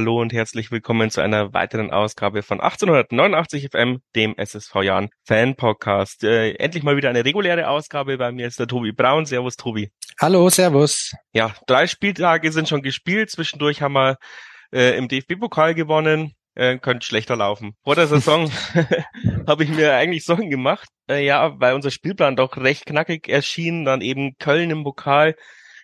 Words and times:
hallo 0.00 0.18
und 0.18 0.32
herzlich 0.32 0.70
willkommen 0.70 1.10
zu 1.10 1.20
einer 1.20 1.52
weiteren 1.52 1.90
Ausgabe 1.90 2.42
von 2.42 2.58
1889 2.58 3.68
FM, 3.70 4.00
dem 4.16 4.34
SSV 4.34 4.76
Jahren 4.76 5.10
Fan 5.26 5.56
Podcast. 5.56 6.24
Äh, 6.24 6.52
endlich 6.54 6.82
mal 6.82 6.96
wieder 6.96 7.10
eine 7.10 7.26
reguläre 7.26 7.68
Ausgabe. 7.68 8.16
Bei 8.16 8.32
mir 8.32 8.46
ist 8.46 8.58
der 8.58 8.66
Tobi 8.66 8.92
Braun. 8.92 9.26
Servus, 9.26 9.56
Tobi. 9.56 9.90
Hallo, 10.18 10.48
servus. 10.48 11.12
Ja, 11.34 11.54
drei 11.66 11.86
Spieltage 11.86 12.50
sind 12.50 12.66
schon 12.66 12.80
gespielt. 12.80 13.30
Zwischendurch 13.30 13.82
haben 13.82 13.92
wir 13.92 14.16
äh, 14.72 14.96
im 14.96 15.06
DFB-Pokal 15.06 15.74
gewonnen. 15.74 16.32
Äh, 16.54 16.78
könnte 16.78 17.04
schlechter 17.04 17.36
laufen. 17.36 17.74
Vor 17.84 17.94
der 17.94 18.06
Saison 18.06 18.50
habe 19.46 19.64
ich 19.64 19.68
mir 19.68 19.96
eigentlich 19.96 20.24
Sorgen 20.24 20.48
gemacht. 20.48 20.88
Äh, 21.10 21.26
ja, 21.26 21.60
weil 21.60 21.74
unser 21.74 21.90
Spielplan 21.90 22.36
doch 22.36 22.56
recht 22.56 22.86
knackig 22.86 23.28
erschien. 23.28 23.84
Dann 23.84 24.00
eben 24.00 24.38
Köln 24.38 24.70
im 24.70 24.82
Pokal. 24.82 25.34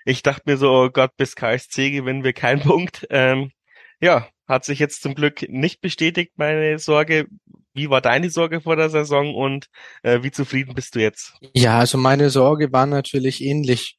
Ich 0.06 0.22
dachte 0.22 0.44
mir 0.46 0.56
so, 0.56 0.72
oh 0.72 0.88
Gott, 0.88 1.10
bis 1.18 1.36
KSC 1.36 1.90
gewinnen 1.90 2.24
wir 2.24 2.32
keinen 2.32 2.60
Punkt. 2.62 3.06
Ähm, 3.10 3.50
ja, 4.00 4.28
hat 4.46 4.64
sich 4.64 4.78
jetzt 4.78 5.02
zum 5.02 5.14
Glück 5.14 5.48
nicht 5.48 5.80
bestätigt, 5.80 6.32
meine 6.36 6.78
Sorge. 6.78 7.26
Wie 7.74 7.90
war 7.90 8.00
deine 8.00 8.30
Sorge 8.30 8.60
vor 8.60 8.76
der 8.76 8.90
Saison 8.90 9.34
und 9.34 9.66
äh, 10.02 10.22
wie 10.22 10.30
zufrieden 10.30 10.74
bist 10.74 10.94
du 10.94 11.00
jetzt? 11.00 11.34
Ja, 11.54 11.78
also 11.78 11.98
meine 11.98 12.30
Sorge 12.30 12.72
war 12.72 12.86
natürlich 12.86 13.42
ähnlich. 13.42 13.98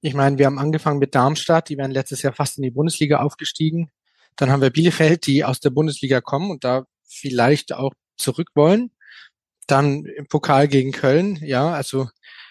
Ich 0.00 0.14
meine, 0.14 0.38
wir 0.38 0.46
haben 0.46 0.58
angefangen 0.58 0.98
mit 0.98 1.14
Darmstadt, 1.14 1.68
die 1.68 1.78
wären 1.78 1.92
letztes 1.92 2.22
Jahr 2.22 2.32
fast 2.32 2.58
in 2.58 2.62
die 2.62 2.70
Bundesliga 2.70 3.20
aufgestiegen. 3.20 3.90
Dann 4.36 4.50
haben 4.50 4.62
wir 4.62 4.70
Bielefeld, 4.70 5.26
die 5.26 5.44
aus 5.44 5.60
der 5.60 5.70
Bundesliga 5.70 6.20
kommen 6.20 6.50
und 6.50 6.64
da 6.64 6.84
vielleicht 7.06 7.72
auch 7.72 7.92
zurück 8.16 8.48
wollen. 8.54 8.90
Dann 9.66 10.04
im 10.04 10.26
Pokal 10.26 10.66
gegen 10.66 10.90
Köln, 10.90 11.38
ja, 11.42 11.72
also 11.72 12.08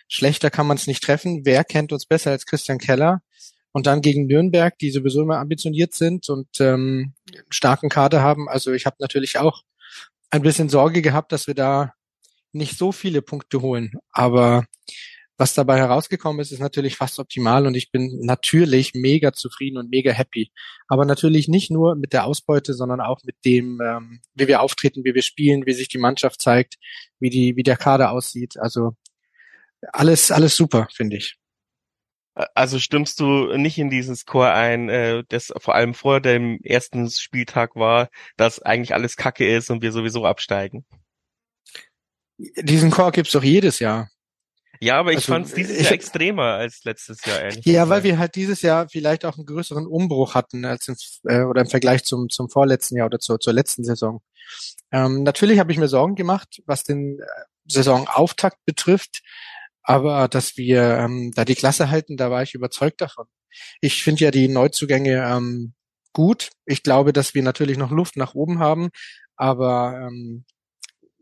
schlechter 0.08 0.50
kann 0.50 0.68
man 0.68 0.78
es 0.78 0.88
nicht 0.88 1.04
treffen. 1.04 1.42
Wer 1.44 1.64
kennt 1.64 1.92
uns 1.92 2.06
besser 2.06 2.32
als 2.32 2.46
Christian 2.46 2.78
Keller? 2.78 3.22
Und 3.74 3.88
dann 3.88 4.02
gegen 4.02 4.26
Nürnberg, 4.26 4.78
die 4.80 4.92
sowieso 4.92 5.22
immer 5.22 5.38
ambitioniert 5.38 5.94
sind 5.94 6.30
und 6.30 6.48
ähm, 6.60 7.14
starken 7.50 7.90
Kader 7.90 8.22
haben. 8.22 8.50
Also 8.50 8.74
ich 8.74 8.86
habe 8.86 8.98
natürlich 9.00 9.38
auch 9.38 9.64
ein 10.30 10.42
bisschen 10.42 10.70
Sorge 10.70 11.02
gehabt, 11.02 11.32
dass 11.32 11.48
wir 11.48 11.56
da 11.56 11.94
nicht 12.52 12.78
so 12.78 12.92
viele 12.92 13.22
Punkte 13.22 13.62
holen. 13.62 13.94
Aber 14.12 14.66
was 15.38 15.56
dabei 15.56 15.80
herausgekommen 15.80 16.40
ist, 16.40 16.52
ist 16.52 16.60
natürlich 16.60 16.98
fast 16.98 17.18
optimal 17.18 17.66
und 17.66 17.74
ich 17.76 17.92
bin 17.92 18.20
natürlich 18.22 18.94
mega 18.94 19.34
zufrieden 19.34 19.78
und 19.78 19.90
mega 19.90 20.12
happy. 20.12 20.52
Aber 20.88 21.04
natürlich 21.04 21.48
nicht 21.48 21.72
nur 21.72 21.96
mit 21.96 22.14
der 22.14 22.26
Ausbeute, 22.26 22.76
sondern 22.76 23.02
auch 23.02 23.24
mit 23.24 23.36
dem, 23.44 23.82
ähm, 23.82 24.22
wie 24.36 24.48
wir 24.48 24.62
auftreten, 24.62 25.04
wie 25.04 25.16
wir 25.16 25.24
spielen, 25.24 25.66
wie 25.66 25.74
sich 25.74 25.88
die 25.88 25.98
Mannschaft 25.98 26.42
zeigt, 26.42 26.76
wie 27.20 27.32
die, 27.32 27.56
wie 27.56 27.64
der 27.64 27.78
Kader 27.78 28.12
aussieht. 28.12 28.60
Also 28.60 28.96
alles, 29.94 30.30
alles 30.30 30.56
super, 30.56 30.88
finde 30.94 31.18
ich. 31.18 31.41
Also 32.34 32.80
stimmst 32.80 33.20
du 33.20 33.58
nicht 33.58 33.78
in 33.78 33.90
diesen 33.90 34.16
Score 34.16 34.54
ein, 34.54 34.88
äh, 34.90 35.24
das 35.28 35.52
vor 35.58 35.76
allem 35.76 35.94
vor 35.94 36.22
dem 36.22 36.60
ersten 36.64 37.10
Spieltag 37.10 37.76
war, 37.76 38.10
dass 38.38 38.62
eigentlich 38.62 38.94
alles 38.94 39.18
Kacke 39.18 39.48
ist 39.48 39.70
und 39.70 39.82
wir 39.82 39.92
sowieso 39.92 40.26
absteigen? 40.26 40.86
Diesen 42.38 42.90
Chor 42.90 43.12
gibt's 43.12 43.34
doch 43.34 43.44
jedes 43.44 43.80
Jahr. 43.80 44.10
Ja, 44.84 45.00
aber 45.00 45.12
ich 45.12 45.18
also, 45.18 45.34
fand 45.34 45.46
es 45.46 45.54
dieses 45.54 45.78
ich, 45.78 45.84
Jahr 45.84 45.92
extremer 45.92 46.54
als 46.54 46.84
letztes 46.86 47.24
Jahr, 47.24 47.40
ehrlich 47.40 47.64
Ja, 47.66 47.88
weil 47.90 48.04
wir 48.04 48.18
halt 48.18 48.34
dieses 48.34 48.64
Jahr 48.64 48.90
vielleicht 48.90 49.26
auch 49.26 49.38
einen 49.38 49.46
größeren 49.46 49.86
Umbruch 49.86 50.34
hatten 50.34 50.66
als 50.66 50.88
im, 50.88 50.96
äh, 51.26 51.44
oder 51.44 51.62
im 51.62 51.68
Vergleich 51.68 52.04
zum, 52.04 52.30
zum 52.30 52.50
vorletzten 52.50 52.98
Jahr 52.98 53.06
oder 53.06 53.20
zur, 53.20 53.40
zur 53.40 53.54
letzten 53.54 53.84
Saison. 53.84 54.22
Ähm, 54.92 55.22
natürlich 55.22 55.60
habe 55.60 55.72
ich 55.72 55.78
mir 55.78 55.88
Sorgen 55.88 56.16
gemacht, 56.16 56.64
was 56.66 56.84
den 56.84 57.20
äh, 57.20 57.26
Saisonauftakt 57.68 58.58
betrifft, 58.66 59.22
aber 59.84 60.28
dass 60.28 60.58
wir 60.58 60.98
ähm, 60.98 61.32
da 61.36 61.46
die 61.46 61.56
Klasse 61.56 61.90
halten, 61.90 62.18
da 62.18 62.32
war 62.32 62.44
ich 62.44 62.54
überzeugt 62.54 63.02
davon. 63.02 63.28
Ich 63.82 64.04
finde 64.04 64.26
ja 64.26 64.32
die 64.32 64.48
Neuzugänge 64.48 65.24
ähm, 65.26 65.74
gut. 66.14 66.50
Ich 66.66 66.84
glaube, 66.84 67.14
dass 67.14 67.34
wir 67.34 67.44
natürlich 67.44 67.78
noch 67.78 67.92
Luft 67.92 68.18
nach 68.18 68.34
oben 68.36 68.60
haben, 68.60 68.90
aber 69.36 70.08
ähm, 70.08 70.46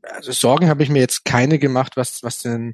also 0.04 0.32
Sorgen 0.32 0.70
habe 0.70 0.84
ich 0.84 0.90
mir 0.90 1.00
jetzt 1.00 1.26
keine 1.26 1.60
gemacht, 1.60 1.98
was, 1.98 2.24
was 2.24 2.42
den, 2.42 2.74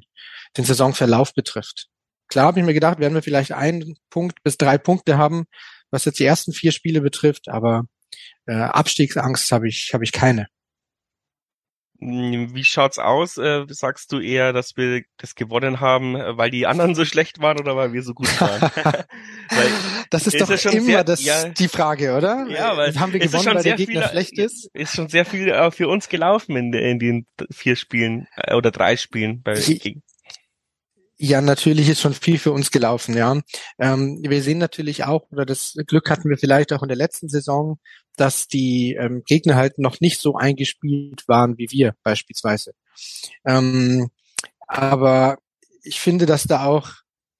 den 0.56 0.64
Saisonverlauf 0.64 1.34
betrifft. 1.34 1.88
Klar 2.28 2.46
habe 2.46 2.60
ich 2.60 2.66
mir 2.66 2.74
gedacht, 2.74 2.98
werden 2.98 3.14
wir 3.14 3.22
vielleicht 3.22 3.52
einen 3.52 3.96
Punkt 4.10 4.42
bis 4.42 4.56
drei 4.56 4.78
Punkte 4.78 5.18
haben, 5.18 5.44
was 5.90 6.04
jetzt 6.04 6.18
die 6.18 6.24
ersten 6.24 6.52
vier 6.52 6.72
Spiele 6.72 7.00
betrifft, 7.00 7.48
aber 7.48 7.84
äh, 8.46 8.54
Abstiegsangst 8.54 9.50
habe 9.52 9.68
ich, 9.68 9.90
habe 9.92 10.04
ich 10.04 10.12
keine. 10.12 10.48
Hm, 11.98 12.54
wie 12.54 12.64
schaut's 12.64 12.98
aus? 12.98 13.38
Äh, 13.38 13.64
sagst 13.68 14.12
du 14.12 14.20
eher, 14.20 14.52
dass 14.52 14.76
wir 14.76 15.02
das 15.16 15.34
gewonnen 15.34 15.80
haben, 15.80 16.16
äh, 16.16 16.36
weil 16.36 16.50
die 16.50 16.66
anderen 16.66 16.94
so 16.94 17.04
schlecht 17.04 17.40
waren 17.40 17.58
oder 17.58 17.76
weil 17.76 17.92
wir 17.92 18.02
so 18.02 18.14
gut 18.14 18.28
waren? 18.40 18.70
das 20.10 20.26
ist, 20.26 20.34
ist 20.34 20.66
doch 20.66 20.72
immer 20.72 20.84
sehr, 20.84 21.04
das, 21.04 21.24
ja, 21.24 21.48
die 21.48 21.68
Frage, 21.68 22.16
oder? 22.16 22.46
Ja, 22.48 22.76
weil 22.76 22.98
haben 22.98 23.12
wir 23.12 23.20
gewonnen, 23.20 23.54
weil 23.54 23.62
der 23.62 23.76
Gegner 23.76 24.02
viel, 24.02 24.10
schlecht 24.10 24.38
ist? 24.38 24.70
Ist 24.74 24.94
schon 24.94 25.08
sehr 25.08 25.24
viel 25.24 25.48
äh, 25.48 25.70
für 25.70 25.88
uns 25.88 26.08
gelaufen 26.08 26.56
in, 26.56 26.72
in 26.72 26.98
den 26.98 27.26
vier 27.50 27.76
Spielen 27.76 28.26
äh, 28.36 28.54
oder 28.54 28.70
drei 28.70 28.96
Spielen 28.96 29.42
bei 29.42 29.54
gegen. 29.54 30.02
Ja, 31.18 31.40
natürlich 31.40 31.88
ist 31.88 32.02
schon 32.02 32.12
viel 32.12 32.38
für 32.38 32.52
uns 32.52 32.70
gelaufen, 32.70 33.16
ja. 33.16 33.40
Ähm, 33.78 34.20
wir 34.22 34.42
sehen 34.42 34.58
natürlich 34.58 35.04
auch, 35.04 35.30
oder 35.30 35.46
das 35.46 35.74
Glück 35.86 36.10
hatten 36.10 36.28
wir 36.28 36.36
vielleicht 36.36 36.74
auch 36.74 36.82
in 36.82 36.88
der 36.88 36.96
letzten 36.96 37.28
Saison, 37.28 37.78
dass 38.16 38.48
die 38.48 38.94
ähm, 39.00 39.22
Gegner 39.26 39.56
halt 39.56 39.78
noch 39.78 40.00
nicht 40.00 40.20
so 40.20 40.36
eingespielt 40.36 41.26
waren 41.26 41.56
wie 41.56 41.70
wir 41.70 41.94
beispielsweise. 42.02 42.72
Ähm, 43.46 44.10
aber 44.66 45.38
ich 45.82 46.00
finde, 46.00 46.26
dass 46.26 46.44
da 46.44 46.64
auch 46.64 46.90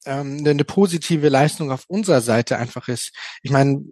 ähm, 0.06 0.42
eine 0.46 0.64
positive 0.64 1.28
Leistung 1.28 1.70
auf 1.70 1.84
unserer 1.88 2.22
Seite 2.22 2.56
einfach 2.56 2.88
ist. 2.88 3.12
Ich 3.42 3.50
meine, 3.50 3.84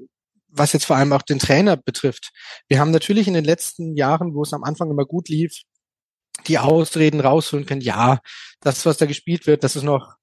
was 0.48 0.72
jetzt 0.72 0.86
vor 0.86 0.96
allem 0.96 1.12
auch 1.12 1.22
den 1.22 1.40
Trainer 1.40 1.76
betrifft. 1.76 2.30
Wir 2.68 2.78
haben 2.78 2.92
natürlich 2.92 3.26
in 3.26 3.34
den 3.34 3.44
letzten 3.44 3.96
Jahren, 3.96 4.34
wo 4.34 4.42
es 4.42 4.52
am 4.52 4.64
Anfang 4.64 4.90
immer 4.90 5.04
gut 5.04 5.28
lief, 5.28 5.62
die 6.46 6.58
Ausreden 6.58 7.20
rausholen 7.20 7.66
können. 7.66 7.80
Ja, 7.80 8.20
das, 8.60 8.84
was 8.86 8.96
da 8.96 9.06
gespielt 9.06 9.46
wird, 9.46 9.64
das 9.64 9.76
ist 9.76 9.82
noch 9.82 10.16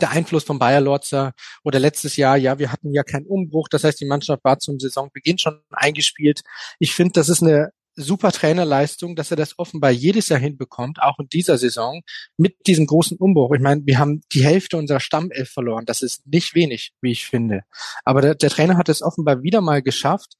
der 0.00 0.10
Einfluss 0.10 0.44
von 0.44 0.58
Bayer 0.58 0.80
Lorzer 0.80 1.32
oder 1.64 1.78
letztes 1.78 2.16
Jahr, 2.16 2.36
ja, 2.36 2.58
wir 2.58 2.70
hatten 2.70 2.92
ja 2.92 3.02
keinen 3.02 3.26
Umbruch. 3.26 3.68
Das 3.68 3.84
heißt, 3.84 4.00
die 4.00 4.06
Mannschaft 4.06 4.44
war 4.44 4.58
zum 4.58 4.78
Saisonbeginn 4.78 5.38
schon 5.38 5.60
eingespielt. 5.70 6.42
Ich 6.78 6.94
finde, 6.94 7.12
das 7.12 7.28
ist 7.28 7.42
eine 7.42 7.72
super 7.98 8.30
Trainerleistung, 8.30 9.16
dass 9.16 9.30
er 9.30 9.36
das 9.36 9.58
offenbar 9.58 9.90
jedes 9.90 10.28
Jahr 10.28 10.38
hinbekommt, 10.38 11.02
auch 11.02 11.18
in 11.18 11.28
dieser 11.28 11.58
Saison, 11.58 12.02
mit 12.36 12.54
diesem 12.66 12.86
großen 12.86 13.16
Umbruch. 13.18 13.52
Ich 13.54 13.60
meine, 13.60 13.82
wir 13.84 13.98
haben 13.98 14.20
die 14.32 14.44
Hälfte 14.44 14.76
unserer 14.76 15.00
Stammelf 15.00 15.50
verloren. 15.50 15.84
Das 15.84 16.02
ist 16.02 16.26
nicht 16.26 16.54
wenig, 16.54 16.92
wie 17.00 17.10
ich 17.10 17.26
finde. 17.26 17.62
Aber 18.04 18.20
der, 18.20 18.34
der 18.36 18.50
Trainer 18.50 18.76
hat 18.76 18.88
es 18.88 19.02
offenbar 19.02 19.42
wieder 19.42 19.60
mal 19.60 19.82
geschafft, 19.82 20.34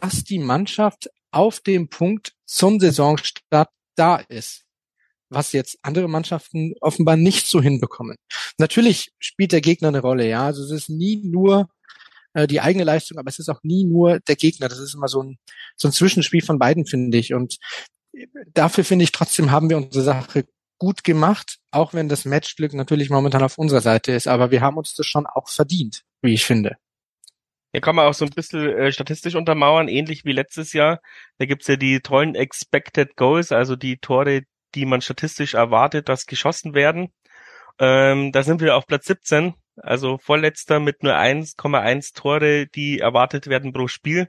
dass 0.00 0.24
die 0.24 0.38
Mannschaft 0.38 1.08
auf 1.30 1.60
dem 1.60 1.88
Punkt 1.88 2.34
zum 2.44 2.78
Saisonstart 2.78 3.70
da 3.98 4.16
ist 4.16 4.64
was 5.30 5.52
jetzt 5.52 5.78
andere 5.82 6.08
Mannschaften 6.08 6.74
offenbar 6.80 7.16
nicht 7.16 7.46
so 7.46 7.60
hinbekommen. 7.60 8.16
Natürlich 8.58 9.12
spielt 9.18 9.52
der 9.52 9.60
Gegner 9.60 9.88
eine 9.88 10.00
Rolle, 10.00 10.28
ja. 10.28 10.44
Also 10.44 10.64
es 10.64 10.70
ist 10.70 10.88
nie 10.88 11.16
nur 11.16 11.68
äh, 12.34 12.46
die 12.46 12.60
eigene 12.60 12.84
Leistung, 12.84 13.18
aber 13.18 13.28
es 13.28 13.38
ist 13.38 13.48
auch 13.48 13.62
nie 13.62 13.84
nur 13.84 14.20
der 14.20 14.36
Gegner. 14.36 14.68
Das 14.68 14.78
ist 14.78 14.94
immer 14.94 15.08
so 15.08 15.22
ein, 15.22 15.38
so 15.76 15.88
ein 15.88 15.92
Zwischenspiel 15.92 16.42
von 16.42 16.58
beiden, 16.58 16.86
finde 16.86 17.18
ich. 17.18 17.34
Und 17.34 17.58
dafür 18.54 18.84
finde 18.84 19.04
ich 19.04 19.12
trotzdem 19.12 19.50
haben 19.50 19.70
wir 19.70 19.76
unsere 19.76 20.04
Sache 20.04 20.46
gut 20.78 21.04
gemacht, 21.04 21.58
auch 21.72 21.92
wenn 21.92 22.08
das 22.08 22.24
Matchglück 22.24 22.72
natürlich 22.72 23.10
momentan 23.10 23.42
auf 23.42 23.58
unserer 23.58 23.80
Seite 23.80 24.12
ist. 24.12 24.28
Aber 24.28 24.50
wir 24.50 24.60
haben 24.60 24.76
uns 24.76 24.94
das 24.94 25.06
schon 25.06 25.26
auch 25.26 25.48
verdient, 25.48 26.04
wie 26.22 26.34
ich 26.34 26.44
finde. 26.44 26.76
Hier 27.72 27.80
kann 27.80 27.96
man 27.96 28.06
auch 28.06 28.14
so 28.14 28.24
ein 28.24 28.30
bisschen 28.30 28.66
äh, 28.68 28.92
statistisch 28.92 29.34
untermauern, 29.34 29.88
ähnlich 29.88 30.24
wie 30.24 30.32
letztes 30.32 30.72
Jahr. 30.72 31.00
Da 31.38 31.46
gibt's 31.46 31.66
ja 31.66 31.76
die 31.76 32.00
tollen 32.00 32.34
Expected 32.34 33.16
Goals, 33.16 33.52
also 33.52 33.76
die 33.76 33.98
Tore, 33.98 34.42
die 34.74 34.86
man 34.86 35.02
statistisch 35.02 35.54
erwartet, 35.54 36.08
dass 36.08 36.26
geschossen 36.26 36.74
werden. 36.74 37.12
Ähm, 37.78 38.32
da 38.32 38.42
sind 38.42 38.60
wir 38.60 38.76
auf 38.76 38.86
Platz 38.86 39.06
17, 39.06 39.54
also 39.76 40.18
vorletzter 40.18 40.80
mit 40.80 41.02
nur 41.02 41.14
1,1 41.14 42.14
Tore, 42.14 42.66
die 42.66 43.00
erwartet 43.00 43.48
werden 43.48 43.72
pro 43.72 43.86
Spiel. 43.86 44.28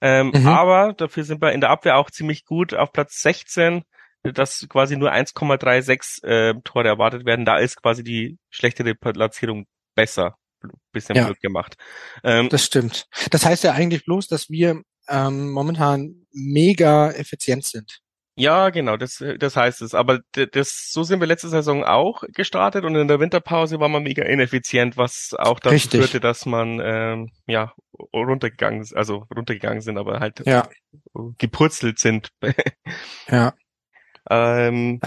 Ähm, 0.00 0.32
mhm. 0.34 0.46
Aber 0.46 0.92
dafür 0.94 1.24
sind 1.24 1.40
wir 1.40 1.52
in 1.52 1.60
der 1.60 1.70
Abwehr 1.70 1.96
auch 1.96 2.10
ziemlich 2.10 2.44
gut 2.44 2.74
auf 2.74 2.92
Platz 2.92 3.20
16, 3.20 3.84
dass 4.22 4.66
quasi 4.68 4.96
nur 4.96 5.12
1,36 5.12 6.24
äh, 6.24 6.54
Tore 6.64 6.88
erwartet 6.88 7.26
werden. 7.26 7.44
Da 7.44 7.58
ist 7.58 7.80
quasi 7.80 8.02
die 8.02 8.38
schlechtere 8.50 8.94
Platzierung 8.94 9.66
besser. 9.94 10.36
Bisschen 10.92 11.16
ja, 11.16 11.26
Glück 11.26 11.40
gemacht. 11.40 11.76
Ähm, 12.22 12.48
das 12.48 12.64
stimmt. 12.64 13.06
Das 13.30 13.44
heißt 13.44 13.64
ja 13.64 13.72
eigentlich 13.72 14.04
bloß, 14.04 14.28
dass 14.28 14.50
wir 14.50 14.82
ähm, 15.08 15.50
momentan 15.50 16.26
mega 16.32 17.10
effizient 17.10 17.64
sind. 17.64 18.00
Ja, 18.36 18.70
genau, 18.70 18.96
das, 18.96 19.22
das 19.38 19.56
heißt 19.56 19.80
es. 19.82 19.94
Aber 19.94 20.18
das, 20.32 20.90
so 20.90 21.04
sind 21.04 21.20
wir 21.20 21.26
letzte 21.26 21.48
Saison 21.48 21.84
auch 21.84 22.24
gestartet 22.32 22.84
und 22.84 22.96
in 22.96 23.06
der 23.06 23.20
Winterpause 23.20 23.78
war 23.78 23.88
man 23.88 24.02
mega 24.02 24.24
ineffizient, 24.24 24.96
was 24.96 25.36
auch 25.38 25.60
dazu 25.60 25.74
Richtig. 25.74 26.00
führte, 26.00 26.18
dass 26.18 26.44
man 26.44 26.80
ähm, 26.82 27.30
ja 27.46 27.72
runtergegangen 28.12 28.80
ist, 28.80 28.92
also 28.92 29.24
runtergegangen 29.34 29.82
sind, 29.82 29.98
aber 29.98 30.18
halt 30.18 30.42
ja. 30.46 30.68
gepurzelt 31.38 32.00
sind. 32.00 32.30
ja. 33.28 33.54
ähm, 34.28 35.00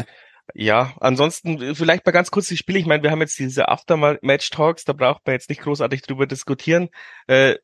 ja, 0.54 0.94
ansonsten 1.00 1.76
vielleicht 1.76 2.06
mal 2.06 2.12
ganz 2.12 2.32
kurz 2.32 2.48
die 2.48 2.58
Spiele. 2.58 2.80
Ich 2.80 2.86
meine, 2.86 3.04
wir 3.04 3.12
haben 3.12 3.22
jetzt 3.22 3.38
diese 3.38 3.70
Aftermatch-Talks, 3.70 4.86
da 4.86 4.94
braucht 4.94 5.26
man 5.26 5.34
jetzt 5.34 5.50
nicht 5.50 5.62
großartig 5.62 6.02
drüber 6.02 6.26
diskutieren. 6.26 6.90
Äh, 7.28 7.56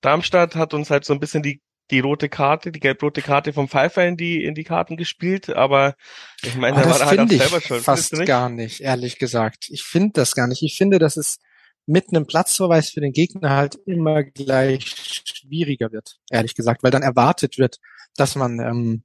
Darmstadt 0.00 0.56
hat 0.56 0.74
uns 0.74 0.90
halt 0.90 1.04
so 1.04 1.12
ein 1.14 1.20
bisschen 1.20 1.42
die 1.42 1.62
die 1.90 2.00
rote 2.00 2.28
Karte, 2.28 2.72
die 2.72 2.80
gelb-rote 2.80 3.20
Karte 3.20 3.52
vom 3.52 3.68
Pfeiffer 3.68 4.06
in 4.06 4.16
die 4.16 4.42
in 4.42 4.54
die 4.54 4.64
Karten 4.64 4.96
gespielt, 4.96 5.50
aber 5.50 5.94
ich 6.42 6.56
meine, 6.56 6.78
da 6.78 6.88
war 6.88 7.00
er 7.00 7.06
halt 7.06 7.20
auch 7.20 7.28
selber 7.28 7.60
schon. 7.60 7.80
Fast 7.80 8.14
nicht? 8.14 8.26
gar 8.26 8.48
nicht, 8.48 8.80
ehrlich 8.80 9.18
gesagt. 9.18 9.66
Ich 9.68 9.82
finde 9.82 10.12
das 10.14 10.34
gar 10.34 10.46
nicht. 10.46 10.62
Ich 10.62 10.76
finde, 10.76 10.98
dass 10.98 11.16
es 11.16 11.38
mit 11.86 12.08
einem 12.08 12.26
Platzverweis 12.26 12.90
für 12.90 13.00
den 13.00 13.12
Gegner 13.12 13.50
halt 13.50 13.76
immer 13.86 14.22
gleich 14.22 15.22
schwieriger 15.24 15.92
wird, 15.92 16.18
ehrlich 16.30 16.54
gesagt, 16.54 16.82
weil 16.82 16.90
dann 16.90 17.02
erwartet 17.02 17.58
wird, 17.58 17.78
dass 18.16 18.34
man 18.34 18.58
ähm, 18.60 19.02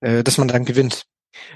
äh, 0.00 0.24
dass 0.24 0.38
man 0.38 0.48
dann 0.48 0.64
gewinnt. 0.64 1.06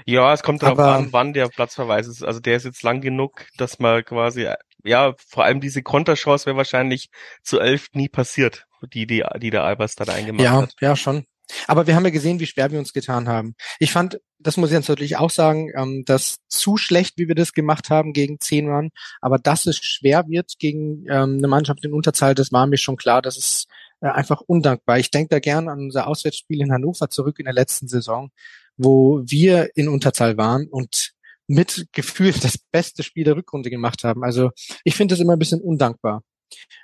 Ja, 0.05 0.33
es 0.33 0.43
kommt 0.43 0.63
darauf 0.63 0.79
an, 0.79 1.11
wann 1.11 1.33
der 1.33 1.47
Platzverweis 1.47 2.07
ist. 2.07 2.23
Also 2.23 2.39
der 2.39 2.57
ist 2.57 2.65
jetzt 2.65 2.83
lang 2.83 3.01
genug, 3.01 3.45
dass 3.57 3.79
man 3.79 4.03
quasi, 4.03 4.47
ja, 4.83 5.13
vor 5.17 5.43
allem 5.43 5.61
diese 5.61 5.83
Konterchance 5.83 6.45
wäre 6.45 6.57
wahrscheinlich 6.57 7.09
zu 7.43 7.59
elf 7.59 7.87
nie 7.93 8.09
passiert, 8.09 8.65
die, 8.93 9.07
die, 9.07 9.23
die 9.37 9.49
der 9.49 9.63
Albers 9.63 9.95
da 9.95 10.05
eingemacht 10.11 10.43
ja, 10.43 10.61
hat. 10.61 10.73
Ja, 10.81 10.95
schon. 10.95 11.25
Aber 11.67 11.87
wir 11.87 11.95
haben 11.95 12.05
ja 12.05 12.11
gesehen, 12.11 12.39
wie 12.39 12.45
schwer 12.45 12.71
wir 12.71 12.79
uns 12.79 12.93
getan 12.93 13.27
haben. 13.27 13.55
Ich 13.79 13.91
fand, 13.91 14.19
das 14.37 14.57
muss 14.57 14.69
ich 14.69 14.75
jetzt 14.75 14.89
natürlich 14.89 15.17
auch 15.17 15.31
sagen, 15.31 15.71
ähm, 15.75 16.03
dass 16.05 16.37
zu 16.47 16.77
schlecht, 16.77 17.17
wie 17.17 17.27
wir 17.27 17.35
das 17.35 17.53
gemacht 17.53 17.89
haben 17.89 18.13
gegen 18.13 18.39
zehn 18.39 18.67
Mann, 18.67 18.89
aber 19.21 19.37
dass 19.37 19.65
es 19.65 19.77
schwer 19.77 20.25
wird 20.27 20.53
gegen 20.59 21.05
ähm, 21.09 21.37
eine 21.37 21.47
Mannschaft 21.47 21.83
in 21.83 21.93
Unterzahl, 21.93 22.35
das 22.35 22.51
war 22.51 22.67
mir 22.67 22.77
schon 22.77 22.97
klar, 22.97 23.21
dass 23.21 23.37
es 23.37 23.65
einfach 24.01 24.41
undankbar. 24.41 24.99
Ich 24.99 25.11
denke 25.11 25.29
da 25.29 25.39
gern 25.39 25.67
an 25.69 25.79
unser 25.79 26.07
Auswärtsspiel 26.07 26.61
in 26.61 26.71
Hannover 26.71 27.09
zurück 27.09 27.39
in 27.39 27.45
der 27.45 27.53
letzten 27.53 27.87
Saison, 27.87 28.31
wo 28.77 29.21
wir 29.25 29.71
in 29.75 29.89
Unterzahl 29.89 30.37
waren 30.37 30.67
und 30.67 31.11
mit 31.47 31.87
Gefühl 31.91 32.31
das 32.31 32.57
beste 32.57 33.03
Spiel 33.03 33.23
der 33.23 33.35
Rückrunde 33.35 33.69
gemacht 33.69 34.03
haben. 34.03 34.23
Also 34.23 34.51
ich 34.83 34.95
finde 34.95 35.13
das 35.13 35.19
immer 35.19 35.33
ein 35.33 35.39
bisschen 35.39 35.61
undankbar. 35.61 36.23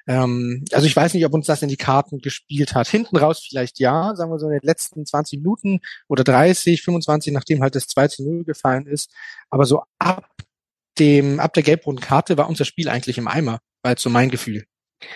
Ähm, 0.07 0.65
also 0.71 0.85
ich 0.85 0.95
weiß 0.95 1.13
nicht, 1.13 1.25
ob 1.25 1.33
uns 1.33 1.47
das 1.47 1.61
in 1.61 1.69
die 1.69 1.77
Karten 1.77 2.19
gespielt 2.19 2.75
hat. 2.75 2.87
Hinten 2.87 3.17
raus 3.17 3.45
vielleicht 3.47 3.79
ja, 3.79 4.15
sagen 4.15 4.31
wir 4.31 4.39
so 4.39 4.47
in 4.47 4.53
den 4.53 4.67
letzten 4.67 5.05
20 5.05 5.39
Minuten 5.39 5.79
oder 6.07 6.23
30, 6.23 6.81
25, 6.81 7.33
nachdem 7.33 7.61
halt 7.61 7.75
das 7.75 7.87
2 7.87 8.07
zu 8.09 8.23
0 8.23 8.43
gefallen 8.43 8.87
ist. 8.87 9.11
Aber 9.49 9.65
so 9.65 9.83
ab 9.99 10.29
dem, 10.99 11.39
ab 11.39 11.53
der 11.53 11.63
gelb-roten 11.63 11.99
Karte 11.99 12.37
war 12.37 12.49
unser 12.49 12.65
Spiel 12.65 12.89
eigentlich 12.89 13.17
im 13.17 13.27
Eimer, 13.27 13.59
jetzt 13.85 14.03
so 14.03 14.09
mein 14.09 14.29
Gefühl. 14.29 14.65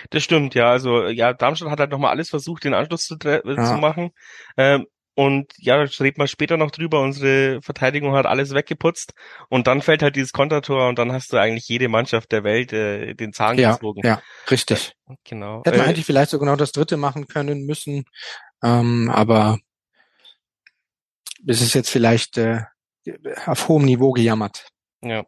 Das 0.09 0.23
stimmt, 0.23 0.55
ja. 0.55 0.69
Also 0.69 1.07
ja, 1.07 1.33
Darmstadt 1.33 1.69
hat 1.69 1.79
halt 1.79 1.91
nochmal 1.91 2.11
alles 2.11 2.29
versucht, 2.29 2.63
den 2.63 2.73
Anschluss 2.73 3.05
zu, 3.05 3.17
ja. 3.23 3.41
zu 3.41 3.77
machen. 3.77 4.11
Ähm, 4.57 4.85
und 5.19 5.51
ja, 5.57 5.75
da 5.75 5.83
redet 5.99 6.17
man 6.17 6.29
später 6.29 6.55
noch 6.55 6.71
drüber, 6.71 7.01
unsere 7.01 7.61
Verteidigung 7.61 8.13
hat 8.13 8.25
alles 8.25 8.53
weggeputzt 8.53 9.13
und 9.49 9.67
dann 9.67 9.81
fällt 9.81 10.01
halt 10.01 10.15
dieses 10.15 10.31
Kontertor 10.31 10.87
und 10.87 10.97
dann 10.97 11.11
hast 11.11 11.33
du 11.33 11.37
eigentlich 11.37 11.67
jede 11.67 11.89
Mannschaft 11.89 12.31
der 12.31 12.45
Welt 12.45 12.71
äh, 12.71 13.15
den 13.15 13.33
Zahn 13.33 13.59
ja, 13.59 13.73
gezogen. 13.73 13.99
Ja, 14.05 14.21
richtig. 14.49 14.93
Äh, 15.09 15.15
genau. 15.25 15.61
Hätte 15.65 15.77
man 15.77 15.87
äh, 15.87 15.89
eigentlich 15.89 16.05
vielleicht 16.05 16.29
so 16.29 16.39
genau 16.39 16.55
das 16.55 16.71
dritte 16.71 16.95
machen 16.95 17.27
können 17.27 17.65
müssen, 17.65 18.05
ähm, 18.63 19.11
aber 19.13 19.59
es 21.45 21.61
ist 21.61 21.73
jetzt 21.73 21.89
vielleicht 21.89 22.37
äh, 22.37 22.61
auf 23.45 23.67
hohem 23.67 23.83
Niveau 23.83 24.13
gejammert. 24.13 24.69
Ja. 25.01 25.25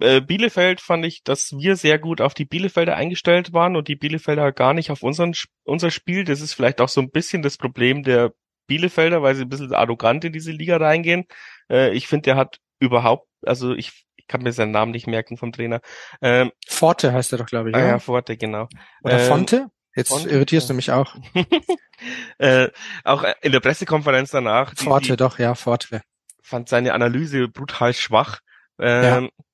Äh, 0.00 0.20
Bielefeld 0.20 0.80
fand 0.80 1.04
ich, 1.04 1.22
dass 1.22 1.52
wir 1.52 1.76
sehr 1.76 1.98
gut 1.98 2.20
auf 2.20 2.34
die 2.34 2.44
Bielefelder 2.44 2.96
eingestellt 2.96 3.52
waren 3.52 3.76
und 3.76 3.88
die 3.88 3.96
Bielefelder 3.96 4.52
gar 4.52 4.74
nicht 4.74 4.90
auf 4.90 5.02
unseren, 5.02 5.34
unser 5.64 5.90
Spiel. 5.90 6.24
Das 6.24 6.40
ist 6.40 6.54
vielleicht 6.54 6.80
auch 6.80 6.88
so 6.88 7.00
ein 7.00 7.10
bisschen 7.10 7.42
das 7.42 7.56
Problem 7.56 8.02
der 8.02 8.32
Bielefelder, 8.66 9.22
weil 9.22 9.34
sie 9.34 9.42
ein 9.42 9.48
bisschen 9.48 9.74
arrogant 9.74 10.24
in 10.24 10.32
diese 10.32 10.52
Liga 10.52 10.76
reingehen. 10.76 11.26
Äh, 11.70 11.92
ich 11.92 12.06
finde, 12.08 12.22
der 12.22 12.36
hat 12.36 12.58
überhaupt, 12.80 13.28
also 13.44 13.74
ich, 13.74 14.06
ich 14.16 14.26
kann 14.26 14.42
mir 14.42 14.52
seinen 14.52 14.72
Namen 14.72 14.92
nicht 14.92 15.06
merken 15.06 15.36
vom 15.36 15.52
Trainer. 15.52 15.80
Ähm, 16.20 16.52
Forte 16.66 17.12
heißt 17.12 17.32
er 17.32 17.38
doch, 17.38 17.46
glaube 17.46 17.70
ich. 17.70 17.76
Ah, 17.76 17.86
ja, 17.86 17.98
Forte, 17.98 18.36
genau. 18.36 18.68
Oder 19.02 19.20
ähm, 19.20 19.28
Fonte? 19.28 19.70
Jetzt 19.94 20.08
Fonte, 20.08 20.30
irritierst 20.30 20.70
du 20.70 20.74
mich 20.74 20.90
auch. 20.90 21.14
äh, 22.38 22.68
auch 23.04 23.24
in 23.42 23.52
der 23.52 23.60
Pressekonferenz 23.60 24.30
danach. 24.30 24.74
Forte, 24.74 25.08
die, 25.08 25.16
doch, 25.16 25.38
ja, 25.38 25.54
Forte. 25.54 26.02
Fand 26.42 26.68
seine 26.68 26.94
Analyse 26.94 27.48
brutal 27.48 27.92
schwach. 27.92 28.40
Ähm, 28.78 29.24
ja. 29.24 29.44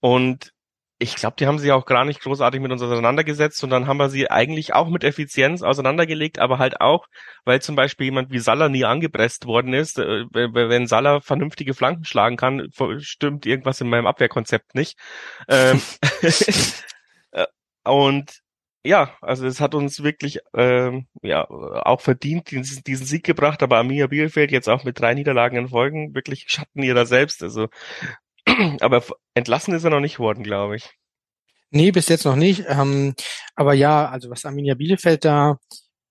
Und 0.00 0.52
ich 1.00 1.14
glaube, 1.14 1.36
die 1.38 1.46
haben 1.46 1.58
sich 1.58 1.70
auch 1.70 1.86
gar 1.86 2.04
nicht 2.04 2.20
großartig 2.20 2.60
mit 2.60 2.72
uns 2.72 2.82
auseinandergesetzt 2.82 3.62
und 3.62 3.70
dann 3.70 3.86
haben 3.86 3.98
wir 3.98 4.08
sie 4.08 4.30
eigentlich 4.30 4.74
auch 4.74 4.88
mit 4.88 5.04
Effizienz 5.04 5.62
auseinandergelegt, 5.62 6.40
aber 6.40 6.58
halt 6.58 6.80
auch, 6.80 7.06
weil 7.44 7.62
zum 7.62 7.76
Beispiel 7.76 8.06
jemand 8.06 8.32
wie 8.32 8.40
Salah 8.40 8.68
nie 8.68 8.84
angepresst 8.84 9.46
worden 9.46 9.74
ist. 9.74 9.98
Äh, 9.98 10.24
wenn 10.32 10.88
Salah 10.88 11.20
vernünftige 11.20 11.74
Flanken 11.74 12.04
schlagen 12.04 12.36
kann, 12.36 12.68
stimmt 12.98 13.46
irgendwas 13.46 13.80
in 13.80 13.88
meinem 13.88 14.06
Abwehrkonzept 14.08 14.74
nicht. 14.74 14.98
Ähm, 15.48 15.80
äh, 17.30 17.46
und 17.84 18.40
ja, 18.84 19.16
also 19.20 19.46
es 19.46 19.60
hat 19.60 19.74
uns 19.74 20.02
wirklich 20.02 20.40
ähm, 20.54 21.06
ja 21.22 21.48
auch 21.48 22.00
verdient 22.00 22.50
diesen, 22.50 22.82
diesen 22.84 23.06
Sieg 23.06 23.24
gebracht, 23.24 23.62
aber 23.62 23.76
Arminia 23.76 24.06
Bielefeld 24.08 24.50
jetzt 24.50 24.68
auch 24.68 24.82
mit 24.84 24.98
drei 24.98 25.14
Niederlagen 25.14 25.56
in 25.56 25.68
Folgen 25.68 26.14
wirklich 26.14 26.46
Schatten 26.48 26.82
ihrer 26.82 27.06
selbst. 27.06 27.42
Also 27.42 27.68
aber 28.80 29.04
entlassen 29.34 29.74
ist 29.74 29.84
er 29.84 29.90
noch 29.90 30.00
nicht 30.00 30.18
worden, 30.18 30.42
glaube 30.42 30.76
ich. 30.76 30.90
Nee, 31.70 31.90
bis 31.90 32.08
jetzt 32.08 32.24
noch 32.24 32.36
nicht. 32.36 32.64
Ähm, 32.68 33.14
aber 33.54 33.74
ja, 33.74 34.08
also 34.08 34.30
was 34.30 34.44
Arminia 34.44 34.74
Bielefeld 34.74 35.24
da 35.24 35.58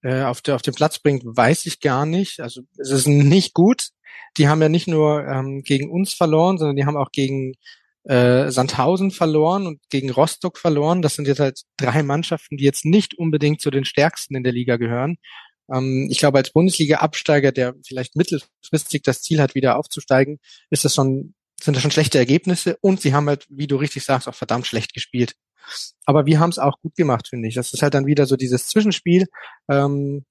äh, 0.03 0.21
auf, 0.21 0.41
der, 0.41 0.55
auf 0.55 0.61
den 0.61 0.75
Platz 0.75 0.99
bringt, 0.99 1.23
weiß 1.25 1.65
ich 1.65 1.79
gar 1.79 2.05
nicht. 2.05 2.39
Also 2.39 2.61
es 2.77 2.91
ist 2.91 3.07
nicht 3.07 3.53
gut. 3.53 3.89
Die 4.37 4.47
haben 4.47 4.61
ja 4.61 4.69
nicht 4.69 4.87
nur 4.87 5.25
ähm, 5.25 5.63
gegen 5.63 5.89
uns 5.89 6.13
verloren, 6.13 6.57
sondern 6.57 6.75
die 6.75 6.85
haben 6.85 6.97
auch 6.97 7.11
gegen 7.11 7.53
äh, 8.03 8.51
Sandhausen 8.51 9.11
verloren 9.11 9.65
und 9.65 9.81
gegen 9.89 10.11
Rostock 10.11 10.57
verloren. 10.59 11.01
Das 11.01 11.15
sind 11.15 11.27
jetzt 11.27 11.39
halt 11.39 11.61
drei 11.77 12.03
Mannschaften, 12.03 12.57
die 12.57 12.63
jetzt 12.63 12.85
nicht 12.85 13.17
unbedingt 13.17 13.61
zu 13.61 13.71
den 13.71 13.85
stärksten 13.85 14.35
in 14.35 14.43
der 14.43 14.53
Liga 14.53 14.77
gehören. 14.77 15.17
Ähm, 15.73 16.07
ich 16.09 16.19
glaube, 16.19 16.37
als 16.37 16.51
Bundesliga-Absteiger, 16.51 17.51
der 17.51 17.75
vielleicht 17.85 18.15
mittelfristig 18.15 19.01
das 19.03 19.21
Ziel 19.23 19.41
hat, 19.41 19.55
wieder 19.55 19.77
aufzusteigen, 19.77 20.39
ist 20.69 20.85
das 20.85 20.95
schon 20.95 21.33
sind 21.59 21.75
das 21.75 21.81
schon 21.81 21.91
schlechte 21.91 22.17
Ergebnisse 22.17 22.77
und 22.81 23.01
sie 23.01 23.13
haben 23.13 23.27
halt, 23.27 23.45
wie 23.49 23.67
du 23.67 23.77
richtig 23.77 24.03
sagst, 24.03 24.27
auch 24.27 24.35
verdammt 24.35 24.67
schlecht 24.67 24.93
gespielt. 24.93 25.35
Aber 26.05 26.25
wir 26.25 26.39
haben 26.39 26.49
es 26.49 26.59
auch 26.59 26.79
gut 26.81 26.95
gemacht, 26.95 27.27
finde 27.27 27.47
ich. 27.47 27.55
Das 27.55 27.73
ist 27.73 27.81
halt 27.81 27.93
dann 27.93 28.05
wieder 28.05 28.25
so 28.25 28.35
dieses 28.37 28.67
Zwischenspiel. 28.67 29.27
Ähm, 29.69 30.25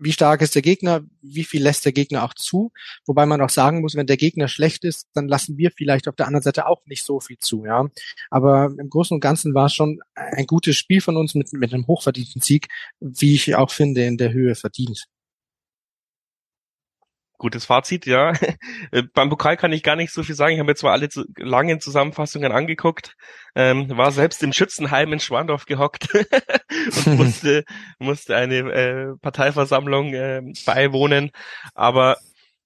wie 0.00 0.12
stark 0.12 0.42
ist 0.42 0.54
der 0.54 0.62
Gegner? 0.62 1.02
Wie 1.22 1.44
viel 1.44 1.62
lässt 1.62 1.84
der 1.84 1.92
Gegner 1.92 2.24
auch 2.24 2.34
zu? 2.34 2.72
Wobei 3.06 3.26
man 3.26 3.40
auch 3.40 3.50
sagen 3.50 3.80
muss, 3.80 3.94
wenn 3.94 4.06
der 4.06 4.16
Gegner 4.16 4.48
schlecht 4.48 4.84
ist, 4.84 5.08
dann 5.14 5.28
lassen 5.28 5.56
wir 5.58 5.70
vielleicht 5.70 6.08
auf 6.08 6.14
der 6.14 6.26
anderen 6.26 6.42
Seite 6.42 6.66
auch 6.66 6.84
nicht 6.86 7.04
so 7.04 7.20
viel 7.20 7.38
zu, 7.38 7.64
ja. 7.64 7.86
Aber 8.30 8.70
im 8.78 8.90
Großen 8.90 9.14
und 9.14 9.20
Ganzen 9.20 9.54
war 9.54 9.66
es 9.66 9.74
schon 9.74 10.00
ein 10.14 10.46
gutes 10.46 10.76
Spiel 10.76 11.00
von 11.00 11.16
uns 11.16 11.34
mit, 11.34 11.52
mit 11.52 11.72
einem 11.72 11.86
hochverdienten 11.86 12.42
Sieg, 12.42 12.68
wie 13.00 13.34
ich 13.34 13.54
auch 13.56 13.70
finde, 13.70 14.04
in 14.04 14.18
der 14.18 14.32
Höhe 14.32 14.54
verdient 14.54 15.08
gutes 17.38 17.64
Fazit, 17.64 18.06
ja. 18.06 18.32
Äh, 18.90 19.02
beim 19.02 19.28
Pokal 19.28 19.56
kann 19.56 19.72
ich 19.72 19.82
gar 19.82 19.96
nicht 19.96 20.12
so 20.12 20.22
viel 20.22 20.34
sagen. 20.34 20.54
Ich 20.54 20.58
habe 20.58 20.70
mir 20.70 20.74
zwar 20.74 20.92
alle 20.92 21.08
zu, 21.08 21.24
langen 21.36 21.80
Zusammenfassungen 21.80 22.52
angeguckt, 22.52 23.16
ähm, 23.54 23.96
war 23.96 24.12
selbst 24.12 24.42
im 24.42 24.52
Schützenheim 24.52 25.12
in 25.12 25.20
Schwandorf 25.20 25.66
gehockt 25.66 26.08
und 26.14 27.06
musste, 27.18 27.64
musste 27.98 28.34
eine 28.34 28.56
äh, 28.56 29.16
Parteiversammlung 29.20 30.14
äh, 30.14 30.42
beiwohnen. 30.64 31.30
Aber 31.74 32.16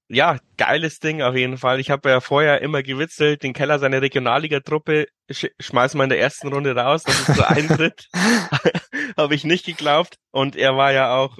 ja, 0.08 0.38
geiles 0.58 1.00
Ding 1.00 1.22
auf 1.22 1.34
jeden 1.34 1.58
Fall. 1.58 1.80
Ich 1.80 1.90
habe 1.90 2.10
ja 2.10 2.20
vorher 2.20 2.60
immer 2.60 2.82
gewitzelt, 2.82 3.42
den 3.42 3.52
Keller 3.52 3.78
seine 3.78 4.00
Regionalliga-Truppe 4.02 5.06
sch 5.30 5.46
schmeißen 5.58 5.98
wir 5.98 6.04
in 6.04 6.10
der 6.10 6.20
ersten 6.20 6.48
Runde 6.48 6.76
raus, 6.76 7.02
das 7.02 7.28
ist 7.28 7.36
so 7.36 7.42
Eintritt. 7.42 8.08
habe 9.16 9.34
ich 9.34 9.44
nicht 9.44 9.66
geglaubt. 9.66 10.18
Und 10.30 10.54
er 10.54 10.76
war 10.76 10.92
ja 10.92 11.16
auch 11.16 11.38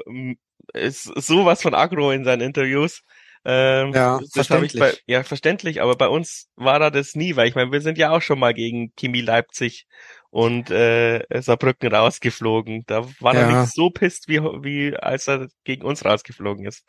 ist 0.73 1.05
sowas 1.05 1.63
von 1.63 1.75
aggro 1.75 2.11
in 2.11 2.25
seinen 2.25 2.41
Interviews. 2.41 3.03
Ähm, 3.45 3.93
ja, 3.93 4.21
verständlich. 4.33 4.79
Bei, 4.79 4.95
ja, 5.07 5.25
verständlich, 5.25 5.83
aber 5.83 5.97
bei 5.97 6.09
uns 6.09 6.49
war 6.57 6.79
da 6.79 6.91
das 6.91 7.15
nie, 7.15 7.35
weil 7.37 7.49
ich 7.49 7.55
meine, 7.55 7.73
wir 7.73 7.81
sind 7.81 7.99
ja 7.99 8.11
auch 8.11 8.23
schon 8.23 8.39
mal 8.39 8.55
gegen 8.55 8.93
Chemie 8.97 9.21
Leipzig 9.21 9.87
und 10.31 10.71
äh, 10.71 11.25
Saarbrücken 11.41 11.93
rausgeflogen. 11.93 12.85
Da 12.87 13.07
war 13.21 13.35
ja. 13.35 13.41
er 13.41 13.61
nicht 13.61 13.75
so 13.75 13.91
pisst, 13.91 14.29
wie, 14.29 14.41
wie 14.41 14.97
als 14.97 15.29
er 15.29 15.49
gegen 15.65 15.85
uns 15.85 16.05
rausgeflogen 16.05 16.67
ist. 16.67 16.85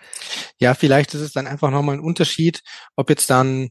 Ja, 0.59 0.75
vielleicht 0.75 1.13
ist 1.13 1.21
es 1.21 1.33
dann 1.33 1.47
einfach 1.47 1.71
nochmal 1.71 1.95
ein 1.95 2.01
Unterschied, 2.01 2.61
ob 2.95 3.09
jetzt 3.09 3.29
dann 3.29 3.69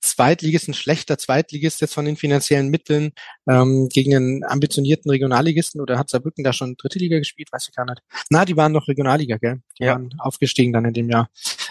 Zweitligist, 0.00 0.68
ein 0.68 0.74
schlechter 0.74 1.18
Zweitligist 1.18 1.80
jetzt 1.80 1.94
von 1.94 2.04
den 2.04 2.16
finanziellen 2.16 2.68
Mitteln 2.68 3.12
ähm, 3.48 3.88
gegen 3.92 4.14
einen 4.14 4.44
ambitionierten 4.44 5.10
Regionalligisten 5.10 5.80
oder 5.80 5.98
hat 5.98 6.08
Saarbrücken 6.08 6.44
da 6.44 6.52
schon 6.52 6.76
dritte 6.76 6.98
Liga 6.98 7.18
gespielt, 7.18 7.52
weiß 7.52 7.68
ich 7.68 7.74
gar 7.74 7.84
nicht. 7.84 8.02
Na, 8.30 8.44
die 8.44 8.56
waren 8.56 8.72
noch 8.72 8.88
Regionalliga, 8.88 9.36
gell? 9.36 9.60
Die 9.78 9.84
ja. 9.84 9.92
waren 9.92 10.14
aufgestiegen 10.18 10.72
dann 10.72 10.84
in 10.84 10.94
dem 10.94 11.10
Jahr. 11.10 11.28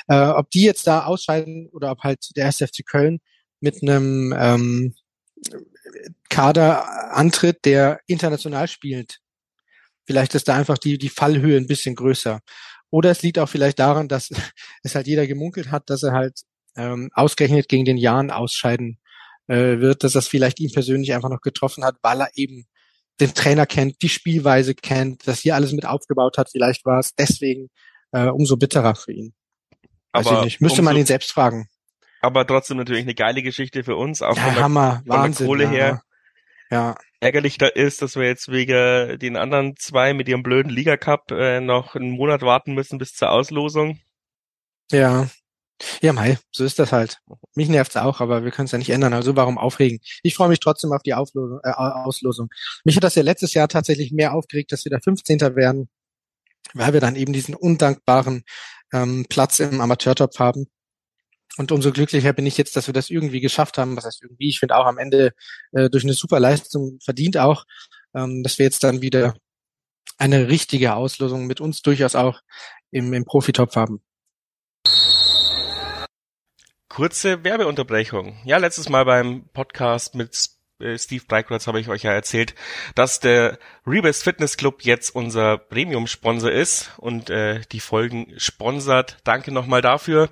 Äh, 0.07 0.29
ob 0.29 0.49
die 0.51 0.63
jetzt 0.63 0.87
da 0.87 1.05
ausscheiden 1.05 1.67
oder 1.71 1.91
ob 1.91 1.99
halt 2.03 2.19
der 2.35 2.47
SFC 2.47 2.85
Köln 2.85 3.19
mit 3.59 3.81
einem 3.81 4.33
ähm, 4.37 4.95
Kader 6.29 7.15
antritt, 7.15 7.65
der 7.65 7.99
international 8.07 8.67
spielt. 8.67 9.19
Vielleicht 10.05 10.35
ist 10.35 10.47
da 10.47 10.55
einfach 10.55 10.77
die, 10.77 10.97
die 10.97 11.09
Fallhöhe 11.09 11.57
ein 11.57 11.67
bisschen 11.67 11.95
größer. 11.95 12.41
Oder 12.91 13.11
es 13.11 13.23
liegt 13.23 13.39
auch 13.39 13.49
vielleicht 13.49 13.79
daran, 13.79 14.07
dass 14.07 14.29
es 14.83 14.95
halt 14.95 15.07
jeder 15.07 15.27
gemunkelt 15.27 15.71
hat, 15.71 15.89
dass 15.89 16.03
er 16.03 16.13
halt 16.13 16.41
ähm, 16.77 17.09
ausgerechnet 17.13 17.69
gegen 17.69 17.85
den 17.85 17.97
Jahren 17.97 18.31
ausscheiden 18.31 18.99
äh, 19.47 19.79
wird, 19.79 20.03
dass 20.03 20.13
das 20.13 20.27
vielleicht 20.27 20.59
ihn 20.59 20.71
persönlich 20.71 21.13
einfach 21.13 21.29
noch 21.29 21.41
getroffen 21.41 21.83
hat, 21.83 21.95
weil 22.01 22.21
er 22.21 22.29
eben 22.35 22.65
den 23.19 23.33
Trainer 23.33 23.65
kennt, 23.65 24.01
die 24.01 24.09
Spielweise 24.09 24.75
kennt, 24.75 25.27
das 25.27 25.39
hier 25.39 25.55
alles 25.55 25.71
mit 25.71 25.85
aufgebaut 25.85 26.37
hat. 26.37 26.49
Vielleicht 26.51 26.85
war 26.85 26.99
es 26.99 27.15
deswegen 27.15 27.69
äh, 28.11 28.27
umso 28.27 28.57
bitterer 28.57 28.95
für 28.95 29.13
ihn. 29.13 29.33
Weiß 30.15 30.27
aber 30.27 30.39
ich 30.39 30.45
nicht. 30.45 30.61
Müsste 30.61 30.81
man 30.81 30.95
ihn 30.95 31.05
selbst 31.05 31.31
fragen. 31.31 31.67
Aber 32.21 32.47
trotzdem 32.47 32.77
natürlich 32.77 33.03
eine 33.03 33.15
geile 33.15 33.43
Geschichte 33.43 33.83
für 33.83 33.95
uns, 33.95 34.21
auch 34.21 34.35
ja, 34.35 34.43
von, 34.43 34.53
der, 34.55 34.63
Hammer, 34.63 35.03
von 35.05 35.17
Wahnsinn, 35.17 35.45
der 35.45 35.47
Kohle 35.47 35.63
ja. 35.65 35.69
her. 35.69 36.01
Ja. 36.71 36.95
Ärgerlich 37.19 37.57
da 37.57 37.67
ist, 37.67 38.01
dass 38.01 38.15
wir 38.15 38.25
jetzt 38.25 38.51
wegen 38.51 39.19
den 39.19 39.37
anderen 39.37 39.75
zwei 39.77 40.13
mit 40.13 40.27
ihrem 40.27 40.43
blöden 40.43 40.71
Liga 40.71 40.97
Cup 40.97 41.31
äh, 41.31 41.59
noch 41.59 41.95
einen 41.95 42.11
Monat 42.11 42.41
warten 42.41 42.73
müssen 42.73 42.97
bis 42.97 43.13
zur 43.13 43.31
Auslosung. 43.31 43.99
Ja. 44.91 45.27
Ja, 46.01 46.13
Mai, 46.13 46.37
so 46.51 46.63
ist 46.63 46.79
das 46.79 46.93
halt. 46.93 47.19
Mich 47.53 47.67
nervt's 47.67 47.97
auch, 47.97 48.21
aber 48.21 48.43
wir 48.45 48.51
können 48.51 48.67
es 48.67 48.71
ja 48.71 48.77
nicht 48.77 48.91
ändern. 48.91 49.13
Also 49.13 49.35
warum 49.35 49.57
aufregen? 49.57 49.99
Ich 50.23 50.35
freue 50.35 50.47
mich 50.47 50.61
trotzdem 50.61 50.93
auf 50.93 51.03
die 51.03 51.13
Auflosung, 51.13 51.59
äh, 51.63 51.69
Auslosung. 51.71 52.49
Mich 52.85 52.95
hat 52.95 53.03
das 53.03 53.15
ja 53.15 53.23
letztes 53.23 53.53
Jahr 53.53 53.67
tatsächlich 53.67 54.11
mehr 54.11 54.33
aufgeregt, 54.33 54.71
dass 54.71 54.85
wir 54.85 54.89
da 54.89 54.99
15. 54.99 55.41
werden, 55.55 55.89
weil 56.73 56.93
wir 56.93 57.01
dann 57.01 57.17
eben 57.17 57.33
diesen 57.33 57.55
undankbaren 57.55 58.45
ähm, 58.95 59.25
Platz 59.29 59.59
im 59.59 59.81
Amateurtop 59.81 60.39
haben. 60.39 60.67
Und 61.57 61.71
umso 61.71 61.91
glücklicher 61.91 62.33
bin 62.33 62.45
ich 62.45 62.57
jetzt, 62.57 62.75
dass 62.75 62.87
wir 62.87 62.93
das 62.93 63.09
irgendwie 63.09 63.39
geschafft 63.39 63.77
haben. 63.77 63.95
Was 63.95 64.05
heißt 64.05 64.23
irgendwie? 64.23 64.49
Ich 64.49 64.59
finde 64.59 64.75
auch 64.75 64.85
am 64.85 64.97
Ende 64.97 65.33
äh, 65.71 65.89
durch 65.89 66.03
eine 66.03 66.13
super 66.13 66.39
Leistung 66.39 66.99
verdient 67.03 67.37
auch, 67.37 67.65
ähm, 68.13 68.43
dass 68.43 68.57
wir 68.57 68.65
jetzt 68.65 68.83
dann 68.83 69.01
wieder 69.01 69.35
eine 70.17 70.47
richtige 70.47 70.95
Auslosung 70.95 71.45
mit 71.45 71.61
uns 71.61 71.81
durchaus 71.81 72.15
auch 72.15 72.41
im, 72.91 73.13
im 73.13 73.25
Profitopf 73.25 73.75
haben. 73.75 74.01
Kurze 76.89 77.43
Werbeunterbrechung. 77.43 78.37
Ja, 78.45 78.57
letztes 78.57 78.87
Mal 78.87 79.03
beim 79.03 79.49
Podcast 79.53 80.15
mit 80.15 80.54
äh, 80.79 80.97
Steve 80.97 81.23
Breikratz 81.27 81.67
habe 81.67 81.79
ich 81.79 81.89
euch 81.89 82.03
ja 82.03 82.11
erzählt, 82.11 82.55
dass 82.95 83.19
der 83.19 83.57
Rebest 83.85 84.23
Fitness 84.23 84.57
Club 84.57 84.83
jetzt 84.83 85.15
unser 85.15 85.57
Premium-Sponsor 85.57 86.51
ist 86.51 86.91
und 86.97 87.29
äh, 87.29 87.61
die 87.71 87.79
Folgen 87.79 88.33
sponsert. 88.37 89.17
Danke 89.23 89.51
nochmal 89.51 89.81
dafür. 89.81 90.29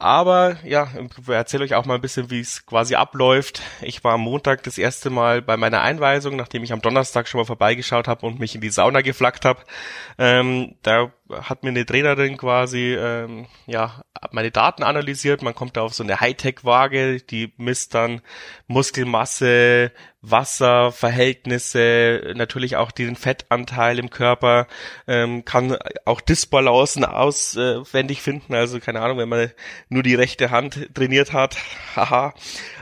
Aber 0.00 0.58
ja, 0.62 0.88
erzähle 1.26 1.64
euch 1.64 1.74
auch 1.74 1.84
mal 1.84 1.96
ein 1.96 2.00
bisschen, 2.00 2.30
wie 2.30 2.38
es 2.38 2.64
quasi 2.66 2.94
abläuft. 2.94 3.62
Ich 3.80 4.04
war 4.04 4.14
am 4.14 4.20
Montag 4.20 4.62
das 4.62 4.78
erste 4.78 5.10
Mal 5.10 5.42
bei 5.42 5.56
meiner 5.56 5.80
Einweisung, 5.82 6.36
nachdem 6.36 6.62
ich 6.62 6.72
am 6.72 6.80
Donnerstag 6.80 7.26
schon 7.26 7.40
mal 7.40 7.44
vorbeigeschaut 7.44 8.06
habe 8.06 8.24
und 8.24 8.38
mich 8.38 8.54
in 8.54 8.60
die 8.60 8.70
Sauna 8.70 9.00
geflackt 9.00 9.44
habe. 9.44 9.60
Ähm, 10.16 10.76
da 10.82 11.12
hat 11.30 11.62
mir 11.62 11.70
eine 11.70 11.86
Trainerin 11.86 12.36
quasi 12.36 12.94
ähm, 12.94 13.46
ja 13.66 14.02
meine 14.32 14.50
Daten 14.50 14.82
analysiert. 14.82 15.42
Man 15.42 15.54
kommt 15.54 15.76
da 15.76 15.82
auf 15.82 15.94
so 15.94 16.02
eine 16.02 16.20
Hightech-Waage, 16.20 17.22
die 17.22 17.52
misst 17.56 17.94
dann 17.94 18.20
Muskelmasse, 18.66 19.92
Wasserverhältnisse, 20.22 22.32
natürlich 22.34 22.76
auch 22.76 22.90
den 22.90 23.16
Fettanteil 23.16 23.98
im 23.98 24.10
Körper, 24.10 24.66
ähm, 25.06 25.44
kann 25.44 25.76
auch 26.04 26.20
Disbalancen 26.20 27.04
auswendig 27.04 28.22
finden. 28.22 28.54
Also 28.54 28.80
keine 28.80 29.00
Ahnung, 29.00 29.18
wenn 29.18 29.28
man 29.28 29.50
nur 29.88 30.02
die 30.02 30.14
rechte 30.14 30.50
Hand 30.50 30.94
trainiert 30.94 31.32
hat, 31.32 31.56
haha. 31.96 32.34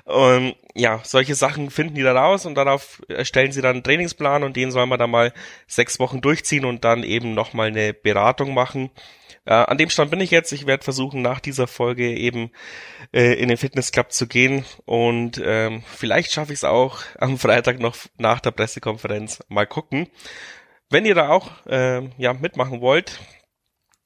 Und 0.04 0.54
ja, 0.76 1.00
solche 1.04 1.34
Sachen 1.34 1.70
finden 1.70 1.94
die 1.94 2.02
dann 2.02 2.16
raus 2.16 2.44
und 2.44 2.54
darauf 2.54 3.02
erstellen 3.08 3.52
sie 3.52 3.62
dann 3.62 3.76
einen 3.76 3.82
Trainingsplan 3.82 4.44
und 4.44 4.56
den 4.56 4.70
soll 4.70 4.86
man 4.86 4.98
dann 4.98 5.10
mal 5.10 5.32
sechs 5.66 5.98
Wochen 5.98 6.20
durchziehen 6.20 6.66
und 6.66 6.84
dann 6.84 7.02
eben 7.02 7.34
nochmal 7.34 7.68
eine 7.68 7.94
Beratung 7.94 8.52
machen. 8.52 8.90
Äh, 9.46 9.54
an 9.54 9.78
dem 9.78 9.88
Stand 9.88 10.10
bin 10.10 10.20
ich 10.20 10.30
jetzt. 10.30 10.52
Ich 10.52 10.66
werde 10.66 10.84
versuchen, 10.84 11.22
nach 11.22 11.40
dieser 11.40 11.66
Folge 11.66 12.12
eben 12.12 12.50
äh, 13.12 13.34
in 13.34 13.48
den 13.48 13.56
Fitnessclub 13.56 14.12
zu 14.12 14.26
gehen 14.26 14.64
und 14.84 15.40
ähm, 15.42 15.82
vielleicht 15.86 16.32
schaffe 16.32 16.52
ich 16.52 16.58
es 16.58 16.64
auch 16.64 17.00
am 17.18 17.38
Freitag 17.38 17.78
noch 17.78 17.96
nach 18.18 18.40
der 18.40 18.50
Pressekonferenz. 18.50 19.40
Mal 19.48 19.66
gucken. 19.66 20.08
Wenn 20.90 21.06
ihr 21.06 21.14
da 21.14 21.30
auch 21.30 21.66
äh, 21.66 22.08
ja 22.18 22.34
mitmachen 22.34 22.80
wollt, 22.80 23.18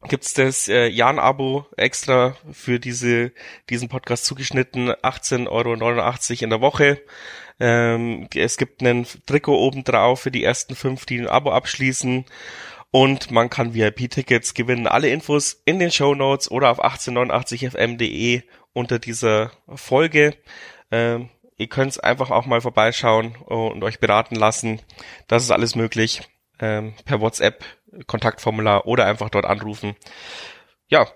gibt's 0.09 0.35
das 0.35 0.69
äh, 0.69 0.87
Jan-Abo 0.87 1.67
extra 1.77 2.37
für 2.53 2.79
diese 2.79 3.33
diesen 3.69 3.89
Podcast 3.89 4.25
zugeschnitten, 4.25 4.91
18,89 4.91 5.49
Euro 5.49 6.45
in 6.45 6.51
der 6.51 6.61
Woche. 6.61 7.01
Ähm, 7.59 8.29
es 8.35 8.57
gibt 8.57 8.83
einen 8.83 9.07
Trikot 9.27 9.59
obendrauf 9.59 10.21
für 10.21 10.31
die 10.31 10.45
ersten 10.45 10.75
fünf, 10.75 11.05
die 11.05 11.19
ein 11.19 11.29
Abo 11.29 11.53
abschließen. 11.53 12.25
Und 12.93 13.31
man 13.31 13.51
kann 13.51 13.75
VIP-Tickets 13.75 14.55
gewinnen. 14.55 14.89
Alle 14.89 15.11
Infos 15.11 15.63
in 15.65 15.79
den 15.79 15.93
Show 15.93 16.15
Notes 16.15 16.51
oder 16.51 16.71
auf 16.71 16.83
1889fm.de 16.83 18.43
unter 18.73 18.99
dieser 18.99 19.53
Folge. 19.69 20.35
Ähm, 20.91 21.29
ihr 21.57 21.69
könnt 21.69 22.03
einfach 22.03 22.31
auch 22.31 22.47
mal 22.47 22.61
vorbeischauen 22.61 23.37
und 23.37 23.85
euch 23.85 24.01
beraten 24.01 24.35
lassen. 24.35 24.81
Das 25.29 25.45
ist 25.45 25.53
alles 25.53 25.77
möglich 25.77 26.23
ähm, 26.59 26.95
per 27.05 27.21
WhatsApp 27.21 27.65
Kontaktformular 28.07 28.87
oder 28.87 29.07
einfach 29.07 29.31
dort 29.31 29.45
anrufen. 29.45 29.97
Ja, 30.89 31.07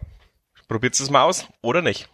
probiert 0.68 0.98
es 0.98 1.10
mal 1.10 1.24
aus 1.24 1.48
oder 1.62 1.82
nicht. 1.82 2.08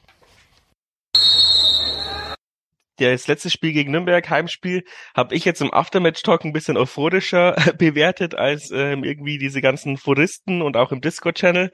das 3.09 3.29
letzte 3.29 3.49
Spiel 3.49 3.73
gegen 3.73 3.93
Nürnberg, 3.93 4.29
Heimspiel, 4.29 4.85
habe 5.17 5.35
ich 5.35 5.47
jetzt 5.47 5.63
im 5.63 5.73
Aftermatch-Talk 5.73 6.45
ein 6.45 6.53
bisschen 6.53 6.77
euphorischer 6.77 7.53
bewertet 7.79 8.35
als 8.35 8.71
ähm, 8.71 9.05
irgendwie 9.05 9.39
diese 9.39 9.63
ganzen 9.63 9.97
Foristen 9.97 10.61
und 10.61 10.77
auch 10.77 10.93
im 10.93 11.01
Discord-Channel. 11.01 11.71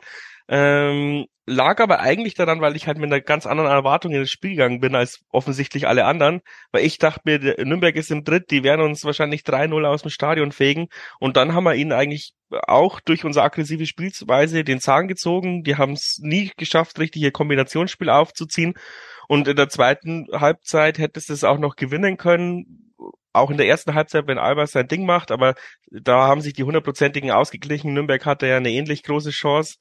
Ähm, 0.48 1.26
lag 1.46 1.80
aber 1.80 2.00
eigentlich 2.00 2.34
daran, 2.34 2.60
weil 2.60 2.76
ich 2.76 2.86
halt 2.86 2.98
mit 2.98 3.06
einer 3.06 3.20
ganz 3.20 3.46
anderen 3.46 3.70
Erwartung 3.70 4.12
in 4.12 4.20
das 4.20 4.30
Spiel 4.30 4.50
gegangen 4.50 4.80
bin 4.80 4.94
als 4.94 5.20
offensichtlich 5.30 5.86
alle 5.86 6.04
anderen, 6.04 6.40
weil 6.72 6.84
ich 6.84 6.98
dachte 6.98 7.22
mir, 7.24 7.38
Nürnberg 7.64 7.94
ist 7.96 8.10
im 8.10 8.24
Dritt, 8.24 8.50
die 8.50 8.64
werden 8.64 8.80
uns 8.84 9.04
wahrscheinlich 9.04 9.42
3-0 9.42 9.84
aus 9.86 10.02
dem 10.02 10.10
Stadion 10.10 10.52
fegen 10.52 10.88
und 11.20 11.36
dann 11.36 11.54
haben 11.54 11.64
wir 11.64 11.74
ihnen 11.74 11.92
eigentlich 11.92 12.34
auch 12.50 13.00
durch 13.00 13.24
unsere 13.24 13.44
aggressive 13.44 13.86
Spielweise 13.86 14.62
den 14.64 14.80
Zahn 14.80 15.08
gezogen. 15.08 15.64
Die 15.64 15.76
haben 15.76 15.92
es 15.92 16.18
nie 16.20 16.52
geschafft, 16.56 16.98
richtig 16.98 17.22
ihr 17.22 17.32
Kombinationsspiel 17.32 18.10
aufzuziehen 18.10 18.74
und 19.28 19.48
in 19.48 19.56
der 19.56 19.68
zweiten 19.68 20.26
Halbzeit 20.32 20.98
hättest 20.98 21.28
du 21.28 21.32
es 21.32 21.44
auch 21.44 21.58
noch 21.58 21.76
gewinnen 21.76 22.16
können, 22.16 22.92
auch 23.32 23.50
in 23.50 23.56
der 23.56 23.68
ersten 23.68 23.94
Halbzeit, 23.94 24.26
wenn 24.26 24.38
Albers 24.38 24.72
sein 24.72 24.88
Ding 24.88 25.06
macht, 25.06 25.30
aber 25.30 25.54
da 25.90 26.26
haben 26.26 26.40
sich 26.40 26.54
die 26.54 26.64
hundertprozentigen 26.64 27.30
ausgeglichen. 27.30 27.92
Nürnberg 27.92 28.24
hatte 28.24 28.46
ja 28.46 28.56
eine 28.56 28.70
ähnlich 28.70 29.02
große 29.02 29.30
Chance. 29.30 29.76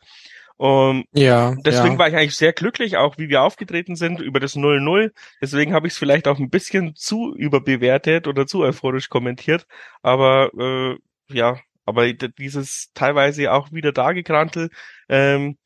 Um, 0.57 1.03
ja, 1.11 1.53
deswegen 1.65 1.93
ja. 1.93 1.99
war 1.99 2.07
ich 2.07 2.15
eigentlich 2.15 2.35
sehr 2.35 2.53
glücklich, 2.53 2.95
auch 2.95 3.17
wie 3.17 3.27
wir 3.27 3.41
aufgetreten 3.41 3.95
sind 3.97 4.21
über 4.21 4.39
das 4.39 4.55
0-0. 4.55 5.11
Deswegen 5.41 5.73
habe 5.73 5.87
ich 5.87 5.93
es 5.93 5.99
vielleicht 5.99 6.29
auch 6.29 6.39
ein 6.39 6.49
bisschen 6.49 6.95
zu 6.95 7.35
überbewertet 7.35 8.27
oder 8.27 8.47
zu 8.47 8.61
euphorisch 8.61 9.09
kommentiert. 9.09 9.67
Aber 10.01 10.51
äh, 10.57 10.97
ja, 11.33 11.59
aber 11.85 12.11
dieses 12.13 12.91
teilweise 12.93 13.51
auch 13.51 13.71
wieder 13.73 13.91
Dagekrantel, 13.91 14.69
ähm, 15.09 15.57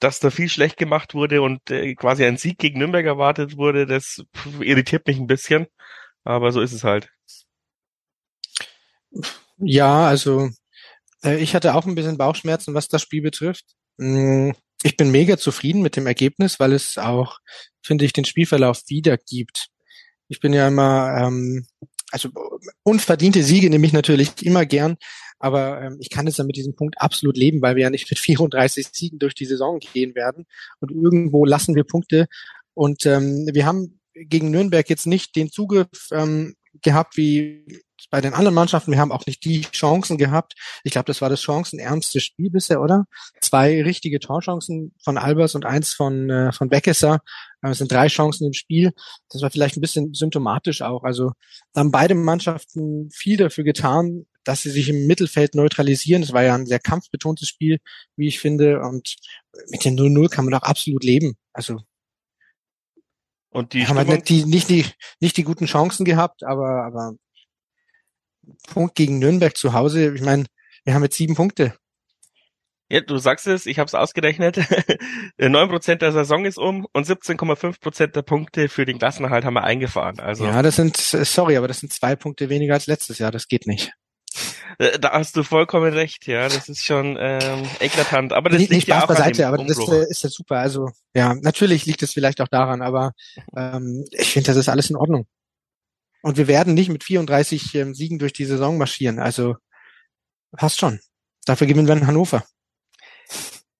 dass 0.00 0.20
da 0.20 0.30
viel 0.30 0.50
schlecht 0.50 0.76
gemacht 0.76 1.14
wurde 1.14 1.40
und 1.40 1.70
äh, 1.70 1.94
quasi 1.94 2.24
ein 2.24 2.36
Sieg 2.36 2.58
gegen 2.58 2.78
Nürnberg 2.78 3.06
erwartet 3.06 3.56
wurde, 3.56 3.86
das 3.86 4.22
pff, 4.36 4.60
irritiert 4.60 5.06
mich 5.06 5.18
ein 5.18 5.26
bisschen. 5.26 5.66
Aber 6.24 6.52
so 6.52 6.60
ist 6.60 6.72
es 6.72 6.84
halt. 6.84 7.10
Ja, 9.58 10.06
also 10.06 10.50
äh, 11.24 11.38
ich 11.38 11.54
hatte 11.54 11.74
auch 11.74 11.86
ein 11.86 11.94
bisschen 11.94 12.18
Bauchschmerzen, 12.18 12.74
was 12.74 12.88
das 12.88 13.00
Spiel 13.00 13.22
betrifft. 13.22 13.64
Mm, 13.98 14.50
ich 14.82 14.96
bin 14.96 15.10
mega 15.10 15.36
zufrieden 15.36 15.82
mit 15.82 15.96
dem 15.96 16.06
Ergebnis, 16.06 16.60
weil 16.60 16.72
es 16.72 16.98
auch, 16.98 17.38
finde 17.82 18.04
ich, 18.04 18.12
den 18.12 18.24
Spielverlauf 18.24 18.82
wiedergibt. 18.88 19.68
Ich 20.28 20.40
bin 20.40 20.52
ja 20.52 20.68
immer, 20.68 21.16
ähm, 21.18 21.66
also 22.10 22.30
unverdiente 22.82 23.42
Siege 23.42 23.70
nehme 23.70 23.86
ich 23.86 23.92
natürlich 23.92 24.42
immer 24.42 24.66
gern, 24.66 24.96
aber 25.38 25.82
ähm, 25.82 25.96
ich 26.00 26.10
kann 26.10 26.26
es 26.26 26.36
dann 26.36 26.46
mit 26.46 26.56
diesem 26.56 26.74
Punkt 26.74 27.00
absolut 27.00 27.36
leben, 27.36 27.62
weil 27.62 27.76
wir 27.76 27.84
ja 27.84 27.90
nicht 27.90 28.10
mit 28.10 28.18
34 28.20 28.88
Siegen 28.92 29.18
durch 29.18 29.34
die 29.34 29.46
Saison 29.46 29.78
gehen 29.78 30.14
werden. 30.14 30.46
Und 30.80 30.90
irgendwo 30.90 31.44
lassen 31.44 31.74
wir 31.74 31.84
Punkte. 31.84 32.26
Und 32.74 33.06
ähm, 33.06 33.48
wir 33.52 33.66
haben 33.66 34.00
gegen 34.14 34.50
Nürnberg 34.50 34.88
jetzt 34.88 35.06
nicht 35.06 35.36
den 35.36 35.50
Zugriff 35.50 36.08
ähm, 36.12 36.54
gehabt 36.82 37.16
wie 37.16 37.82
bei 38.10 38.20
den 38.20 38.34
anderen 38.34 38.54
Mannschaften. 38.54 38.92
Wir 38.92 38.98
haben 38.98 39.12
auch 39.12 39.26
nicht 39.26 39.44
die 39.44 39.62
Chancen 39.62 40.18
gehabt. 40.18 40.54
Ich 40.84 40.92
glaube, 40.92 41.06
das 41.06 41.20
war 41.20 41.28
das 41.28 41.42
chancenärmste 41.42 42.20
Spiel 42.20 42.50
bisher, 42.50 42.80
oder? 42.80 43.06
Zwei 43.40 43.82
richtige 43.82 44.20
Torchancen 44.20 44.94
von 45.02 45.18
Albers 45.18 45.54
und 45.54 45.64
eins 45.64 45.92
von, 45.92 46.30
äh, 46.30 46.52
von 46.52 46.68
Beckesser. 46.68 47.20
Äh, 47.62 47.70
es 47.70 47.78
sind 47.78 47.90
drei 47.90 48.08
Chancen 48.08 48.46
im 48.46 48.52
Spiel. 48.52 48.92
Das 49.30 49.42
war 49.42 49.50
vielleicht 49.50 49.76
ein 49.76 49.80
bisschen 49.80 50.14
symptomatisch 50.14 50.82
auch. 50.82 51.04
Also 51.04 51.32
haben 51.74 51.90
beide 51.90 52.14
Mannschaften 52.14 53.10
viel 53.10 53.36
dafür 53.36 53.64
getan, 53.64 54.26
dass 54.44 54.62
sie 54.62 54.70
sich 54.70 54.88
im 54.88 55.06
Mittelfeld 55.06 55.54
neutralisieren. 55.54 56.22
Das 56.22 56.32
war 56.32 56.42
ja 56.42 56.54
ein 56.54 56.66
sehr 56.66 56.78
kampfbetontes 56.80 57.48
Spiel, 57.48 57.78
wie 58.16 58.28
ich 58.28 58.38
finde. 58.38 58.80
Und 58.80 59.16
mit 59.68 59.84
dem 59.84 59.96
0-0 59.96 60.28
kann 60.28 60.44
man 60.44 60.52
doch 60.52 60.62
absolut 60.62 61.02
leben. 61.02 61.36
Also 61.52 61.80
und 63.50 63.72
die 63.72 63.86
haben 63.86 63.96
halt 63.96 64.08
nicht 64.08 64.28
die, 64.28 64.44
nicht 64.44 64.68
die, 64.68 64.84
nicht 65.18 65.36
die 65.38 65.42
guten 65.42 65.64
Chancen 65.64 66.04
gehabt, 66.04 66.44
aber, 66.44 66.84
aber 66.84 67.16
Punkt 68.72 68.94
gegen 68.94 69.18
Nürnberg 69.18 69.56
zu 69.56 69.72
Hause. 69.72 70.14
Ich 70.14 70.22
meine, 70.22 70.46
wir 70.84 70.94
haben 70.94 71.02
jetzt 71.02 71.16
sieben 71.16 71.34
Punkte. 71.34 71.74
Ja, 72.88 73.00
du 73.00 73.18
sagst 73.18 73.48
es, 73.48 73.66
ich 73.66 73.80
habe 73.80 73.88
es 73.88 73.94
ausgerechnet. 73.94 74.58
9% 75.40 75.96
der 75.96 76.12
Saison 76.12 76.44
ist 76.44 76.56
um 76.56 76.86
und 76.92 77.06
17,5% 77.06 78.06
der 78.08 78.22
Punkte 78.22 78.68
für 78.68 78.84
den 78.84 78.98
Klassenerhalt 78.98 79.44
haben 79.44 79.54
wir 79.54 79.64
eingefahren. 79.64 80.20
Also 80.20 80.44
Ja, 80.44 80.62
das 80.62 80.76
sind, 80.76 80.96
sorry, 80.96 81.56
aber 81.56 81.66
das 81.66 81.80
sind 81.80 81.92
zwei 81.92 82.14
Punkte 82.14 82.48
weniger 82.48 82.74
als 82.74 82.86
letztes 82.86 83.18
Jahr. 83.18 83.32
Das 83.32 83.48
geht 83.48 83.66
nicht. 83.66 83.92
Äh, 84.78 84.98
da 84.98 85.12
hast 85.12 85.36
du 85.36 85.42
vollkommen 85.42 85.92
recht, 85.92 86.26
ja. 86.26 86.48
Das 86.48 86.68
ist 86.68 86.84
schon 86.84 87.16
ähm, 87.18 87.62
eklatant. 87.80 88.32
Aber 88.32 88.50
das 88.50 88.60
nee, 88.60 88.66
liegt 88.66 88.86
ja 88.86 88.98
Spaß 88.98 89.04
auch 89.04 89.08
an 89.08 89.16
beiseite, 89.16 89.48
aber 89.48 89.58
das 89.58 89.78
Umbruch. 89.78 89.94
äh, 89.94 90.10
ist 90.10 90.22
ja 90.22 90.30
super. 90.30 90.58
Also 90.58 90.90
ja, 91.14 91.34
natürlich 91.34 91.86
liegt 91.86 92.02
es 92.02 92.12
vielleicht 92.12 92.40
auch 92.40 92.48
daran, 92.48 92.82
aber 92.82 93.12
ähm, 93.56 94.04
ich 94.12 94.32
finde, 94.32 94.48
das 94.48 94.56
ist 94.56 94.68
alles 94.68 94.90
in 94.90 94.96
Ordnung. 94.96 95.26
Und 96.22 96.36
wir 96.36 96.48
werden 96.48 96.74
nicht 96.74 96.88
mit 96.88 97.04
34 97.04 97.74
ähm, 97.74 97.94
Siegen 97.94 98.18
durch 98.18 98.32
die 98.32 98.44
Saison 98.44 98.78
marschieren. 98.78 99.18
Also 99.18 99.56
passt 100.56 100.78
schon. 100.78 101.00
Dafür 101.44 101.66
gewinnen 101.66 101.86
wir 101.86 101.96
in 101.96 102.06
Hannover. 102.06 102.44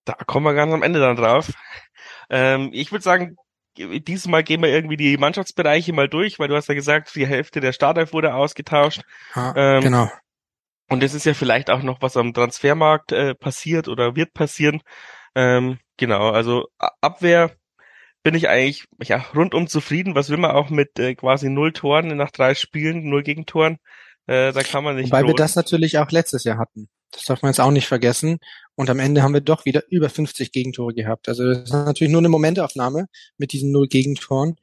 Da 0.05 0.14
kommen 0.14 0.47
wir 0.47 0.55
ganz 0.55 0.73
am 0.73 0.83
Ende 0.83 1.00
dann 1.00 1.16
drauf. 1.16 1.52
Ähm, 2.31 2.71
ich 2.73 2.93
würde 2.93 3.02
sagen, 3.02 3.37
dieses 3.76 4.26
Mal 4.26 4.43
gehen 4.43 4.62
wir 4.62 4.69
irgendwie 4.69 4.97
die 4.97 5.16
Mannschaftsbereiche 5.16 5.93
mal 5.93 6.09
durch, 6.09 6.38
weil 6.38 6.49
du 6.49 6.57
hast 6.57 6.69
ja 6.69 6.75
gesagt, 6.75 7.14
die 7.14 7.26
Hälfte 7.26 7.61
der 7.61 7.73
Startelf 7.73 8.12
wurde 8.12 8.35
ausgetauscht. 8.35 9.02
Ja, 9.35 9.55
Ähm, 9.57 9.83
genau. 9.83 10.11
Und 10.88 11.02
es 11.02 11.14
ist 11.14 11.26
ja 11.26 11.35
vielleicht 11.35 11.69
auch 11.69 11.83
noch 11.83 12.00
was 12.00 12.16
am 12.16 12.33
Transfermarkt 12.33 13.12
äh, 13.12 13.35
passiert 13.35 13.88
oder 13.88 14.14
wird 14.14 14.33
passieren. 14.35 14.83
Ähm, 15.35 15.78
genau, 15.97 16.31
also 16.31 16.69
Abwehr 16.78 17.57
bin 18.26 18.35
ich 18.35 18.49
eigentlich 18.49 18.88
ja, 19.04 19.25
rundum 19.37 19.68
zufrieden. 19.68 20.16
Was 20.16 20.30
will 20.30 20.37
man 20.37 20.50
auch 20.50 20.68
mit 20.68 20.99
äh, 20.99 21.14
quasi 21.14 21.49
null 21.49 21.73
Toren 21.73 22.09
nach 22.16 22.33
drei 22.33 22.56
Spielen, 22.56 23.09
null 23.09 23.23
Gegentoren? 23.23 23.78
Äh, 24.26 24.52
da 24.52 24.64
kann 24.64 24.83
man 24.83 24.97
nicht. 24.97 25.12
Wobei 25.12 25.25
wir 25.25 25.35
das 25.35 25.54
natürlich 25.54 25.99
auch 25.99 26.11
letztes 26.11 26.42
Jahr 26.42 26.59
hatten. 26.59 26.88
Das 27.12 27.23
darf 27.26 27.42
man 27.42 27.50
jetzt 27.50 27.61
auch 27.61 27.71
nicht 27.71 27.87
vergessen. 27.87 28.38
Und 28.75 28.90
am 28.90 28.99
Ende 28.99 29.23
haben 29.23 29.33
wir 29.33 29.42
doch 29.42 29.64
wieder 29.64 29.85
über 29.90 30.11
50 30.11 30.50
Gegentore 30.50 30.92
gehabt. 30.92 31.28
Also 31.28 31.45
das 31.45 31.59
ist 31.66 31.73
natürlich 31.73 32.11
nur 32.11 32.21
eine 32.21 32.28
Momentaufnahme 32.28 33.06
mit 33.38 33.52
diesen 33.52 33.71
null 33.71 33.87
Gegentoren. 33.87 34.56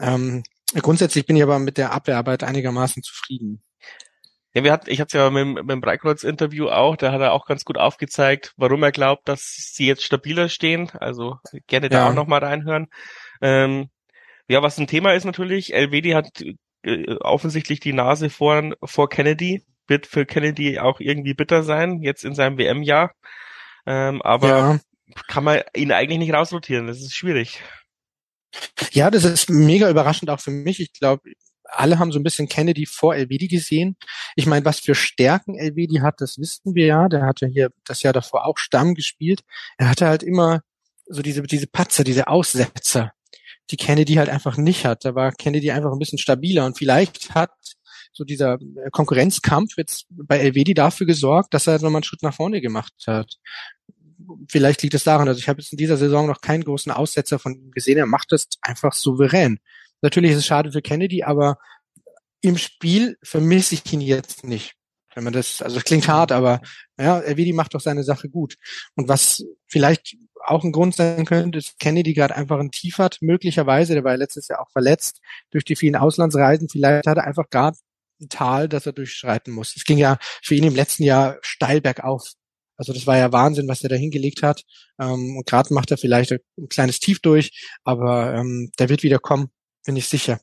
Ähm, 0.00 0.44
grundsätzlich 0.72 1.26
bin 1.26 1.34
ich 1.34 1.42
aber 1.42 1.58
mit 1.58 1.78
der 1.78 1.90
Abwehrarbeit 1.90 2.44
einigermaßen 2.44 3.02
zufrieden. 3.02 3.64
Ja, 4.54 4.64
wir 4.64 4.72
hat, 4.72 4.86
ich 4.88 5.00
hatte 5.00 5.08
es 5.16 5.22
ja 5.22 5.30
mit, 5.30 5.40
dem- 5.40 5.54
mit 5.54 5.70
dem 5.70 5.80
Breikreuz-Interview 5.80 6.68
auch, 6.68 6.96
da 6.96 7.10
hat 7.12 7.20
er 7.22 7.32
auch 7.32 7.46
ganz 7.46 7.64
gut 7.64 7.78
aufgezeigt, 7.78 8.52
warum 8.56 8.82
er 8.82 8.92
glaubt, 8.92 9.26
dass 9.28 9.42
sie 9.72 9.86
jetzt 9.86 10.04
stabiler 10.04 10.48
stehen. 10.48 10.90
Also 10.90 11.36
gerne 11.66 11.88
da 11.88 11.98
Ja. 12.00 12.10
auch 12.10 12.14
nochmal 12.14 12.44
reinhören. 12.44 12.88
Ähm, 13.40 13.88
ja, 14.48 14.62
was 14.62 14.78
ein 14.78 14.86
Thema 14.86 15.14
ist 15.14 15.24
natürlich, 15.24 15.72
Elvedi 15.72 16.10
hat 16.10 16.28
äh, 16.84 17.14
offensichtlich 17.20 17.80
die 17.80 17.92
Nase 17.94 18.28
vor, 18.28 18.62
vor 18.84 19.08
Kennedy, 19.08 19.64
wird 19.86 20.06
für 20.06 20.26
Kennedy 20.26 20.78
auch 20.78 21.00
irgendwie 21.00 21.34
bitter 21.34 21.62
sein, 21.62 22.02
jetzt 22.02 22.24
in 22.24 22.34
seinem 22.34 22.58
WM-Jahr. 22.58 23.12
Ähm, 23.86 24.20
aber 24.22 24.48
ja. 24.48 24.78
kann 25.28 25.44
man 25.44 25.62
ihn 25.74 25.92
eigentlich 25.92 26.18
nicht 26.18 26.34
rausrotieren, 26.34 26.86
das 26.86 26.98
ist 26.98 27.14
schwierig. 27.16 27.62
Ja, 28.90 29.10
das 29.10 29.24
ist 29.24 29.48
mega 29.48 29.88
überraschend 29.88 30.28
auch 30.28 30.40
für 30.40 30.50
mich. 30.50 30.78
Ich 30.78 30.92
glaube, 30.92 31.22
alle 31.72 31.98
haben 31.98 32.12
so 32.12 32.18
ein 32.18 32.22
bisschen 32.22 32.48
Kennedy 32.48 32.86
vor 32.86 33.14
Elvedi 33.14 33.48
gesehen. 33.48 33.96
Ich 34.36 34.46
meine, 34.46 34.64
was 34.64 34.80
für 34.80 34.94
Stärken 34.94 35.56
Elvedi 35.56 35.96
hat, 35.96 36.20
das 36.20 36.38
wissen 36.38 36.74
wir 36.74 36.86
ja. 36.86 37.08
Der 37.08 37.22
hatte 37.22 37.46
hier 37.46 37.70
das 37.84 38.02
Jahr 38.02 38.12
davor 38.12 38.46
auch 38.46 38.58
Stamm 38.58 38.94
gespielt. 38.94 39.40
Er 39.78 39.88
hatte 39.88 40.06
halt 40.06 40.22
immer 40.22 40.62
so 41.06 41.22
diese, 41.22 41.42
diese 41.42 41.66
Patzer, 41.66 42.04
diese 42.04 42.28
Aussetzer, 42.28 43.12
die 43.70 43.76
Kennedy 43.76 44.14
halt 44.14 44.28
einfach 44.28 44.56
nicht 44.56 44.84
hat. 44.84 45.04
Da 45.04 45.14
war 45.14 45.32
Kennedy 45.32 45.70
einfach 45.70 45.92
ein 45.92 45.98
bisschen 45.98 46.18
stabiler 46.18 46.66
und 46.66 46.78
vielleicht 46.78 47.34
hat 47.34 47.50
so 48.12 48.24
dieser 48.24 48.54
äh, 48.54 48.90
Konkurrenzkampf 48.90 49.76
jetzt 49.76 50.06
bei 50.10 50.38
Elvedi 50.38 50.74
dafür 50.74 51.06
gesorgt, 51.06 51.54
dass 51.54 51.66
er 51.66 51.74
nochmal 51.74 51.96
einen 51.96 52.04
Schritt 52.04 52.22
nach 52.22 52.34
vorne 52.34 52.60
gemacht 52.60 52.92
hat. 53.06 53.36
Vielleicht 54.48 54.82
liegt 54.82 54.94
es 54.94 55.04
daran, 55.04 55.28
also 55.28 55.38
ich 55.38 55.48
habe 55.48 55.60
jetzt 55.60 55.72
in 55.72 55.78
dieser 55.78 55.96
Saison 55.96 56.26
noch 56.26 56.40
keinen 56.40 56.62
großen 56.62 56.92
Aussetzer 56.92 57.38
von 57.38 57.54
ihm 57.54 57.70
gesehen. 57.70 57.98
Er 57.98 58.06
macht 58.06 58.30
das 58.30 58.46
einfach 58.60 58.92
souverän. 58.92 59.58
Natürlich 60.02 60.32
ist 60.32 60.38
es 60.38 60.46
schade 60.46 60.72
für 60.72 60.82
Kennedy, 60.82 61.22
aber 61.22 61.58
im 62.42 62.58
Spiel 62.58 63.16
vermisse 63.22 63.76
ich 63.76 63.92
ihn 63.92 64.00
jetzt 64.00 64.44
nicht. 64.44 64.74
Wenn 65.14 65.24
man 65.24 65.32
das, 65.32 65.62
also 65.62 65.78
es 65.78 65.84
klingt 65.84 66.08
hart, 66.08 66.32
aber 66.32 66.60
ja, 66.98 67.20
Elvedi 67.20 67.52
macht 67.52 67.74
doch 67.74 67.80
seine 67.80 68.02
Sache 68.02 68.28
gut. 68.28 68.56
Und 68.96 69.08
was 69.08 69.44
vielleicht 69.66 70.16
auch 70.44 70.64
ein 70.64 70.72
Grund 70.72 70.96
sein 70.96 71.24
könnte, 71.24 71.58
ist 71.58 71.78
Kennedy 71.78 72.14
gerade 72.14 72.34
einfach 72.34 72.58
ein 72.58 72.70
Tief 72.70 72.98
hat, 72.98 73.18
möglicherweise, 73.20 73.94
der 73.94 74.04
war 74.04 74.12
ja 74.12 74.18
letztes 74.18 74.48
Jahr 74.48 74.60
auch 74.60 74.70
verletzt 74.70 75.20
durch 75.50 75.64
die 75.64 75.76
vielen 75.76 75.96
Auslandsreisen. 75.96 76.68
Vielleicht 76.68 77.06
hat 77.06 77.18
er 77.18 77.24
einfach 77.24 77.48
gerade 77.50 77.76
ein 78.20 78.28
Tal, 78.28 78.68
das 78.68 78.86
er 78.86 78.92
durchschreiten 78.92 79.52
muss. 79.52 79.76
Es 79.76 79.84
ging 79.84 79.98
ja 79.98 80.18
für 80.42 80.54
ihn 80.54 80.64
im 80.64 80.74
letzten 80.74 81.04
Jahr 81.04 81.38
steil 81.42 81.80
bergauf. 81.80 82.32
Also 82.76 82.92
das 82.92 83.06
war 83.06 83.16
ja 83.16 83.32
Wahnsinn, 83.32 83.68
was 83.68 83.82
er 83.82 83.90
da 83.90 83.96
hingelegt 83.96 84.42
hat. 84.42 84.62
Ähm, 84.98 85.36
und 85.36 85.46
gerade 85.46 85.72
macht 85.74 85.90
er 85.90 85.98
vielleicht 85.98 86.32
ein 86.32 86.68
kleines 86.68 87.00
Tief 87.00 87.20
durch, 87.20 87.50
aber 87.84 88.34
ähm, 88.34 88.72
der 88.78 88.88
wird 88.88 89.02
wieder 89.02 89.18
kommen, 89.18 89.50
bin 89.84 89.96
ich 89.96 90.08
sicher. 90.08 90.40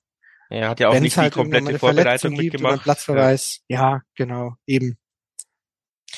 Er 0.49 0.69
hat 0.69 0.80
ja 0.80 0.89
auch 0.89 0.93
Wenn 0.93 1.04
nicht 1.04 1.17
halt 1.17 1.36
die 1.36 1.38
mal 1.38 1.43
komplette 1.43 1.80
Vorbereitung 1.80 2.36
mitgemacht. 2.36 2.84
Platzverweis. 2.84 3.62
Ja, 3.67 4.02
genau, 4.15 4.56
eben. 4.65 4.97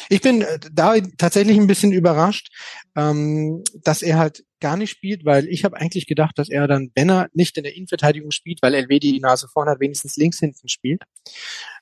Ich 0.10 0.22
bin 0.22 0.42
äh, 0.42 0.60
da 0.72 0.96
tatsächlich 1.18 1.58
ein 1.58 1.68
bisschen 1.68 1.92
überrascht, 1.92 2.50
ähm, 2.96 3.64
dass 3.84 4.02
er 4.02 4.18
halt 4.18 4.44
gar 4.62 4.78
nicht 4.78 4.92
spielt, 4.92 5.26
weil 5.26 5.48
ich 5.48 5.66
habe 5.66 5.76
eigentlich 5.78 6.08
gedacht, 6.08 6.38
dass 6.38 6.50
er 6.50 6.68
dann, 6.68 6.92
wenn 6.96 7.10
er 7.10 7.28
nicht 7.34 7.58
in 7.58 7.64
der 7.64 7.76
Innenverteidigung 7.76 8.32
spielt, 8.32 8.62
weil 8.62 8.74
LW 8.74 9.00
die 9.00 9.20
Nase 9.20 9.48
vorne 9.50 9.72
hat, 9.72 9.80
wenigstens 9.82 10.16
links 10.16 10.40
hinten 10.40 10.70
spielt. 10.70 11.04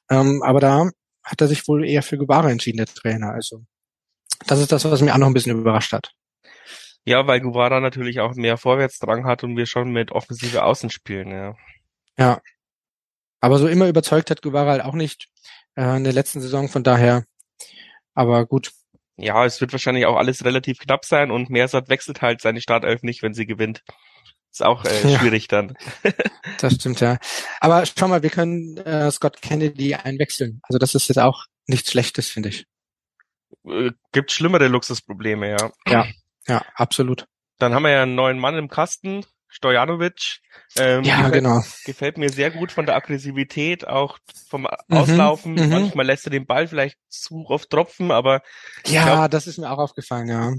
Ähm, 0.10 0.42
aber 0.44 0.60
da 0.60 0.90
hat 1.24 1.42
er 1.42 1.48
sich 1.48 1.68
wohl 1.68 1.88
eher 1.88 2.02
für 2.02 2.18
Guevara 2.18 2.50
entschieden, 2.50 2.78
der 2.78 2.88
Trainer. 2.88 3.32
Also 3.32 3.64
das 4.48 4.60
ist 4.60 4.72
das, 4.72 4.86
was 4.86 5.02
mich 5.02 5.12
auch 5.12 5.18
noch 5.18 5.28
ein 5.28 5.34
bisschen 5.34 5.60
überrascht 5.60 5.94
hat. 5.94 6.14
Ja, 7.10 7.26
weil 7.26 7.42
Guevara 7.42 7.80
natürlich 7.80 8.20
auch 8.20 8.36
mehr 8.36 8.58
Vorwärtsdrang 8.58 9.26
hat 9.26 9.44
und 9.44 9.58
wir 9.58 9.66
schon 9.66 9.90
mit 9.92 10.12
offensive 10.12 10.64
Außen 10.64 10.92
spielen, 10.92 11.32
ja. 11.32 11.56
Ja. 12.20 12.40
Aber 13.42 13.58
so 13.58 13.68
immer 13.68 13.88
überzeugt 13.88 14.30
hat 14.30 14.44
Guevara 14.44 14.70
halt 14.74 14.84
auch 14.84 14.94
nicht 14.94 15.28
äh, 15.76 15.98
in 15.98 16.04
der 16.04 16.14
letzten 16.14 16.40
Saison, 16.40 16.70
von 16.70 16.84
daher. 16.84 17.24
Aber 18.14 18.46
gut, 18.46 18.72
Ja, 19.18 19.44
es 19.44 19.60
wird 19.60 19.72
wahrscheinlich 19.72 20.06
auch 20.06 20.18
alles 20.18 20.46
relativ 20.46 20.78
knapp 20.78 21.04
sein 21.04 21.32
und 21.32 21.50
Mersat 21.50 21.90
wechselt 21.90 22.22
halt 22.22 22.42
seine 22.42 22.62
Startelf 22.62 23.02
nicht, 23.02 23.24
wenn 23.24 23.34
sie 23.34 23.48
gewinnt. 23.48 23.82
Ist 24.52 24.64
auch 24.64 24.86
äh, 24.86 25.02
Ja. 25.10 25.18
schwierig 25.18 25.48
dann. 25.48 25.76
das 26.60 26.76
stimmt 26.76 27.00
ja. 27.00 27.18
Aber 27.60 27.84
schau 27.88 28.08
mal, 28.08 28.22
wir 28.22 28.30
können 28.30 28.78
äh, 28.78 29.10
Scott 29.10 29.42
Kennedy 29.42 29.96
einwechseln. 29.96 30.60
Also 30.62 30.78
das 30.78 30.94
ist 30.94 31.08
jetzt 31.08 31.18
auch 31.18 31.46
nichts 31.66 31.90
Schlechtes, 31.92 32.30
finde 32.30 32.50
ich. 32.50 32.66
Äh, 33.66 33.92
Gibt 34.12 34.32
schlimmere 34.32 34.68
Luxusprobleme, 34.68 35.50
ja. 35.50 35.72
Ja, 35.88 36.08
ja, 36.50 36.66
absolut. 36.76 37.26
Dann 37.60 37.74
haben 37.74 37.84
wir 37.84 37.92
ja 37.92 38.04
einen 38.04 38.16
neuen 38.16 38.40
Mann 38.40 38.58
im 38.58 38.68
Kasten, 38.70 39.26
Stojanovic. 39.48 40.40
Ähm, 40.76 41.04
Ja, 41.04 41.16
gefällt, 41.24 41.34
genau. 41.34 41.64
gefällt 41.86 42.18
mir 42.18 42.30
sehr 42.30 42.52
gut 42.52 42.72
von 42.72 42.86
der 42.86 42.96
Aggressivität, 42.96 43.88
auch 43.88 44.18
vom 44.50 44.64
Mhm, 44.88 44.96
Auslaufen. 44.98 45.54
mhm. 45.56 45.70
Manchmal 45.70 46.06
lässt 46.06 46.28
er 46.28 46.32
den 46.32 46.46
Ball 46.46 46.68
vielleicht 46.68 46.98
zu 47.10 47.46
oft 47.48 47.70
tropfen, 47.70 48.12
aber 48.12 48.42
Ja, 48.86 49.06
glaub- 49.06 49.32
das 49.32 49.48
ist 49.48 49.58
mir 49.58 49.70
auch 49.72 49.78
aufgefallen, 49.80 50.28
ja. 50.28 50.54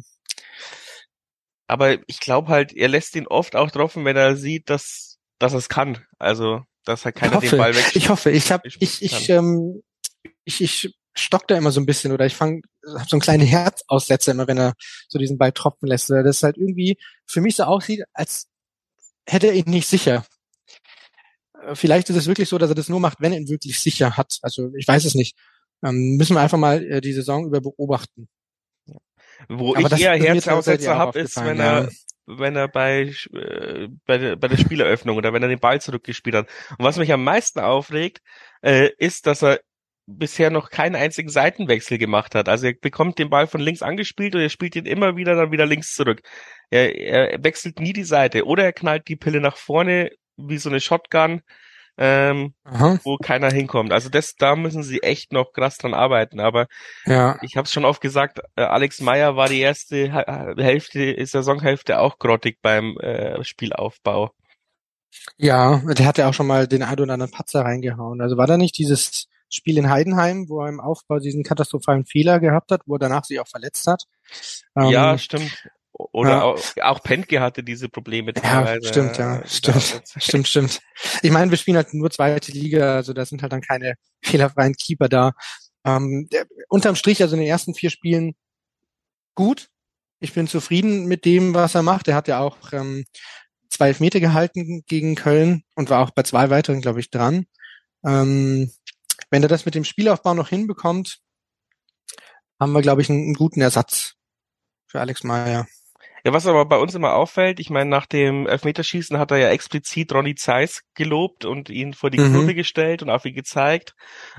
aber 1.67 1.99
ich 2.09 2.21
glaube 2.21 2.49
halt, 2.49 2.73
er 2.73 2.89
lässt 2.89 3.15
ihn 3.17 3.27
oft 3.27 3.55
auch 3.57 3.71
tropfen, 3.71 4.05
wenn 4.05 4.17
er 4.17 4.37
sieht, 4.37 4.69
dass 4.71 5.19
dass 5.39 5.53
er 5.55 5.59
es 5.59 5.69
kann. 5.71 6.05
Also, 6.19 6.63
dass 6.85 7.05
halt 7.07 7.15
keiner 7.17 7.39
den 7.41 7.47
hoffe, 7.47 7.57
Ball 7.57 7.75
weg. 7.75 7.93
ich 7.95 8.09
hoffe, 8.11 8.31
ich 8.31 8.53
habe 8.53 8.67
ich- 8.69 8.77
ich 8.81 9.03
ich 9.03 9.29
ähm, 9.31 9.83
ich 10.45 10.61
ich 10.61 10.95
stock 11.15 11.47
da 11.49 11.57
immer 11.57 11.73
so 11.73 11.81
ein 11.81 11.87
bisschen 11.87 12.13
oder 12.13 12.27
ich 12.27 12.37
fange 12.37 12.63
hab 12.87 13.09
so 13.09 13.17
einen 13.17 13.23
kleinen 13.23 13.47
Herzaussetzer 13.47 14.33
immer, 14.33 14.47
wenn 14.47 14.59
er 14.59 14.75
so 15.09 15.19
diesen 15.19 15.39
Ball 15.39 15.53
tropfen 15.53 15.89
lässt, 15.89 16.11
weil 16.11 16.23
das 16.23 16.43
halt 16.43 16.57
irgendwie 16.57 16.99
für 17.27 17.41
mich 17.41 17.57
so 17.57 17.65
aussieht, 17.65 18.05
als 18.13 18.49
hätte 19.27 19.49
er 19.49 19.55
ihn 19.55 19.69
nicht 19.69 19.89
sicher. 19.89 20.25
Äh, 21.63 21.75
Vielleicht 21.75 22.11
ist 22.11 22.17
es 22.17 22.27
wirklich 22.27 22.49
so, 22.49 22.59
dass 22.59 22.71
er 22.71 22.75
das 22.75 22.89
nur 22.89 23.01
macht, 23.01 23.21
wenn 23.21 23.33
er 23.33 23.39
ihn 23.39 23.49
wirklich 23.49 23.79
sicher 23.79 24.17
hat. 24.17 24.39
Also 24.43 24.73
ich 24.77 24.87
weiß 24.87 25.05
es 25.05 25.15
nicht. 25.15 25.37
Ähm, 25.83 26.17
müssen 26.17 26.35
wir 26.35 26.41
einfach 26.41 26.59
mal 26.59 26.83
äh, 26.85 27.01
die 27.01 27.13
Saison 27.13 27.47
über 27.47 27.61
beobachten. 27.61 28.29
Wo 29.49 29.75
Aber 29.75 29.93
ich 29.93 30.03
eher 30.03 30.17
Herzaussetzer 30.17 30.97
habe, 30.97 31.19
ist, 31.19 31.37
wenn 31.43 31.59
er, 31.59 31.85
ja. 31.85 31.89
wenn 32.27 32.57
er 32.57 32.69
bei, 32.69 33.15
äh, 33.33 33.89
bei, 34.05 34.19
der, 34.19 34.37
bei 34.37 34.49
der 34.49 34.59
Spieleröffnung 34.59 35.17
oder 35.17 35.33
wenn 35.33 35.43
er 35.43 35.49
den 35.49 35.61
Ball 35.61 35.81
zurückgespielt 35.81 36.37
hat. 36.37 36.49
Und 36.79 36.85
was 36.85 36.99
mich 36.99 37.13
am 37.13 37.25
meisten 37.25 37.61
aufregt, 37.61 38.21
äh, 38.63 38.91
ist, 38.99 39.27
dass 39.27 39.43
er 39.43 39.61
bisher 40.19 40.51
noch 40.51 40.71
keinen 40.71 40.97
einzigen 40.97 41.29
Seitenwechsel 41.29 41.99
gemacht 41.99 42.35
hat. 42.35 42.49
Also 42.49 42.67
er 42.67 42.75
bekommt 42.75 43.19
den 43.19 43.31
Ball 43.31 43.47
von 43.47 43.61
links 43.61 43.83
angespielt 43.83 44.35
und 44.35 44.41
er 44.41 44.49
spielt 44.49 44.77
ihn 44.77 44.87
immer 44.87 45.17
wieder 45.17 45.35
dann 45.35 45.53
wieder 45.53 45.67
links 45.67 45.95
zurück. 45.95 46.23
Er, 46.71 46.97
er 46.97 47.45
wechselt 47.45 47.81
nie 47.81 47.93
die 47.93 48.05
Seite 48.05 48.45
oder 48.47 48.65
er 48.65 48.73
knallt 48.73 49.09
die 49.09 49.17
Pille 49.17 49.41
nach 49.41 49.57
vorne 49.57 50.11
wie 50.37 50.59
so 50.59 50.71
eine 50.71 50.81
Shotgun, 50.81 51.43
ähm, 51.99 52.55
Aha, 52.65 52.99
wo 53.05 53.19
keiner 53.19 53.51
hinkommt. 53.51 53.93
Also 53.93 54.09
das, 54.09 54.35
da 54.35 54.57
müssen 54.57 54.83
sie 54.83 55.03
echt 55.03 55.33
noch 55.33 55.53
krass 55.53 55.77
dran 55.77 55.95
arbeiten. 55.95 56.41
Aber 56.41 56.67
ja. 57.05 57.39
ich 57.43 57.57
habe 57.57 57.67
es 57.67 57.73
schon 57.73 57.85
oft 57.85 58.01
gesagt, 58.01 58.41
äh, 58.57 58.63
Alex 58.63 59.01
Meyer 59.01 59.37
war 59.37 59.49
die 59.49 59.61
erste 59.61 60.11
Hälfte, 60.57 61.15
Saisonhälfte 61.25 61.99
auch 61.99 62.19
grottig 62.19 62.59
beim 62.63 62.97
äh, 62.99 63.45
Spielaufbau. 63.45 64.31
Ja, 65.37 65.79
der 65.79 66.07
hat 66.07 66.19
ja 66.19 66.29
auch 66.29 66.35
schon 66.35 66.47
mal 66.47 66.67
den 66.67 66.83
ein 66.83 66.99
oder 66.99 67.13
anderen 67.13 67.33
Patzer 67.33 67.63
reingehauen. 67.63 68.21
Also 68.21 68.37
war 68.37 68.47
da 68.47 68.57
nicht 68.57 68.79
dieses 68.79 69.27
Spiel 69.51 69.79
in 69.79 69.91
Heidenheim, 69.91 70.49
wo 70.49 70.63
er 70.63 70.69
im 70.69 70.81
Aufbau 70.81 71.19
diesen 71.19 71.43
katastrophalen 71.43 72.07
Fehler 72.07 72.41
gehabt 72.41 72.71
hat, 72.71 72.83
wo 72.87 72.95
er 72.97 73.01
danach 73.01 73.25
sich 73.25 73.41
auch 73.41 73.49
verletzt 73.49 73.87
hat? 73.87 74.05
Ähm, 74.77 74.91
ja, 74.91 75.19
stimmt. 75.19 75.69
Oder 76.13 76.31
ja. 76.31 76.43
auch, 76.43 76.61
auch 76.83 77.03
Pentke 77.03 77.41
hatte 77.41 77.63
diese 77.63 77.89
Probleme 77.89 78.33
Ja, 78.35 78.41
teilweise. 78.41 78.89
stimmt, 78.89 79.19
ja, 79.19 79.41
äh, 79.41 79.47
stimmt, 79.47 80.03
stimmt, 80.17 80.49
stimmt. 80.49 80.81
Ich 81.23 81.31
meine, 81.31 81.51
wir 81.51 81.59
spielen 81.59 81.77
halt 81.77 81.93
nur 81.93 82.11
zweite 82.11 82.53
Liga, 82.53 82.95
also 82.95 83.13
da 83.13 83.27
sind 83.27 83.43
halt 83.43 83.53
dann 83.53 83.61
keine 83.61 83.95
fehlerfreien 84.23 84.75
Keeper 84.75 85.09
da. 85.09 85.33
Ähm, 85.85 86.29
der, 86.33 86.47
unterm 86.69 86.97
Strich, 86.97 87.23
also 87.23 87.35
in 87.35 87.41
den 87.41 87.51
ersten 87.51 87.75
vier 87.75 87.91
Spielen 87.91 88.35
gut. 89.35 89.69
Ich 90.21 90.33
bin 90.35 90.47
zufrieden 90.47 91.07
mit 91.07 91.25
dem, 91.25 91.55
was 91.55 91.75
er 91.75 91.83
macht. 91.83 92.09
Er 92.09 92.15
hat 92.15 92.29
ja 92.29 92.41
auch 92.41 92.59
ähm, 92.73 93.05
zwei 93.71 93.89
Elfmeter 93.89 94.21
gehalten 94.21 94.85
gegen 94.87 95.15
Köln 95.15 95.65
und 95.75 95.91
war 95.91 96.01
auch 96.03 96.11
bei 96.11 96.23
zwei 96.23 96.51
weiteren, 96.51 96.83
glaube 96.83 97.01
ich, 97.01 97.11
dran. 97.11 97.47
Ähm, 98.05 98.71
wenn 99.31 99.43
er 99.43 99.49
das 99.49 99.65
mit 99.65 99.75
dem 99.75 99.85
Spielaufbau 99.85 100.35
noch 100.35 100.49
hinbekommt, 100.49 101.19
haben 102.59 102.73
wir, 102.73 102.83
glaube 102.83 103.03
ich, 103.03 103.09
einen, 103.09 103.23
einen 103.23 103.35
guten 103.35 103.61
Ersatz 103.61 104.15
für 104.87 105.01
Alex 105.01 105.25
Meyer. 105.25 105.67
Ja, 106.25 106.35
was 106.35 106.47
aber 106.47 106.67
bei 106.67 106.77
uns 106.77 106.95
immer 106.95 107.15
auffällt, 107.15 107.61
ich 107.61 107.71
meine, 107.71 107.89
nach 107.89 108.05
dem 108.05 108.47
Elfmeterschießen 108.47 109.19
hat 109.19 109.31
er 109.31 109.39
ja 109.39 109.49
explizit 109.49 110.13
Ronny 110.13 110.35
Zeiss 110.35 110.83
gelobt 110.95 111.47
und 111.47 111.71
ihn 111.71 111.95
vor 111.95 112.11
die 112.11 112.19
mhm. 112.19 112.35
Kurve 112.35 112.55
gestellt 112.55 113.03
und 113.03 113.09
auf 113.09 113.25
ihn 113.25 113.35
gezeigt, 113.35 113.95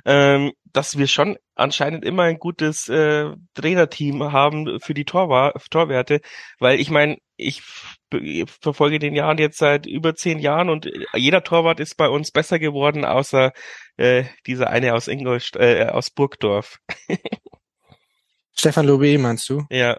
ähm, 0.06 0.52
dass 0.64 0.98
wir 0.98 1.08
schon 1.08 1.38
anscheinend 1.56 2.06
immer 2.06 2.24
ein 2.24 2.38
gutes 2.38 2.88
äh, 2.88 3.32
Trainerteam 3.56 4.32
haben 4.32 4.80
für 4.80 4.94
die 4.94 5.06
Torwa 5.06 5.54
Torwerte, 5.72 6.22
weil 6.60 6.80
ich 6.80 6.92
meine, 6.92 7.18
ich 7.36 7.64
verfolge 8.62 9.00
den 9.00 9.16
Jahren 9.16 9.40
jetzt 9.40 9.58
seit 9.58 9.88
über 9.88 10.14
zehn 10.14 10.38
Jahren 10.38 10.70
und 10.70 10.88
jeder 11.16 11.44
Torwart 11.44 11.80
ist 11.80 11.98
bei 11.98 12.08
uns 12.08 12.32
besser 12.32 12.60
geworden, 12.60 13.06
außer 13.06 13.54
äh, 14.02 14.26
dieser 14.48 14.70
eine 14.70 14.94
aus 14.94 15.08
Ingolst 15.08 15.56
äh, 15.56 15.86
aus 15.86 16.10
Burgdorf. 16.10 16.80
Stefan 18.54 18.86
Lobe 18.86 19.18
meinst 19.18 19.48
du? 19.50 19.66
Ja. 19.70 19.98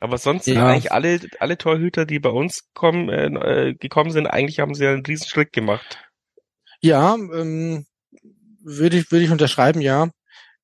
Aber 0.00 0.18
sonst 0.18 0.46
ja. 0.46 0.54
sind 0.54 0.62
eigentlich 0.62 0.92
alle, 0.92 1.20
alle 1.40 1.56
Torhüter, 1.56 2.04
die 2.04 2.18
bei 2.18 2.28
uns 2.28 2.68
kommen, 2.74 3.08
äh, 3.08 3.26
äh, 3.68 3.74
gekommen 3.74 4.10
sind, 4.10 4.26
eigentlich 4.26 4.60
haben 4.60 4.74
sie 4.74 4.86
einen 4.86 5.06
riesen 5.06 5.28
Schritt 5.28 5.52
gemacht. 5.52 5.98
Ja, 6.80 7.14
ähm, 7.14 7.86
würde 8.62 8.98
ich, 8.98 9.10
würde 9.10 9.24
ich 9.24 9.30
unterschreiben, 9.30 9.80
ja. 9.80 10.10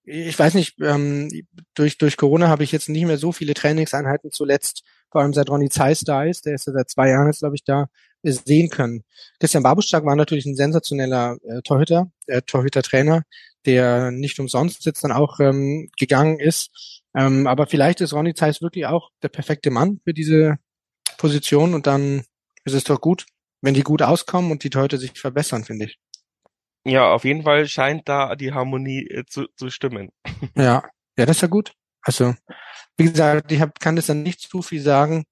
Ich 0.02 0.38
weiß 0.38 0.54
nicht, 0.54 0.74
ähm, 0.80 1.30
durch, 1.74 1.96
durch 1.96 2.16
Corona 2.16 2.48
habe 2.48 2.64
ich 2.64 2.72
jetzt 2.72 2.88
nicht 2.88 3.06
mehr 3.06 3.18
so 3.18 3.32
viele 3.32 3.54
Trainingseinheiten 3.54 4.30
zuletzt, 4.30 4.82
vor 5.10 5.22
allem 5.22 5.32
seit 5.32 5.48
Ronny 5.48 5.70
Zeiss 5.70 6.00
da 6.00 6.24
ist, 6.24 6.46
der 6.46 6.54
ist 6.54 6.66
ja 6.66 6.72
seit 6.72 6.90
zwei 6.90 7.08
Jahren 7.08 7.28
jetzt, 7.28 7.40
glaube 7.40 7.54
ich, 7.54 7.64
da, 7.64 7.86
sehen 8.22 8.70
können. 8.70 9.04
Christian 9.38 9.62
Babuschak 9.62 10.04
war 10.04 10.16
natürlich 10.16 10.46
ein 10.46 10.56
sensationeller 10.56 11.36
äh, 11.44 11.62
Torhüter, 11.62 12.10
äh, 12.26 12.42
Torhüter-Trainer, 12.42 13.22
der 13.66 14.10
nicht 14.10 14.38
umsonst 14.38 14.84
jetzt 14.84 15.04
dann 15.04 15.12
auch 15.12 15.40
ähm, 15.40 15.90
gegangen 15.98 16.38
ist. 16.38 17.02
Ähm, 17.14 17.46
aber 17.46 17.66
vielleicht 17.66 18.00
ist 18.00 18.12
Ronny 18.12 18.34
Zeiss 18.34 18.62
wirklich 18.62 18.86
auch 18.86 19.10
der 19.22 19.28
perfekte 19.28 19.70
Mann 19.70 20.00
für 20.04 20.14
diese 20.14 20.56
Position 21.18 21.74
und 21.74 21.86
dann 21.86 22.24
ist 22.64 22.74
es 22.74 22.84
doch 22.84 23.00
gut, 23.00 23.26
wenn 23.62 23.74
die 23.74 23.82
gut 23.82 24.02
auskommen 24.02 24.50
und 24.50 24.64
die 24.64 24.68
Leute 24.68 24.98
sich 24.98 25.18
verbessern, 25.18 25.64
finde 25.64 25.86
ich. 25.86 25.98
Ja, 26.84 27.12
auf 27.12 27.24
jeden 27.24 27.42
Fall 27.42 27.66
scheint 27.66 28.08
da 28.08 28.36
die 28.36 28.52
Harmonie 28.52 29.06
äh, 29.06 29.24
zu, 29.26 29.46
zu 29.56 29.70
stimmen. 29.70 30.10
Ja, 30.56 30.82
ja, 31.18 31.26
das 31.26 31.36
ist 31.36 31.42
ja 31.42 31.48
gut. 31.48 31.72
Also, 32.02 32.34
wie 32.96 33.04
gesagt, 33.04 33.52
ich 33.52 33.60
hab, 33.60 33.78
kann 33.78 33.96
das 33.96 34.06
dann 34.06 34.22
nicht 34.22 34.40
zu 34.40 34.62
viel 34.62 34.80
sagen, 34.80 35.26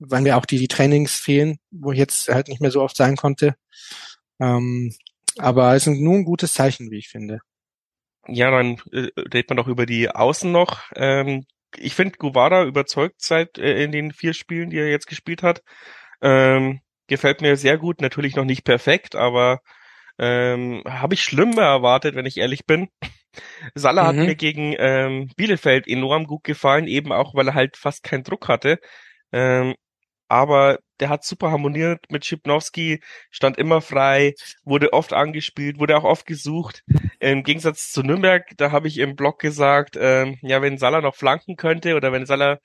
weil 0.00 0.22
mir 0.22 0.36
auch 0.36 0.46
die, 0.46 0.58
die 0.58 0.68
Trainings 0.68 1.14
fehlen, 1.14 1.58
wo 1.70 1.92
ich 1.92 1.98
jetzt 1.98 2.28
halt 2.28 2.48
nicht 2.48 2.60
mehr 2.60 2.70
so 2.70 2.82
oft 2.82 2.96
sein 2.96 3.16
konnte. 3.16 3.54
Ähm, 4.40 4.92
aber 5.38 5.74
es 5.74 5.86
ist 5.86 5.98
nur 5.98 6.14
ein 6.14 6.24
gutes 6.24 6.54
Zeichen, 6.54 6.90
wie 6.90 6.98
ich 6.98 7.08
finde. 7.08 7.40
Ja, 8.26 8.50
dann 8.50 8.78
äh, 8.92 9.08
redet 9.16 9.48
man 9.50 9.56
doch 9.56 9.68
über 9.68 9.86
die 9.86 10.10
Außen 10.10 10.50
noch. 10.50 10.90
Ähm, 10.96 11.44
ich 11.76 11.94
finde, 11.94 12.18
Guevara 12.18 12.64
überzeugt 12.64 13.22
seit 13.22 13.58
äh, 13.58 13.82
in 13.84 13.92
den 13.92 14.12
vier 14.12 14.34
Spielen, 14.34 14.70
die 14.70 14.78
er 14.78 14.90
jetzt 14.90 15.06
gespielt 15.06 15.42
hat. 15.42 15.62
Ähm, 16.20 16.80
gefällt 17.06 17.40
mir 17.40 17.56
sehr 17.56 17.78
gut, 17.78 18.00
natürlich 18.00 18.36
noch 18.36 18.44
nicht 18.44 18.64
perfekt, 18.64 19.14
aber 19.14 19.60
ähm, 20.18 20.82
habe 20.86 21.14
ich 21.14 21.22
schlimmer 21.22 21.62
erwartet, 21.62 22.14
wenn 22.14 22.26
ich 22.26 22.38
ehrlich 22.38 22.66
bin. 22.66 22.88
Salah 23.74 24.04
mhm. 24.04 24.06
hat 24.18 24.26
mir 24.26 24.34
gegen 24.34 24.74
ähm, 24.78 25.30
Bielefeld 25.36 25.86
enorm 25.86 26.26
gut 26.26 26.44
gefallen, 26.44 26.86
eben 26.86 27.12
auch, 27.12 27.34
weil 27.34 27.48
er 27.48 27.54
halt 27.54 27.76
fast 27.76 28.02
keinen 28.02 28.24
Druck 28.24 28.48
hatte. 28.48 28.78
Ähm, 29.32 29.74
aber 30.30 30.78
der 31.00 31.08
hat 31.08 31.24
super 31.24 31.50
harmoniert 31.50 32.04
mit 32.10 32.24
Schipnowski, 32.24 33.00
stand 33.30 33.58
immer 33.58 33.80
frei, 33.80 34.34
wurde 34.64 34.92
oft 34.92 35.12
angespielt, 35.12 35.80
wurde 35.80 35.96
auch 35.96 36.04
oft 36.04 36.24
gesucht. 36.24 36.84
Im 37.18 37.42
Gegensatz 37.42 37.90
zu 37.90 38.02
Nürnberg, 38.02 38.46
da 38.56 38.70
habe 38.70 38.86
ich 38.86 38.98
im 38.98 39.16
Blog 39.16 39.40
gesagt, 39.40 39.98
ähm, 40.00 40.38
ja, 40.42 40.62
wenn 40.62 40.78
Salah 40.78 41.00
noch 41.00 41.16
flanken 41.16 41.56
könnte 41.56 41.96
oder 41.96 42.12
wenn 42.12 42.26
Salah 42.26 42.58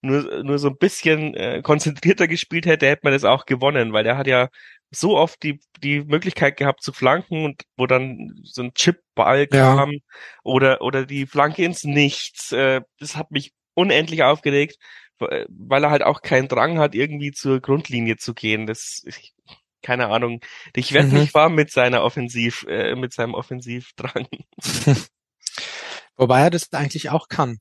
nur, 0.00 0.42
nur 0.42 0.58
so 0.58 0.68
ein 0.68 0.78
bisschen 0.78 1.34
äh, 1.34 1.60
konzentrierter 1.62 2.26
gespielt 2.26 2.64
hätte, 2.64 2.86
hätte 2.86 3.02
man 3.04 3.12
das 3.12 3.24
auch 3.24 3.44
gewonnen, 3.44 3.92
weil 3.92 4.04
der 4.04 4.16
hat 4.16 4.26
ja 4.26 4.48
so 4.90 5.18
oft 5.18 5.42
die, 5.42 5.60
die 5.82 6.00
Möglichkeit 6.00 6.56
gehabt 6.56 6.82
zu 6.82 6.92
flanken 6.92 7.44
und 7.44 7.64
wo 7.76 7.86
dann 7.86 8.40
so 8.44 8.62
ein 8.62 8.72
Chipball 8.72 9.46
kam 9.46 9.92
ja. 9.92 9.98
oder, 10.42 10.80
oder 10.80 11.04
die 11.04 11.26
Flanke 11.26 11.64
ins 11.64 11.84
Nichts. 11.84 12.50
Äh, 12.52 12.80
das 12.98 13.16
hat 13.16 13.30
mich 13.30 13.52
unendlich 13.74 14.22
aufgeregt 14.22 14.78
weil 15.20 15.84
er 15.84 15.90
halt 15.90 16.02
auch 16.02 16.22
keinen 16.22 16.48
Drang 16.48 16.78
hat, 16.78 16.94
irgendwie 16.94 17.32
zur 17.32 17.60
Grundlinie 17.60 18.16
zu 18.16 18.34
gehen. 18.34 18.66
Das, 18.66 19.02
ich, 19.04 19.34
keine 19.82 20.08
Ahnung. 20.08 20.40
Ich 20.74 20.92
werde 20.92 21.08
mhm. 21.08 21.20
nicht 21.20 21.34
warm 21.34 21.54
mit 21.54 21.70
seiner 21.70 22.02
Offensiv, 22.02 22.64
äh, 22.68 22.94
mit 22.94 23.12
seinem 23.12 23.34
Offensivdrang. 23.34 24.26
Wobei 26.16 26.40
er 26.42 26.50
das 26.50 26.72
eigentlich 26.72 27.10
auch 27.10 27.28
kann. 27.28 27.58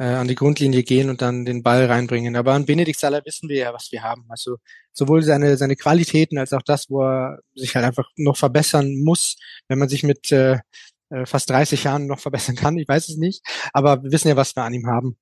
Äh, 0.00 0.04
an 0.04 0.28
die 0.28 0.36
Grundlinie 0.36 0.84
gehen 0.84 1.10
und 1.10 1.22
dann 1.22 1.44
den 1.44 1.64
Ball 1.64 1.86
reinbringen. 1.86 2.36
Aber 2.36 2.52
an 2.52 2.66
Benedikt 2.66 3.00
Salah 3.00 3.20
wissen 3.24 3.48
wir 3.48 3.56
ja, 3.56 3.74
was 3.74 3.88
wir 3.90 4.04
haben. 4.04 4.26
Also 4.28 4.58
sowohl 4.92 5.22
seine, 5.22 5.56
seine 5.56 5.74
Qualitäten 5.74 6.38
als 6.38 6.52
auch 6.52 6.62
das, 6.62 6.88
wo 6.88 7.02
er 7.02 7.40
sich 7.56 7.74
halt 7.74 7.84
einfach 7.84 8.08
noch 8.16 8.36
verbessern 8.36 9.02
muss, 9.02 9.36
wenn 9.66 9.80
man 9.80 9.88
sich 9.88 10.04
mit 10.04 10.30
äh, 10.30 10.60
äh 11.10 11.26
fast 11.26 11.50
30 11.50 11.82
Jahren 11.82 12.06
noch 12.06 12.20
verbessern 12.20 12.54
kann. 12.54 12.78
Ich 12.78 12.86
weiß 12.86 13.08
es 13.08 13.16
nicht. 13.16 13.44
Aber 13.72 14.04
wir 14.04 14.12
wissen 14.12 14.28
ja, 14.28 14.36
was 14.36 14.54
wir 14.54 14.62
an 14.62 14.74
ihm 14.74 14.86
haben. 14.86 15.18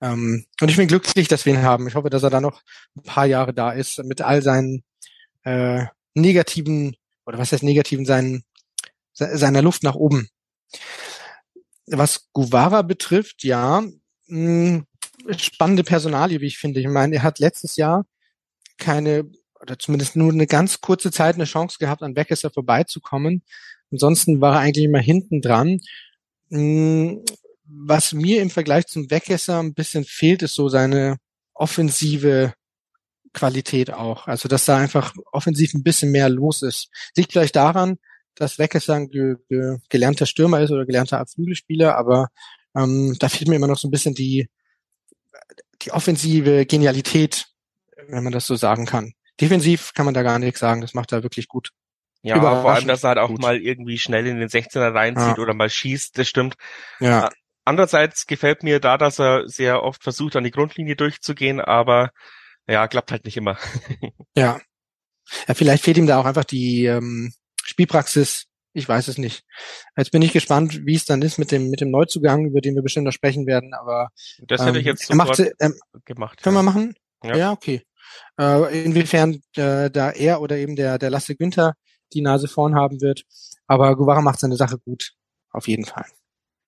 Ähm, 0.00 0.46
und 0.60 0.68
ich 0.70 0.76
bin 0.76 0.88
glücklich, 0.88 1.28
dass 1.28 1.46
wir 1.46 1.54
ihn 1.54 1.62
haben. 1.62 1.88
Ich 1.88 1.94
hoffe, 1.94 2.10
dass 2.10 2.22
er 2.22 2.30
da 2.30 2.40
noch 2.40 2.62
ein 2.96 3.02
paar 3.02 3.26
Jahre 3.26 3.52
da 3.52 3.72
ist 3.72 4.02
mit 4.04 4.22
all 4.22 4.42
seinen 4.42 4.82
äh, 5.44 5.86
negativen 6.14 6.96
oder 7.26 7.38
was 7.38 7.52
heißt 7.52 7.62
negativen 7.62 8.06
seinen 8.06 8.44
seiner 9.12 9.60
Luft 9.62 9.82
nach 9.82 9.96
oben. 9.96 10.28
Was 11.86 12.28
Guevara 12.32 12.82
betrifft, 12.82 13.44
ja, 13.44 13.82
mh, 14.28 14.84
hm, 15.26 15.36
spannende 15.36 15.84
Personalie, 15.84 16.40
wie 16.40 16.46
ich 16.46 16.58
finde. 16.58 16.80
Ich 16.80 16.88
meine, 16.88 17.16
er 17.16 17.22
hat 17.22 17.38
letztes 17.38 17.76
Jahr 17.76 18.06
keine 18.78 19.30
oder 19.60 19.78
zumindest 19.78 20.16
nur 20.16 20.32
eine 20.32 20.46
ganz 20.46 20.80
kurze 20.80 21.10
Zeit 21.10 21.34
eine 21.34 21.44
Chance 21.44 21.76
gehabt, 21.78 22.02
an 22.02 22.16
Weckesser 22.16 22.50
vorbeizukommen. 22.50 23.42
Ansonsten 23.90 24.40
war 24.40 24.54
er 24.54 24.60
eigentlich 24.60 24.86
immer 24.86 25.00
hinten 25.00 25.42
dran. 25.42 25.80
Was 27.72 28.12
mir 28.12 28.42
im 28.42 28.50
Vergleich 28.50 28.86
zum 28.86 29.10
Wegesser 29.10 29.62
ein 29.62 29.74
bisschen 29.74 30.04
fehlt, 30.04 30.42
ist 30.42 30.54
so 30.54 30.68
seine 30.68 31.18
offensive 31.54 32.52
Qualität 33.32 33.92
auch. 33.92 34.26
Also 34.26 34.48
dass 34.48 34.64
da 34.64 34.78
einfach 34.78 35.14
offensiv 35.32 35.74
ein 35.74 35.82
bisschen 35.82 36.10
mehr 36.10 36.28
los 36.28 36.62
ist. 36.62 36.88
Liegt 37.16 37.32
vielleicht 37.32 37.56
daran, 37.56 37.98
dass 38.34 38.58
Wegesser 38.58 38.94
ein 38.94 39.08
ge 39.08 39.36
ge 39.48 39.78
gelernter 39.88 40.26
Stürmer 40.26 40.60
ist 40.60 40.70
oder 40.70 40.86
gelernter 40.86 41.24
Flügelspieler, 41.26 41.96
aber 41.96 42.28
ähm, 42.76 43.16
da 43.18 43.28
fehlt 43.28 43.48
mir 43.48 43.56
immer 43.56 43.66
noch 43.66 43.78
so 43.78 43.88
ein 43.88 43.90
bisschen 43.90 44.14
die, 44.14 44.48
die 45.82 45.92
offensive 45.92 46.66
Genialität, 46.66 47.46
wenn 48.08 48.24
man 48.24 48.32
das 48.32 48.46
so 48.46 48.56
sagen 48.56 48.86
kann. 48.86 49.12
Defensiv 49.40 49.92
kann 49.94 50.04
man 50.04 50.14
da 50.14 50.22
gar 50.22 50.38
nichts 50.38 50.60
sagen, 50.60 50.80
das 50.80 50.94
macht 50.94 51.12
er 51.12 51.22
wirklich 51.22 51.48
gut. 51.48 51.70
Ja, 52.22 52.38
vor 52.38 52.72
allem, 52.72 52.86
dass 52.86 53.02
er 53.02 53.10
halt 53.10 53.18
auch 53.18 53.28
gut. 53.28 53.40
mal 53.40 53.56
irgendwie 53.56 53.96
schnell 53.96 54.26
in 54.26 54.38
den 54.38 54.48
16er 54.48 54.92
reinzieht 54.92 55.38
ja. 55.38 55.42
oder 55.42 55.54
mal 55.54 55.70
schießt, 55.70 56.18
das 56.18 56.28
stimmt. 56.28 56.56
Ja. 57.00 57.30
Andererseits 57.70 58.26
gefällt 58.26 58.64
mir 58.64 58.80
da, 58.80 58.98
dass 58.98 59.20
er 59.20 59.46
sehr 59.46 59.84
oft 59.84 60.02
versucht, 60.02 60.34
an 60.34 60.42
die 60.42 60.50
Grundlinie 60.50 60.96
durchzugehen, 60.96 61.60
aber 61.60 62.10
ja, 62.66 62.88
klappt 62.88 63.12
halt 63.12 63.24
nicht 63.24 63.36
immer. 63.36 63.58
ja. 64.36 64.58
ja. 65.46 65.54
Vielleicht 65.54 65.84
fehlt 65.84 65.96
ihm 65.96 66.08
da 66.08 66.18
auch 66.18 66.24
einfach 66.24 66.42
die 66.42 66.86
ähm, 66.86 67.32
Spielpraxis. 67.62 68.46
Ich 68.72 68.88
weiß 68.88 69.06
es 69.06 69.18
nicht. 69.18 69.44
Jetzt 69.96 70.10
bin 70.10 70.20
ich 70.20 70.32
gespannt, 70.32 70.84
wie 70.84 70.96
es 70.96 71.04
dann 71.04 71.22
ist 71.22 71.38
mit 71.38 71.52
dem 71.52 71.70
mit 71.70 71.80
dem 71.80 71.92
Neuzugang, 71.92 72.44
über 72.44 72.60
den 72.60 72.74
wir 72.74 72.82
bestimmt 72.82 73.04
noch 73.04 73.12
sprechen 73.12 73.46
werden. 73.46 73.72
Aber 73.72 74.08
das 74.40 74.62
hätte 74.62 74.70
ähm, 74.70 74.76
ich 74.80 74.86
jetzt 74.86 75.06
sofort 75.06 75.38
macht, 75.38 75.52
ähm, 75.60 75.74
gemacht. 76.04 76.42
Können 76.42 76.56
ja. 76.56 76.62
wir 76.62 76.64
machen? 76.64 76.94
Ja, 77.22 77.36
ja 77.36 77.52
okay. 77.52 77.82
Äh, 78.36 78.84
inwiefern 78.84 79.42
äh, 79.54 79.92
da 79.92 80.10
er 80.10 80.40
oder 80.40 80.56
eben 80.56 80.74
der 80.74 80.98
der 80.98 81.10
Lasse 81.10 81.36
Günther 81.36 81.74
die 82.14 82.20
Nase 82.20 82.48
vorn 82.48 82.74
haben 82.74 83.00
wird. 83.00 83.22
Aber 83.68 83.94
Guevara 83.94 84.22
macht 84.22 84.40
seine 84.40 84.56
Sache 84.56 84.78
gut, 84.78 85.12
auf 85.52 85.68
jeden 85.68 85.84
Fall. 85.84 86.06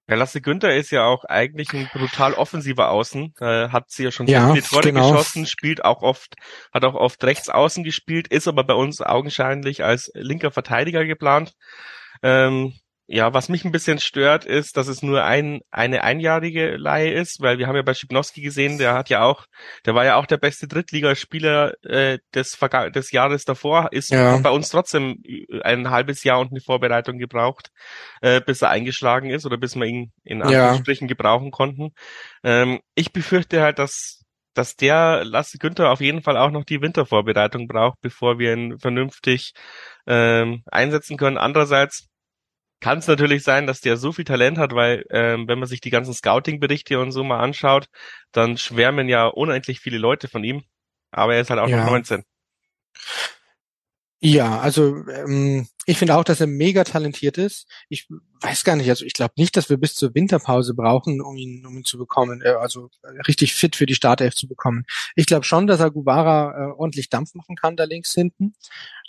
Ja, 0.08 0.16
Lasse 0.16 0.40
Günther 0.40 0.74
ist 0.74 0.90
ja 0.90 1.04
auch 1.04 1.24
eigentlich 1.24 1.72
ein 1.72 1.88
brutal 1.92 2.34
offensiver 2.34 2.90
Außen. 2.90 3.34
Äh, 3.40 3.68
hat 3.68 3.90
sie 3.90 4.04
ja 4.04 4.10
schon 4.10 4.26
sehr 4.26 4.40
ja, 4.40 4.52
viele 4.52 4.62
Tore 4.64 4.82
genau. 4.82 5.10
geschossen, 5.12 5.46
spielt 5.46 5.84
auch 5.84 6.02
oft, 6.02 6.34
hat 6.72 6.84
auch 6.84 6.94
oft 6.94 7.22
rechts 7.24 7.48
außen 7.48 7.84
gespielt, 7.84 8.28
ist 8.28 8.48
aber 8.48 8.64
bei 8.64 8.74
uns 8.74 9.00
augenscheinlich 9.00 9.84
als 9.84 10.10
linker 10.14 10.50
Verteidiger 10.50 11.04
geplant. 11.04 11.52
Ähm, 12.22 12.74
Ja, 13.14 13.35
was 13.35 13.51
mich 13.51 13.66
ein 13.66 13.72
bisschen 13.72 13.98
stört, 13.98 14.46
ist, 14.46 14.79
dass 14.79 14.88
es 14.88 15.03
nur 15.03 15.22
ein, 15.22 15.61
eine 15.70 16.03
einjährige 16.03 16.79
Leihe 16.79 17.12
ist, 17.12 17.42
weil 17.42 17.59
wir 17.59 17.66
haben 17.66 17.77
ja 17.77 17.83
bei 17.83 17.92
Schipnowski 17.92 18.40
gesehen, 18.40 18.79
der 18.79 18.94
hat 18.94 19.11
ja 19.11 19.22
auch, 19.22 19.44
der 19.85 19.94
war 19.94 20.07
ja 20.07 20.16
auch 20.16 20.25
der 20.25 20.38
beste 20.38 20.66
Drittligaspieler 20.66 21.75
äh, 21.85 22.20
des, 22.35 22.55
Verga 22.55 22.88
des 22.88 23.12
Jahres 23.12 23.44
davor, 23.44 23.92
ist 23.92 24.12
ja. 24.12 24.38
bei 24.38 24.48
uns 24.48 24.70
trotzdem 24.70 25.22
ein 25.62 25.90
halbes 25.90 26.25
Jahr 26.25 26.40
und 26.40 26.53
eine 26.53 26.62
Vorbereitung 26.62 27.18
gebraucht, 27.18 27.70
äh, 28.22 28.40
bis 28.40 28.62
er 28.62 28.70
eingeschlagen 28.70 29.29
ist 29.29 29.44
oder 29.44 29.59
bis 29.59 29.77
wir 29.77 29.85
ihn 29.85 30.11
in 30.25 30.40
Anführungsstrichen 30.40 31.07
ja. 31.07 31.14
gebrauchen 31.14 31.51
konnten. 31.51 31.90
Ähm, 32.42 32.81
ich 32.94 33.12
befürchte 33.12 33.61
halt, 33.61 33.79
dass 33.79 34.20
dass 34.55 34.77
der 34.77 35.25
Lasse 35.25 35.59
Günther 35.59 35.90
auf 35.90 36.01
jeden 36.01 36.22
Fall 36.22 36.37
auch 36.37 36.51
noch 36.51 36.64
die 36.64 36.83
Wintervorbereitung 36.83 37.68
braucht, 37.68 37.98
bevor 38.03 38.38
wir 38.38 38.55
ihn 38.55 38.79
vernünftig 38.79 39.53
ähm, 40.07 40.62
einsetzen 40.70 41.16
können. 41.16 41.38
Andererseits 41.38 42.12
kann 42.82 42.98
es 42.98 43.06
natürlich 43.06 43.44
sein, 43.44 43.66
dass 43.66 43.80
der 43.80 43.96
so 43.96 44.12
viel 44.12 44.24
Talent 44.24 44.58
hat, 44.58 44.74
weil 44.74 45.06
ähm, 45.10 45.46
wenn 45.46 45.58
man 45.58 45.68
sich 45.68 45.80
die 45.80 45.90
ganzen 45.90 46.12
Scouting-Berichte 46.12 46.98
und 46.98 47.12
so 47.12 47.22
mal 47.22 47.38
anschaut, 47.38 47.86
dann 48.32 48.58
schwärmen 48.58 49.08
ja 49.08 49.28
unendlich 49.28 49.80
viele 49.80 49.98
Leute 49.98 50.28
von 50.28 50.42
ihm. 50.42 50.64
Aber 51.12 51.34
er 51.34 51.42
ist 51.42 51.50
halt 51.50 51.60
auch 51.60 51.68
ja. 51.68 51.84
noch 51.84 51.90
19. 51.90 52.24
Ja, 54.24 54.60
also 54.60 55.04
ähm, 55.08 55.66
ich 55.86 55.98
finde 55.98 56.16
auch, 56.16 56.24
dass 56.24 56.40
er 56.40 56.46
mega 56.46 56.84
talentiert 56.84 57.38
ist. 57.38 57.68
Ich 57.88 58.08
weiß 58.40 58.64
gar 58.64 58.76
nicht, 58.76 58.88
also 58.88 59.04
ich 59.04 59.14
glaube 59.14 59.34
nicht, 59.36 59.56
dass 59.56 59.70
wir 59.70 59.78
bis 59.78 59.94
zur 59.94 60.14
Winterpause 60.14 60.74
brauchen, 60.74 61.20
um 61.20 61.36
ihn, 61.36 61.64
um 61.66 61.76
ihn 61.76 61.84
zu 61.84 61.98
bekommen, 61.98 62.42
äh, 62.42 62.50
also 62.50 62.88
richtig 63.26 63.54
fit 63.54 63.76
für 63.76 63.86
die 63.86 63.94
Startelf 63.94 64.34
zu 64.34 64.48
bekommen. 64.48 64.84
Ich 65.16 65.26
glaube 65.26 65.44
schon, 65.44 65.66
dass 65.66 65.80
er 65.80 65.90
Gubara 65.90 66.52
äh, 66.52 66.72
ordentlich 66.72 67.10
Dampf 67.10 67.34
machen 67.34 67.56
kann 67.56 67.76
da 67.76 67.84
links 67.84 68.12
hinten. 68.14 68.54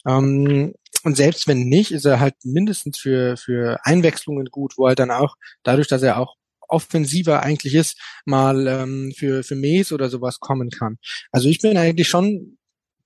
Ähm, 0.06 0.74
und 1.04 1.18
selbst 1.18 1.48
wenn 1.48 1.68
nicht, 1.68 1.92
ist 1.92 2.06
er 2.06 2.20
halt 2.20 2.36
mindestens 2.44 2.98
für, 2.98 3.38
für 3.38 3.80
Einwechslungen 3.84 4.48
gut, 4.48 4.78
wo 4.78 4.88
er 4.88 4.96
dann 4.96 5.12
auch, 5.12 5.36
dadurch, 5.64 5.88
dass 5.88 6.02
er 6.02 6.18
auch 6.18 6.36
offensiver 6.68 7.44
eigentlich 7.44 7.76
ist, 7.76 8.00
mal 8.26 8.68
ähm, 8.68 9.14
für, 9.16 9.44
für 9.44 9.56
Mays 9.56 9.92
oder 9.92 10.10
sowas 10.10 10.40
kommen 10.40 10.70
kann. 10.70 10.98
Also 11.32 11.50
ich 11.50 11.60
bin 11.60 11.78
eigentlich 11.78 12.08
schon 12.08 12.58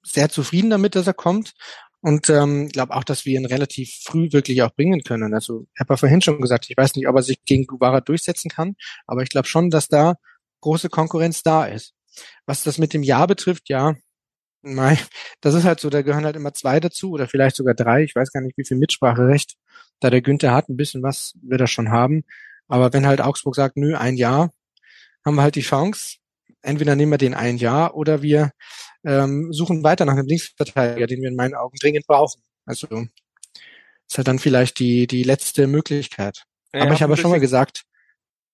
sehr 0.04 0.30
zufrieden 0.30 0.70
damit, 0.70 0.96
dass 0.96 1.08
er 1.08 1.14
kommt. 1.14 1.54
Und 2.02 2.30
ähm, 2.30 2.70
glaube 2.70 2.96
auch, 2.96 3.04
dass 3.04 3.26
wir 3.26 3.38
ihn 3.38 3.48
relativ 3.48 3.92
früh 4.04 4.32
wirklich 4.32 4.62
auch 4.62 4.74
bringen 4.74 5.04
können. 5.04 5.34
Also 5.34 5.66
ich 5.74 5.80
habe 5.80 5.94
ja 5.94 5.98
vorhin 5.98 6.22
schon 6.22 6.40
gesagt, 6.40 6.70
ich 6.70 6.78
weiß 6.78 6.96
nicht, 6.96 7.08
ob 7.08 7.16
er 7.16 7.24
sich 7.24 7.44
gegen 7.44 7.66
Guevara 7.66 8.02
durchsetzen 8.02 8.50
kann, 8.50 8.76
aber 9.08 9.24
ich 9.24 9.30
glaube 9.30 9.48
schon, 9.48 9.72
dass 9.72 9.88
da 9.88 10.16
große 10.62 10.90
Konkurrenz 10.90 11.42
da 11.42 11.66
ist. 11.66 11.94
Was 12.46 12.64
das 12.64 12.78
mit 12.78 12.94
dem 12.94 13.04
Jahr 13.04 13.28
betrifft, 13.28 13.68
ja, 13.68 13.96
Nein, 14.62 14.98
das 15.42 15.54
ist 15.54 15.64
halt 15.64 15.80
so, 15.80 15.90
da 15.90 16.02
gehören 16.02 16.26
halt 16.26 16.36
immer 16.36 16.54
zwei 16.54 16.80
dazu 16.80 17.12
oder 17.12 17.28
vielleicht 17.28 17.56
sogar 17.56 17.74
drei. 17.74 18.04
Ich 18.04 18.16
weiß 18.16 18.32
gar 18.32 18.42
nicht, 18.42 18.58
wie 18.58 18.66
viel 18.66 18.78
Mitspracherecht 18.78 19.56
da 20.00 20.10
der 20.10 20.22
Günther 20.22 20.54
hat. 20.54 20.70
Ein 20.70 20.78
bisschen 20.78 21.04
was 21.04 21.34
wird 21.42 21.62
er 21.62 21.68
schon 21.68 21.92
haben. 21.92 22.24
Aber 22.68 22.92
wenn 22.94 23.08
halt 23.08 23.22
Augsburg 23.22 23.56
sagt, 23.56 23.78
nö, 23.78 23.96
ein 23.96 24.18
Jahr, 24.18 24.52
haben 25.26 25.36
wir 25.36 25.44
halt 25.44 25.56
die 25.56 25.62
Chance. 25.62 26.18
Entweder 26.62 26.96
nehmen 26.96 27.12
wir 27.12 27.18
den 27.18 27.34
ein 27.34 27.58
Jahr 27.58 27.96
oder 27.96 28.22
wir 28.22 28.52
ähm, 29.06 29.54
suchen 29.54 29.84
weiter 29.84 30.06
nach 30.06 30.14
einem 30.14 30.28
Linksverteidiger, 30.28 31.08
den 31.08 31.22
wir 31.22 31.30
in 31.30 31.36
meinen 31.36 31.56
Augen 31.56 31.78
dringend 31.80 32.08
brauchen. 32.08 32.42
Also 32.66 32.88
ist 34.08 34.18
halt 34.18 34.28
dann 34.28 34.40
vielleicht 34.40 34.80
die, 34.80 35.08
die 35.08 35.24
letzte 35.24 35.68
Möglichkeit. 35.68 36.44
Ja, 36.74 36.84
Aber 36.84 36.94
ich 36.94 37.02
habe 37.02 37.18
schon 37.18 37.32
mal 37.32 37.40
gesagt, 37.40 37.84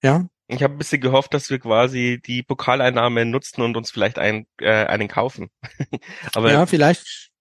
ja. 0.02 0.28
Ich 0.56 0.64
habe 0.64 0.74
ein 0.74 0.78
bisschen 0.78 1.02
gehofft, 1.02 1.34
dass 1.34 1.50
wir 1.50 1.60
quasi 1.60 2.22
die 2.26 2.44
Pokaleinnahme 2.44 3.26
nutzen 3.26 3.62
und 3.62 3.78
uns 3.78 3.92
vielleicht 3.92 4.20
ein, 4.20 4.46
äh, 4.60 4.86
einen 4.86 5.08
kaufen. 5.08 5.50
Aber 6.34 6.52
ja, 6.52 6.66
vielleicht, 6.66 7.32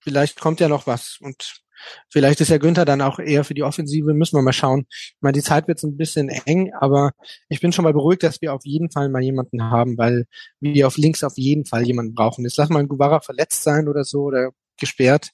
vielleicht 0.00 0.40
kommt 0.40 0.60
ja 0.60 0.68
noch 0.68 0.86
was 0.86 1.18
und 1.20 1.62
vielleicht 2.08 2.40
ist 2.40 2.48
ja 2.48 2.58
Günther 2.58 2.84
dann 2.84 3.02
auch 3.02 3.18
eher 3.18 3.44
für 3.44 3.54
die 3.54 3.62
Offensive. 3.62 4.14
Müssen 4.14 4.36
wir 4.36 4.42
mal 4.42 4.52
schauen. 4.52 4.86
Ich 4.90 5.16
meine, 5.20 5.34
die 5.34 5.42
Zeit 5.42 5.68
wird 5.68 5.82
ein 5.82 5.96
bisschen 5.96 6.28
eng, 6.28 6.72
aber 6.80 7.12
ich 7.48 7.60
bin 7.60 7.72
schon 7.72 7.84
mal 7.84 7.92
beruhigt, 7.92 8.22
dass 8.22 8.40
wir 8.40 8.54
auf 8.54 8.64
jeden 8.64 8.90
Fall 8.90 9.08
mal 9.08 9.22
jemanden 9.22 9.62
haben, 9.62 9.98
weil 9.98 10.26
wir 10.60 10.86
auf 10.86 10.96
links 10.96 11.22
auf 11.22 11.36
jeden 11.36 11.66
Fall 11.66 11.86
jemanden 11.86 12.14
brauchen. 12.14 12.44
Jetzt 12.44 12.56
lass 12.56 12.68
mal 12.68 12.80
ein 12.80 12.88
Guevara 12.88 13.20
verletzt 13.20 13.62
sein 13.62 13.88
oder 13.88 14.04
so 14.04 14.22
oder 14.22 14.50
gesperrt, 14.78 15.30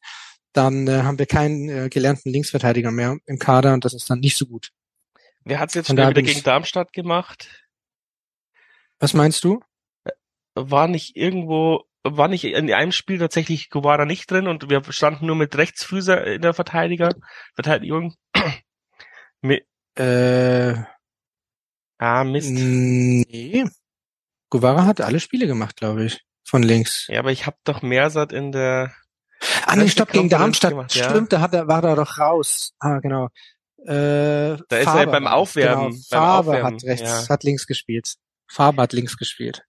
dann 0.52 0.86
äh, 0.86 1.02
haben 1.02 1.18
wir 1.18 1.26
keinen 1.26 1.68
äh, 1.68 1.88
gelernten 1.88 2.30
Linksverteidiger 2.30 2.90
mehr 2.90 3.18
im 3.26 3.38
Kader 3.38 3.74
und 3.74 3.84
das 3.84 3.94
ist 3.94 4.08
dann 4.10 4.20
nicht 4.20 4.36
so 4.36 4.46
gut. 4.46 4.70
Wer 5.44 5.58
hat's 5.58 5.74
jetzt 5.74 5.88
schnell 5.88 6.10
wieder 6.10 6.22
gegen 6.22 6.42
Darmstadt 6.42 6.92
gemacht? 6.92 7.66
Was 8.98 9.14
meinst 9.14 9.44
du? 9.44 9.60
War 10.54 10.86
nicht 10.86 11.16
irgendwo, 11.16 11.84
war 12.04 12.28
nicht 12.28 12.44
in 12.44 12.72
einem 12.72 12.92
Spiel 12.92 13.18
tatsächlich 13.18 13.70
Guevara 13.70 14.04
nicht 14.04 14.30
drin 14.30 14.46
und 14.46 14.70
wir 14.70 14.82
standen 14.92 15.26
nur 15.26 15.36
mit 15.36 15.56
Rechtsfüßer 15.56 16.24
in 16.26 16.42
der 16.42 16.54
Verteidiger, 16.54 17.14
Verteidigung. 17.54 18.14
mit, 19.40 19.66
äh, 19.96 20.74
ah, 21.98 22.24
Mist. 22.24 22.50
Nee. 22.50 23.64
Guevara 24.50 24.84
hat 24.84 25.00
alle 25.00 25.20
Spiele 25.20 25.46
gemacht, 25.46 25.76
glaube 25.76 26.04
ich. 26.04 26.20
Von 26.44 26.62
links. 26.62 27.06
Ja, 27.08 27.20
aber 27.20 27.32
ich 27.32 27.46
habe 27.46 27.56
doch 27.64 27.82
Mehrsat 27.82 28.32
in 28.32 28.52
der 28.52 28.92
Ah, 29.66 29.76
nee, 29.76 29.88
stopp, 29.88 30.12
gegen 30.12 30.28
Darmstadt. 30.28 30.70
Gemacht, 30.70 30.92
Stimmt, 30.92 31.32
ja. 31.32 31.38
da 31.38 31.40
hat 31.40 31.54
er, 31.54 31.66
war 31.66 31.82
er 31.82 31.96
doch 31.96 32.18
raus. 32.18 32.74
Ah, 32.78 33.00
genau. 33.00 33.28
Äh, 33.86 34.56
da 34.68 34.76
ist 34.76 34.86
er 34.86 35.06
beim 35.06 35.26
Aufwärmen. 35.26 35.90
Genau, 35.90 35.90
beim 35.90 36.02
Farbe 36.08 36.50
Aufwärmen, 36.50 36.74
hat 36.74 36.84
rechts, 36.84 37.10
ja. 37.10 37.28
hat 37.28 37.42
links 37.42 37.66
gespielt. 37.66 38.14
Farbe 38.48 38.82
hat 38.82 38.92
links 38.92 39.16
gespielt. 39.16 39.62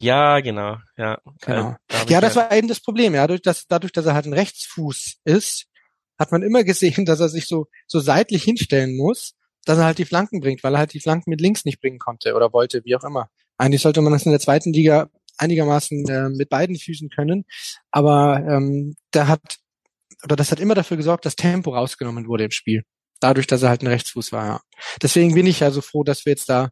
Ja, 0.00 0.40
genau, 0.40 0.76
ja. 0.96 1.18
Genau. 1.40 1.76
Äh, 1.88 2.10
ja, 2.10 2.20
das 2.20 2.36
war 2.36 2.52
eben 2.52 2.68
das 2.68 2.80
Problem, 2.80 3.14
ja. 3.14 3.22
Dadurch 3.22 3.42
dass, 3.42 3.66
dadurch, 3.66 3.92
dass 3.92 4.06
er 4.06 4.14
halt 4.14 4.26
ein 4.26 4.34
Rechtsfuß 4.34 5.20
ist, 5.24 5.66
hat 6.18 6.30
man 6.30 6.42
immer 6.42 6.64
gesehen, 6.64 7.04
dass 7.06 7.20
er 7.20 7.28
sich 7.28 7.46
so, 7.46 7.66
so 7.86 8.00
seitlich 8.00 8.42
hinstellen 8.42 8.96
muss, 8.96 9.34
dass 9.64 9.78
er 9.78 9.84
halt 9.84 9.98
die 9.98 10.04
Flanken 10.04 10.40
bringt, 10.40 10.62
weil 10.62 10.74
er 10.74 10.80
halt 10.80 10.92
die 10.92 11.00
Flanken 11.00 11.30
mit 11.30 11.40
links 11.40 11.64
nicht 11.64 11.80
bringen 11.80 11.98
konnte 11.98 12.34
oder 12.34 12.52
wollte, 12.52 12.84
wie 12.84 12.96
auch 12.96 13.04
immer. 13.04 13.30
Eigentlich 13.56 13.82
sollte 13.82 14.02
man 14.02 14.12
das 14.12 14.26
in 14.26 14.32
der 14.32 14.40
zweiten 14.40 14.72
Liga 14.72 15.08
einigermaßen 15.38 16.08
äh, 16.08 16.28
mit 16.28 16.48
beiden 16.50 16.76
Füßen 16.76 17.08
können, 17.08 17.44
aber 17.90 18.44
ähm, 18.46 18.94
da 19.10 19.26
hat 19.26 19.58
oder 20.22 20.36
das 20.36 20.52
hat 20.52 20.60
immer 20.60 20.74
dafür 20.74 20.96
gesorgt, 20.96 21.26
dass 21.26 21.34
Tempo 21.34 21.74
rausgenommen 21.74 22.28
wurde 22.28 22.44
im 22.44 22.50
Spiel 22.50 22.84
dadurch, 23.20 23.46
dass 23.46 23.62
er 23.62 23.68
halt 23.68 23.82
ein 23.82 23.88
Rechtsfuß 23.88 24.32
war. 24.32 24.46
Ja. 24.46 24.60
Deswegen 25.02 25.34
bin 25.34 25.46
ich 25.46 25.60
ja 25.60 25.70
so 25.70 25.80
froh, 25.80 26.04
dass 26.04 26.24
wir 26.24 26.32
jetzt 26.32 26.48
da 26.48 26.70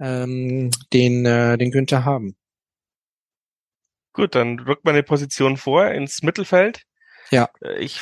ähm, 0.00 0.70
den, 0.92 1.24
äh, 1.26 1.56
den 1.56 1.70
Günther 1.70 2.04
haben. 2.04 2.36
Gut, 4.12 4.34
dann 4.34 4.60
rückt 4.60 4.84
meine 4.84 5.02
Position 5.02 5.56
vor 5.56 5.88
ins 5.88 6.22
Mittelfeld. 6.22 6.82
Ja. 7.30 7.48
Äh, 7.62 7.78
ich, 7.80 8.00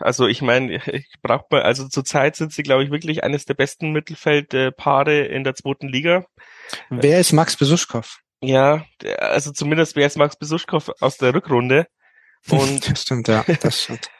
also 0.00 0.26
ich 0.26 0.42
meine, 0.42 0.76
ich 0.86 1.14
brauche 1.22 1.46
mal, 1.50 1.62
also 1.62 1.88
zurzeit 1.88 2.36
sind 2.36 2.52
sie, 2.52 2.62
glaube 2.62 2.84
ich, 2.84 2.90
wirklich 2.90 3.22
eines 3.22 3.44
der 3.44 3.54
besten 3.54 3.92
Mittelfeldpaare 3.92 5.26
in 5.26 5.44
der 5.44 5.54
zweiten 5.54 5.88
Liga. 5.88 6.24
Wer 6.90 7.20
ist 7.20 7.32
Max 7.32 7.56
Besuschkow? 7.56 8.18
Ja, 8.40 8.84
also 9.18 9.52
zumindest 9.52 9.94
wer 9.94 10.06
ist 10.06 10.16
Max 10.16 10.36
Besuschkow 10.36 10.90
aus 11.00 11.18
der 11.18 11.34
Rückrunde. 11.34 11.86
Und 12.48 12.90
das 12.90 13.02
stimmt, 13.02 13.28
ja, 13.28 13.44
das 13.60 13.84
stimmt. 13.84 14.10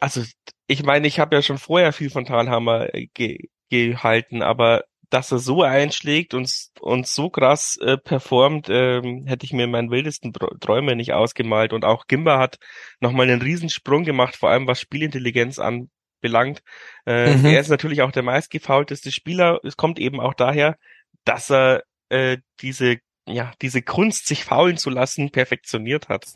Also 0.00 0.22
ich 0.66 0.82
meine, 0.82 1.06
ich 1.06 1.18
habe 1.18 1.36
ja 1.36 1.42
schon 1.42 1.58
vorher 1.58 1.92
viel 1.92 2.10
von 2.10 2.24
Talhammer 2.24 2.94
äh, 2.94 3.06
ge 3.12 3.38
gehalten, 3.70 4.42
aber 4.42 4.84
dass 5.10 5.32
er 5.32 5.38
so 5.38 5.62
einschlägt 5.62 6.34
und, 6.34 6.52
und 6.80 7.06
so 7.06 7.30
krass 7.30 7.76
äh, 7.80 7.96
performt, 7.96 8.68
ähm, 8.68 9.26
hätte 9.26 9.46
ich 9.46 9.52
mir 9.52 9.64
in 9.64 9.70
meinen 9.70 9.90
wildesten 9.90 10.32
Träume 10.32 10.96
nicht 10.96 11.12
ausgemalt. 11.12 11.72
Und 11.72 11.84
auch 11.84 12.06
Gimba 12.06 12.38
hat 12.38 12.58
nochmal 13.00 13.30
einen 13.30 13.42
Riesensprung 13.42 14.04
gemacht, 14.04 14.36
vor 14.36 14.50
allem 14.50 14.66
was 14.66 14.80
Spielintelligenz 14.80 15.58
anbelangt. 15.58 16.62
Äh, 17.06 17.36
mhm. 17.36 17.46
Er 17.46 17.60
ist 17.60 17.68
natürlich 17.68 18.02
auch 18.02 18.12
der 18.12 18.22
meistgefaulteste 18.22 19.12
Spieler. 19.12 19.60
Es 19.62 19.76
kommt 19.76 19.98
eben 19.98 20.20
auch 20.20 20.34
daher, 20.34 20.76
dass 21.24 21.50
er 21.50 21.84
äh, 22.08 22.38
diese, 22.60 22.96
ja, 23.26 23.52
diese 23.62 23.82
Kunst, 23.82 24.26
sich 24.26 24.44
faulen 24.44 24.78
zu 24.78 24.90
lassen, 24.90 25.30
perfektioniert 25.30 26.08
hat. 26.08 26.26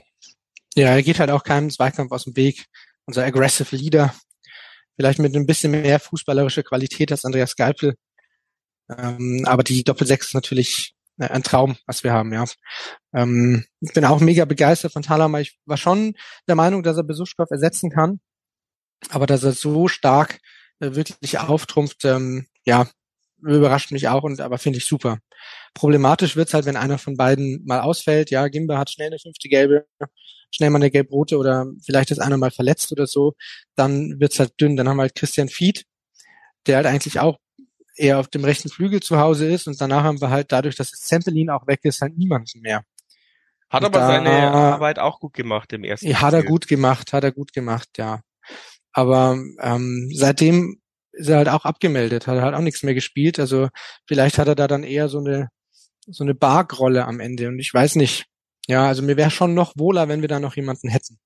Ja, 0.75 0.91
er 0.91 1.03
geht 1.03 1.19
halt 1.19 1.31
auch 1.31 1.43
keinem 1.43 1.71
Zweikampf 1.71 2.13
aus 2.13 2.25
dem 2.25 2.37
Weg 2.37 2.67
unser 3.09 3.25
aggressive 3.25 3.75
Leader, 3.75 4.15
vielleicht 4.97 5.19
mit 5.19 5.35
ein 5.35 5.47
bisschen 5.47 5.73
mehr 5.73 5.99
fußballerischer 5.99 6.63
Qualität 6.63 7.11
als 7.11 7.25
Andreas 7.25 7.57
Geipel. 7.57 7.95
Ähm, 8.91 9.45
aber 9.47 9.65
die 9.65 9.83
Doppelsechs 9.83 10.29
ist 10.29 10.35
natürlich 10.35 10.95
äh, 11.19 11.27
ein 11.29 11.43
Traum, 11.43 11.77
was 11.87 12.05
wir 12.05 12.13
haben, 12.13 12.33
ja. 12.35 12.45
Ähm, 13.15 13.65
ich 13.81 13.95
bin 13.95 14.05
auch 14.05 14.21
mega 14.21 14.45
begeistert 14.45 14.93
von 14.93 15.03
Thalhammer. 15.03 15.41
Ich 15.41 15.59
war 15.65 15.79
schon 15.79 16.15
der 16.47 16.55
Meinung, 16.55 16.83
dass 16.83 16.99
er 16.99 17.03
Besuschkow 17.03 17.51
ersetzen 17.51 17.91
kann. 17.91 18.21
Aber 19.09 19.27
dass 19.27 19.43
er 19.43 19.53
so 19.53 19.89
stark 19.89 20.39
äh, 20.81 20.95
wirklich 20.95 21.39
auftrumpft, 21.39 22.05
ähm, 22.05 22.47
ja, 22.67 22.89
überrascht 23.39 23.91
mich 23.91 24.09
auch 24.09 24.23
und 24.23 24.41
aber 24.41 24.59
finde 24.59 24.79
ich 24.79 24.85
super. 24.85 25.19
Problematisch 25.75 26.37
wird's 26.37 26.55
halt, 26.55 26.67
wenn 26.67 26.77
einer 26.77 26.99
von 26.99 27.17
beiden 27.17 27.65
mal 27.65 27.81
ausfällt. 27.81 28.31
Ja, 28.31 28.49
Gimba 28.49 28.79
hat 28.79 28.91
schnell 28.91 29.09
eine 29.09 29.19
fünfte 29.19 29.49
Gelbe 29.49 29.87
schnell 30.51 30.71
mal 30.71 30.79
eine 30.79 30.91
Gelb-Rote 30.91 31.39
oder 31.39 31.67
vielleicht 31.85 32.11
ist 32.11 32.19
einer 32.19 32.37
mal 32.37 32.51
verletzt 32.51 32.93
oder 32.93 33.07
so, 33.07 33.35
dann 33.75 34.19
wird's 34.21 34.39
halt 34.39 34.53
dünn. 34.61 34.77
Dann 34.77 34.89
haben 34.89 34.97
wir 34.97 35.03
halt 35.03 35.15
Christian 35.15 35.49
Fied, 35.49 35.85
der 36.67 36.77
halt 36.77 36.87
eigentlich 36.87 37.21
auch 37.21 37.39
eher 37.97 38.19
auf 38.19 38.29
dem 38.29 38.45
rechten 38.45 38.69
Flügel 38.69 39.01
zu 39.01 39.19
Hause 39.19 39.49
ist 39.49 39.67
und 39.67 39.81
danach 39.81 40.05
haben 40.05 40.21
wir 40.21 40.31
halt 40.31 40.53
dadurch, 40.53 40.77
dass 40.77 40.91
Zempelin 40.91 41.51
auch 41.51 41.67
weg 41.67 41.81
ist, 41.83 42.01
halt 42.01 42.17
niemanden 42.17 42.61
mehr. 42.61 42.85
Hat 43.69 43.83
und 43.83 43.87
aber 43.87 43.99
da, 43.99 44.07
seine 44.07 44.31
Arbeit 44.31 44.99
auch 44.99 45.21
gut 45.21 45.35
gemacht 45.35 45.73
im 45.73 45.85
ersten 45.85 46.09
Ja, 46.09 46.23
hat 46.23 46.33
er 46.33 46.43
gut 46.43 46.69
gemacht, 46.69 47.13
hat 47.13 47.25
er 47.25 47.33
gut 47.33 47.53
gemacht, 47.53 47.89
ja. 47.99 48.21
Aber 48.93 49.39
ähm, 49.61 50.11
seitdem 50.15 50.81
ist 51.19 51.29
er 51.29 51.39
halt 51.39 51.49
auch 51.49 51.65
abgemeldet, 51.65 52.27
hat 52.27 52.41
halt 52.41 52.55
auch 52.55 52.61
nichts 52.61 52.83
mehr 52.83 52.95
gespielt. 52.95 53.39
Also 53.39 53.69
vielleicht 54.07 54.39
hat 54.39 54.49
er 54.49 54.55
da 54.55 54.69
dann 54.69 54.85
eher 54.85 55.09
so 55.09 55.19
eine 55.19 55.49
so 56.07 56.25
eine 56.25 56.35
Bargrolle 56.35 57.05
am 57.05 57.21
Ende. 57.21 57.49
Und 57.49 57.59
ich 57.59 57.73
weiß 57.73 57.97
nicht. 57.97 58.27
Ja, 58.67 58.87
also 58.87 59.03
mir 59.03 59.17
wäre 59.17 59.31
schon 59.31 59.55
noch 59.55 59.75
wohler, 59.77 60.09
wenn 60.09 60.21
wir 60.21 60.29
da 60.29 60.41
noch 60.41 60.57
jemanden 60.57 60.89
hätten. 60.89 61.19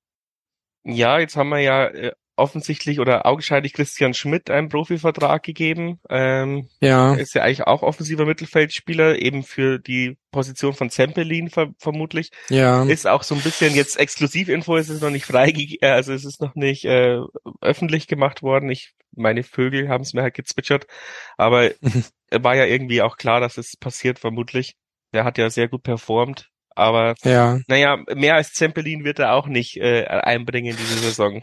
Ja, 0.84 1.18
jetzt 1.18 1.36
haben 1.36 1.48
wir 1.48 1.58
ja 1.60 1.86
äh, 1.86 2.12
offensichtlich 2.36 2.98
oder 2.98 3.26
augenscheinlich 3.26 3.72
Christian 3.72 4.14
Schmidt 4.14 4.50
einen 4.50 4.68
Profivertrag 4.68 5.42
gegeben. 5.42 6.00
Ähm, 6.08 6.68
ja. 6.80 7.14
Ist 7.14 7.34
ja 7.34 7.42
eigentlich 7.42 7.66
auch 7.66 7.82
offensiver 7.82 8.24
Mittelfeldspieler, 8.24 9.20
eben 9.20 9.42
für 9.42 9.78
die 9.78 10.16
Position 10.30 10.72
von 10.72 10.90
Zempelin 10.90 11.50
ver 11.50 11.72
vermutlich. 11.78 12.30
Ja. 12.48 12.84
Ist 12.84 13.06
auch 13.06 13.22
so 13.22 13.34
ein 13.34 13.42
bisschen 13.42 13.74
jetzt 13.74 13.98
Exklusivinfo, 13.98 14.76
ist 14.76 14.88
es 14.88 15.02
noch 15.02 15.10
nicht 15.10 15.26
frei, 15.26 15.52
äh, 15.80 15.86
also 15.86 16.12
es 16.12 16.24
ist 16.24 16.40
noch 16.40 16.54
nicht 16.54 16.84
äh, 16.84 17.18
öffentlich 17.60 18.06
gemacht 18.06 18.42
worden. 18.42 18.70
Ich, 18.70 18.94
meine 19.14 19.42
Vögel 19.42 19.88
haben 19.88 20.02
es 20.02 20.14
mir 20.14 20.22
halt 20.22 20.34
gezwitschert, 20.34 20.86
aber 21.36 21.70
war 22.30 22.56
ja 22.56 22.64
irgendwie 22.64 23.02
auch 23.02 23.16
klar, 23.16 23.40
dass 23.40 23.58
es 23.58 23.76
passiert, 23.76 24.18
vermutlich. 24.18 24.74
Der 25.12 25.24
hat 25.24 25.36
ja 25.36 25.50
sehr 25.50 25.68
gut 25.68 25.82
performt. 25.82 26.48
Aber 26.74 27.14
ja. 27.22 27.60
naja, 27.68 27.98
mehr 28.14 28.36
als 28.36 28.54
Zempelin 28.54 29.04
wird 29.04 29.18
er 29.18 29.34
auch 29.34 29.46
nicht 29.46 29.76
äh, 29.76 30.04
einbringen 30.06 30.74
diese 30.74 30.98
Saison. 31.00 31.42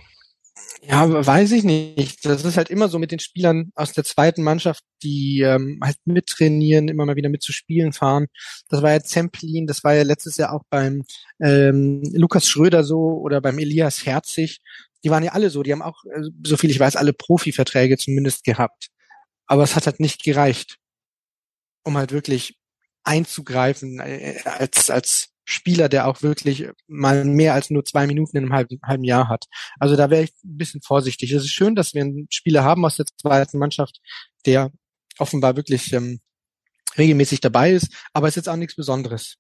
Ja, 0.82 1.26
weiß 1.26 1.52
ich 1.52 1.64
nicht. 1.64 2.26
Das 2.26 2.46
ist 2.46 2.58
halt 2.58 2.70
immer 2.70 2.88
so 2.88 3.00
mit 3.00 3.12
den 3.12 3.20
Spielern 3.20 3.72
aus 3.76 3.92
der 3.94 4.04
zweiten 4.06 4.44
Mannschaft, 4.44 4.84
die 5.04 5.42
ähm, 5.42 5.80
halt 5.84 5.98
mittrainieren, 6.06 6.88
immer 6.88 7.06
mal 7.06 7.16
wieder 7.16 7.30
mitzuspielen 7.30 7.94
fahren. 7.94 8.28
Das 8.70 8.82
war 8.82 8.92
ja 8.92 9.02
Zemplin, 9.02 9.68
das 9.68 9.84
war 9.84 9.94
ja 9.94 10.04
letztes 10.04 10.38
Jahr 10.38 10.54
auch 10.54 10.64
beim 10.70 11.04
ähm, 11.40 12.02
Lukas 12.14 12.48
Schröder 12.48 12.84
so 12.84 13.20
oder 13.22 13.42
beim 13.42 13.60
Elias 13.60 14.06
Herzig. 14.06 14.62
Die 15.04 15.10
waren 15.10 15.24
ja 15.24 15.34
alle 15.34 15.50
so, 15.50 15.64
die 15.64 15.72
haben 15.72 15.82
auch, 15.82 16.04
äh, 16.06 16.24
so 16.46 16.58
viel 16.58 16.72
ich 16.72 16.80
weiß, 16.80 16.96
alle 16.96 17.14
Profiverträge 17.14 17.98
zumindest 17.98 18.44
gehabt. 18.44 18.88
Aber 19.48 19.64
es 19.64 19.76
hat 19.76 19.86
halt 19.86 20.00
nicht 20.00 20.24
gereicht, 20.24 20.78
um 21.84 21.98
halt 21.98 22.12
wirklich 22.12 22.58
einzugreifen 23.04 24.00
äh, 24.00 24.40
als, 24.46 24.90
als 24.90 25.30
Spieler, 25.50 25.90
der 25.90 26.08
auch 26.08 26.22
wirklich 26.22 26.68
mal 26.88 27.26
mehr 27.26 27.56
als 27.56 27.72
nur 27.72 27.84
zwei 27.84 28.06
Minuten 28.06 28.38
in 28.38 28.44
einem 28.44 28.54
halben, 28.54 28.80
halben 28.84 29.04
Jahr 29.04 29.28
hat. 29.28 29.46
Also 29.80 29.96
da 29.96 30.12
wäre 30.12 30.24
ich 30.24 30.32
ein 30.44 30.58
bisschen 30.58 30.82
vorsichtig. 30.82 31.32
Es 31.32 31.44
ist 31.44 31.52
schön, 31.52 31.76
dass 31.76 31.96
wir 31.96 32.04
einen 32.04 32.28
Spieler 32.30 32.64
haben 32.64 32.86
aus 32.86 32.98
der 32.98 33.08
zweiten 33.20 33.58
Mannschaft, 33.58 34.00
der 34.46 34.72
offenbar 35.18 35.56
wirklich 35.56 35.92
ähm, 35.94 36.20
regelmäßig 36.98 37.42
dabei 37.42 37.72
ist, 37.72 37.92
aber 38.14 38.28
es 38.28 38.34
ist 38.34 38.46
jetzt 38.46 38.50
auch 38.50 38.58
nichts 38.58 38.76
Besonderes. 38.76 39.38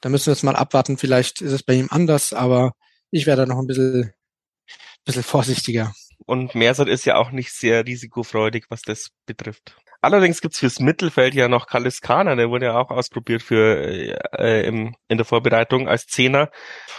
Da 0.00 0.08
müssen 0.08 0.26
wir 0.26 0.34
jetzt 0.34 0.42
mal 0.42 0.56
abwarten. 0.56 0.98
Vielleicht 0.98 1.40
ist 1.40 1.52
es 1.52 1.62
bei 1.62 1.74
ihm 1.74 1.88
anders, 1.90 2.32
aber 2.32 2.72
ich 3.10 3.26
wäre 3.26 3.36
da 3.36 3.46
noch 3.46 3.58
ein 3.58 3.68
bisschen, 3.68 4.12
bisschen 5.04 5.22
vorsichtiger. 5.22 5.94
Und 6.26 6.56
Mersat 6.56 6.88
ist 6.88 7.06
ja 7.06 7.16
auch 7.16 7.30
nicht 7.30 7.52
sehr 7.52 7.86
risikofreudig, 7.86 8.66
was 8.68 8.82
das 8.82 9.10
betrifft. 9.26 9.76
Allerdings 10.00 10.40
gibt's 10.40 10.58
fürs 10.58 10.78
Mittelfeld 10.80 11.34
ja 11.34 11.48
noch 11.48 11.66
Kaliskana, 11.66 12.34
der 12.36 12.50
wurde 12.50 12.66
ja 12.66 12.78
auch 12.78 12.90
ausprobiert 12.90 13.42
für 13.42 13.76
äh, 14.38 14.66
im, 14.66 14.94
in 15.08 15.16
der 15.16 15.24
Vorbereitung 15.24 15.88
als 15.88 16.06
Zehner. 16.06 16.50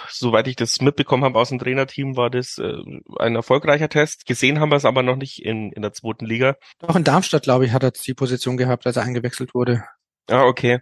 Soweit 0.09 0.47
ich 0.47 0.55
das 0.55 0.81
mitbekommen 0.81 1.23
habe 1.23 1.39
aus 1.39 1.49
dem 1.49 1.59
Trainerteam, 1.59 2.17
war 2.17 2.29
das 2.29 2.57
äh, 2.57 2.73
ein 3.19 3.35
erfolgreicher 3.35 3.89
Test. 3.89 4.25
Gesehen 4.25 4.59
haben 4.59 4.69
wir 4.69 4.77
es 4.77 4.85
aber 4.85 5.03
noch 5.03 5.15
nicht 5.15 5.43
in, 5.43 5.71
in 5.71 5.81
der 5.81 5.93
zweiten 5.93 6.25
Liga. 6.25 6.55
Doch 6.79 6.95
in 6.95 7.03
Darmstadt, 7.03 7.43
glaube 7.43 7.65
ich, 7.65 7.71
hat 7.71 7.83
er 7.83 7.91
die 7.91 8.13
Position 8.13 8.57
gehabt, 8.57 8.85
als 8.85 8.97
er 8.97 9.03
eingewechselt 9.03 9.53
wurde. 9.53 9.83
Ah, 10.29 10.43
okay. 10.43 10.79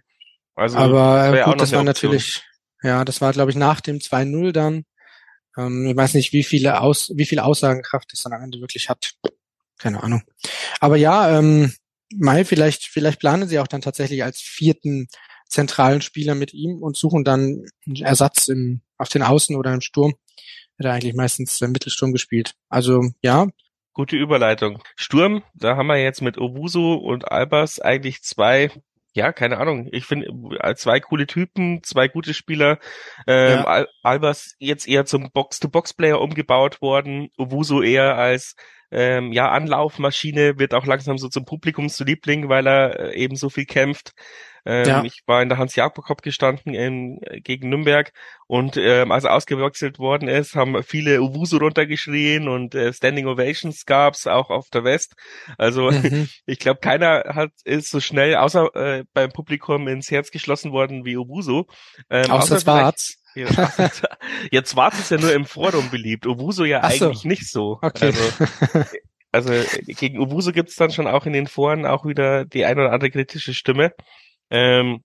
Also, 0.54 0.78
aber 0.78 1.32
das 1.32 1.44
gut, 1.44 1.60
das 1.60 1.72
war 1.72 1.84
natürlich, 1.84 2.42
ja, 2.82 3.04
das 3.04 3.20
war, 3.20 3.32
glaube 3.32 3.50
ich, 3.50 3.56
nach 3.56 3.80
dem 3.80 3.98
2-0 3.98 4.52
dann. 4.52 4.84
Ähm, 5.56 5.86
ich 5.86 5.96
weiß 5.96 6.14
nicht, 6.14 6.32
wie 6.32 6.44
viele 6.44 6.80
Aus, 6.80 7.12
wie 7.14 7.26
viel 7.26 7.40
Aussagenkraft 7.40 8.12
das 8.12 8.22
dann 8.22 8.32
am 8.32 8.42
Ende 8.42 8.60
wirklich 8.60 8.88
hat. 8.88 9.12
Keine 9.78 10.02
Ahnung. 10.02 10.22
Aber 10.80 10.96
ja, 10.96 11.38
ähm, 11.38 11.72
Mai, 12.14 12.44
vielleicht, 12.44 12.84
vielleicht 12.84 13.20
planen 13.20 13.48
sie 13.48 13.58
auch 13.58 13.66
dann 13.66 13.80
tatsächlich 13.80 14.22
als 14.22 14.40
vierten 14.40 15.08
zentralen 15.48 16.02
Spieler 16.02 16.34
mit 16.34 16.54
ihm 16.54 16.82
und 16.82 16.96
suchen 16.96 17.24
dann 17.24 17.64
einen 17.86 17.96
Ersatz 18.02 18.48
im, 18.48 18.82
auf 18.98 19.08
den 19.08 19.22
Außen 19.22 19.56
oder 19.56 19.72
im 19.72 19.80
Sturm. 19.80 20.14
Hat 20.78 20.86
er 20.86 20.92
eigentlich 20.92 21.14
meistens 21.14 21.60
im 21.60 21.72
Mittelsturm 21.72 22.12
gespielt. 22.12 22.54
Also 22.68 23.10
ja. 23.22 23.46
Gute 23.92 24.16
Überleitung. 24.16 24.82
Sturm, 24.94 25.42
da 25.54 25.76
haben 25.76 25.86
wir 25.86 25.96
jetzt 25.96 26.20
mit 26.20 26.36
Obuso 26.36 26.94
und 26.94 27.30
Albers 27.30 27.80
eigentlich 27.80 28.22
zwei 28.22 28.70
ja, 29.16 29.32
keine 29.32 29.56
Ahnung. 29.56 29.88
Ich 29.92 30.04
finde 30.04 30.28
äh, 30.60 30.74
zwei 30.74 31.00
coole 31.00 31.26
Typen, 31.26 31.82
zwei 31.82 32.06
gute 32.06 32.34
Spieler. 32.34 32.78
Ähm, 33.26 33.60
ja. 33.60 33.64
Al 33.64 33.88
Albers 34.02 34.54
jetzt 34.58 34.86
eher 34.86 35.06
zum 35.06 35.30
Box-to-Box-Player 35.32 36.20
umgebaut 36.20 36.82
worden, 36.82 37.30
Owusu 37.38 37.80
eher 37.80 38.16
als 38.16 38.56
ähm, 38.90 39.32
ja 39.32 39.50
Anlaufmaschine, 39.50 40.58
wird 40.58 40.74
auch 40.74 40.86
langsam 40.86 41.18
so 41.18 41.28
zum 41.28 41.44
Publikumsliebling, 41.44 42.48
weil 42.48 42.66
er 42.66 43.00
äh, 43.00 43.16
eben 43.16 43.36
so 43.36 43.50
viel 43.50 43.66
kämpft. 43.66 44.12
Ähm, 44.66 44.88
ja. 44.88 45.04
Ich 45.04 45.22
war 45.26 45.42
in 45.42 45.48
der 45.48 45.58
Hans-Jakob-Cup 45.58 46.22
gestanden 46.22 46.74
in, 46.74 47.20
gegen 47.42 47.68
Nürnberg 47.68 48.12
und 48.48 48.76
ähm, 48.76 49.12
als 49.12 49.24
er 49.24 49.32
ausgewechselt 49.32 49.98
worden 50.00 50.28
ist, 50.28 50.56
haben 50.56 50.82
viele 50.82 51.22
Uwusu 51.22 51.58
runtergeschrien 51.58 52.48
und 52.48 52.74
äh, 52.74 52.92
Standing 52.92 53.28
Ovations 53.28 53.86
gab's 53.86 54.26
auch 54.26 54.50
auf 54.50 54.68
der 54.70 54.82
West. 54.82 55.14
Also 55.56 55.90
mhm. 55.92 56.28
ich 56.46 56.58
glaube, 56.58 56.80
keiner 56.80 57.24
hat 57.34 57.52
ist 57.64 57.90
so 57.90 58.00
schnell 58.00 58.34
außer 58.36 58.74
äh, 58.74 59.04
beim 59.14 59.30
Publikum 59.30 59.86
ins 59.86 60.10
Herz 60.10 60.30
geschlossen 60.30 60.72
worden 60.72 61.04
wie 61.04 61.16
Uwusu. 61.16 61.64
Ähm, 62.10 62.30
außer, 62.30 62.56
außer 62.56 62.60
Schwarz. 62.60 63.16
Ja, 63.36 63.90
jetzt 64.50 64.76
war 64.76 64.90
es 64.94 65.10
ja 65.10 65.18
nur 65.18 65.30
im 65.34 65.44
Forum 65.44 65.90
beliebt. 65.90 66.26
Uwusu 66.26 66.64
ja 66.64 66.80
Ach 66.82 66.88
eigentlich 66.88 67.18
so. 67.18 67.28
nicht 67.28 67.50
so. 67.50 67.78
Okay. 67.82 68.06
Also, 68.06 68.80
also 69.52 69.52
gegen 69.86 70.18
Uwusu 70.18 70.52
gibt's 70.52 70.76
dann 70.76 70.90
schon 70.90 71.06
auch 71.06 71.26
in 71.26 71.34
den 71.34 71.46
Foren 71.46 71.84
auch 71.84 72.06
wieder 72.06 72.46
die 72.46 72.64
ein 72.64 72.78
oder 72.78 72.92
andere 72.92 73.10
kritische 73.10 73.52
Stimme. 73.52 73.92
Ähm, 74.50 75.02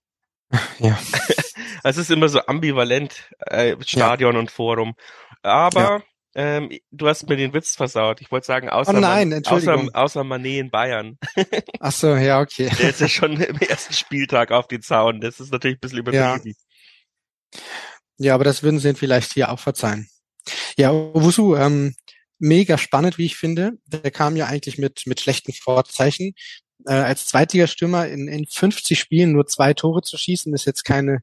ja. 0.80 1.00
es 1.84 1.98
ist 1.98 2.12
immer 2.12 2.30
so 2.30 2.40
ambivalent, 2.46 3.30
äh, 3.40 3.76
Stadion 3.86 4.34
ja. 4.34 4.40
und 4.40 4.52
Forum. 4.52 4.96
Aber 5.44 5.82
ja. 5.82 6.04
ähm, 6.36 6.70
du 6.92 7.08
hast 7.08 7.28
mir 7.28 7.38
den 7.38 7.54
Witz 7.54 7.76
versaut. 7.76 8.22
Ich 8.22 8.32
wollte 8.32 8.48
sagen, 8.48 8.70
außer, 8.70 8.94
oh 8.94 9.00
nein, 9.00 9.46
außer, 9.46 9.88
außer 9.94 10.24
Manet 10.24 10.60
in 10.60 10.72
Bayern. 10.72 11.18
Ach 11.80 11.92
so, 11.92 12.16
ja, 12.16 12.42
okay. 12.42 12.70
Der 12.80 12.90
ist 12.90 13.02
ja 13.02 13.08
schon 13.08 13.40
im 13.40 13.58
ersten 13.58 13.94
Spieltag 13.94 14.52
auf 14.52 14.68
den 14.68 14.82
Zaun. 14.82 15.22
Das 15.22 15.40
ist 15.40 15.52
natürlich 15.52 15.78
ein 15.78 15.82
bisschen 15.82 16.00
übertrieben. 16.00 16.56
Ja. 17.54 17.62
ja, 18.18 18.36
aber 18.36 18.44
das 18.44 18.64
würden 18.64 18.80
sie 18.80 18.94
vielleicht 18.94 19.34
hier 19.34 19.52
auch 19.52 19.60
verzeihen. 19.60 20.08
Ja, 20.78 20.92
Wusu, 20.92 21.56
ähm, 21.56 21.96
mega 22.40 22.78
spannend, 22.78 23.18
wie 23.18 23.26
ich 23.26 23.38
finde. 23.38 23.74
Der 23.86 24.12
kam 24.12 24.36
ja 24.36 24.48
eigentlich 24.48 24.78
mit, 24.78 25.04
mit 25.06 25.22
schlechten 25.22 25.54
Vorzeichen 25.54 26.34
äh, 26.86 26.94
als 26.94 27.26
Zweitligastürmer 27.26 28.08
in, 28.08 28.28
in 28.28 28.46
50 28.46 29.00
Spielen 29.00 29.34
nur 29.34 29.48
zwei 29.48 29.74
Tore 29.74 30.02
zu 30.02 30.18
schießen, 30.18 30.54
ist 30.54 30.66
jetzt 30.66 30.84
keine 30.84 31.22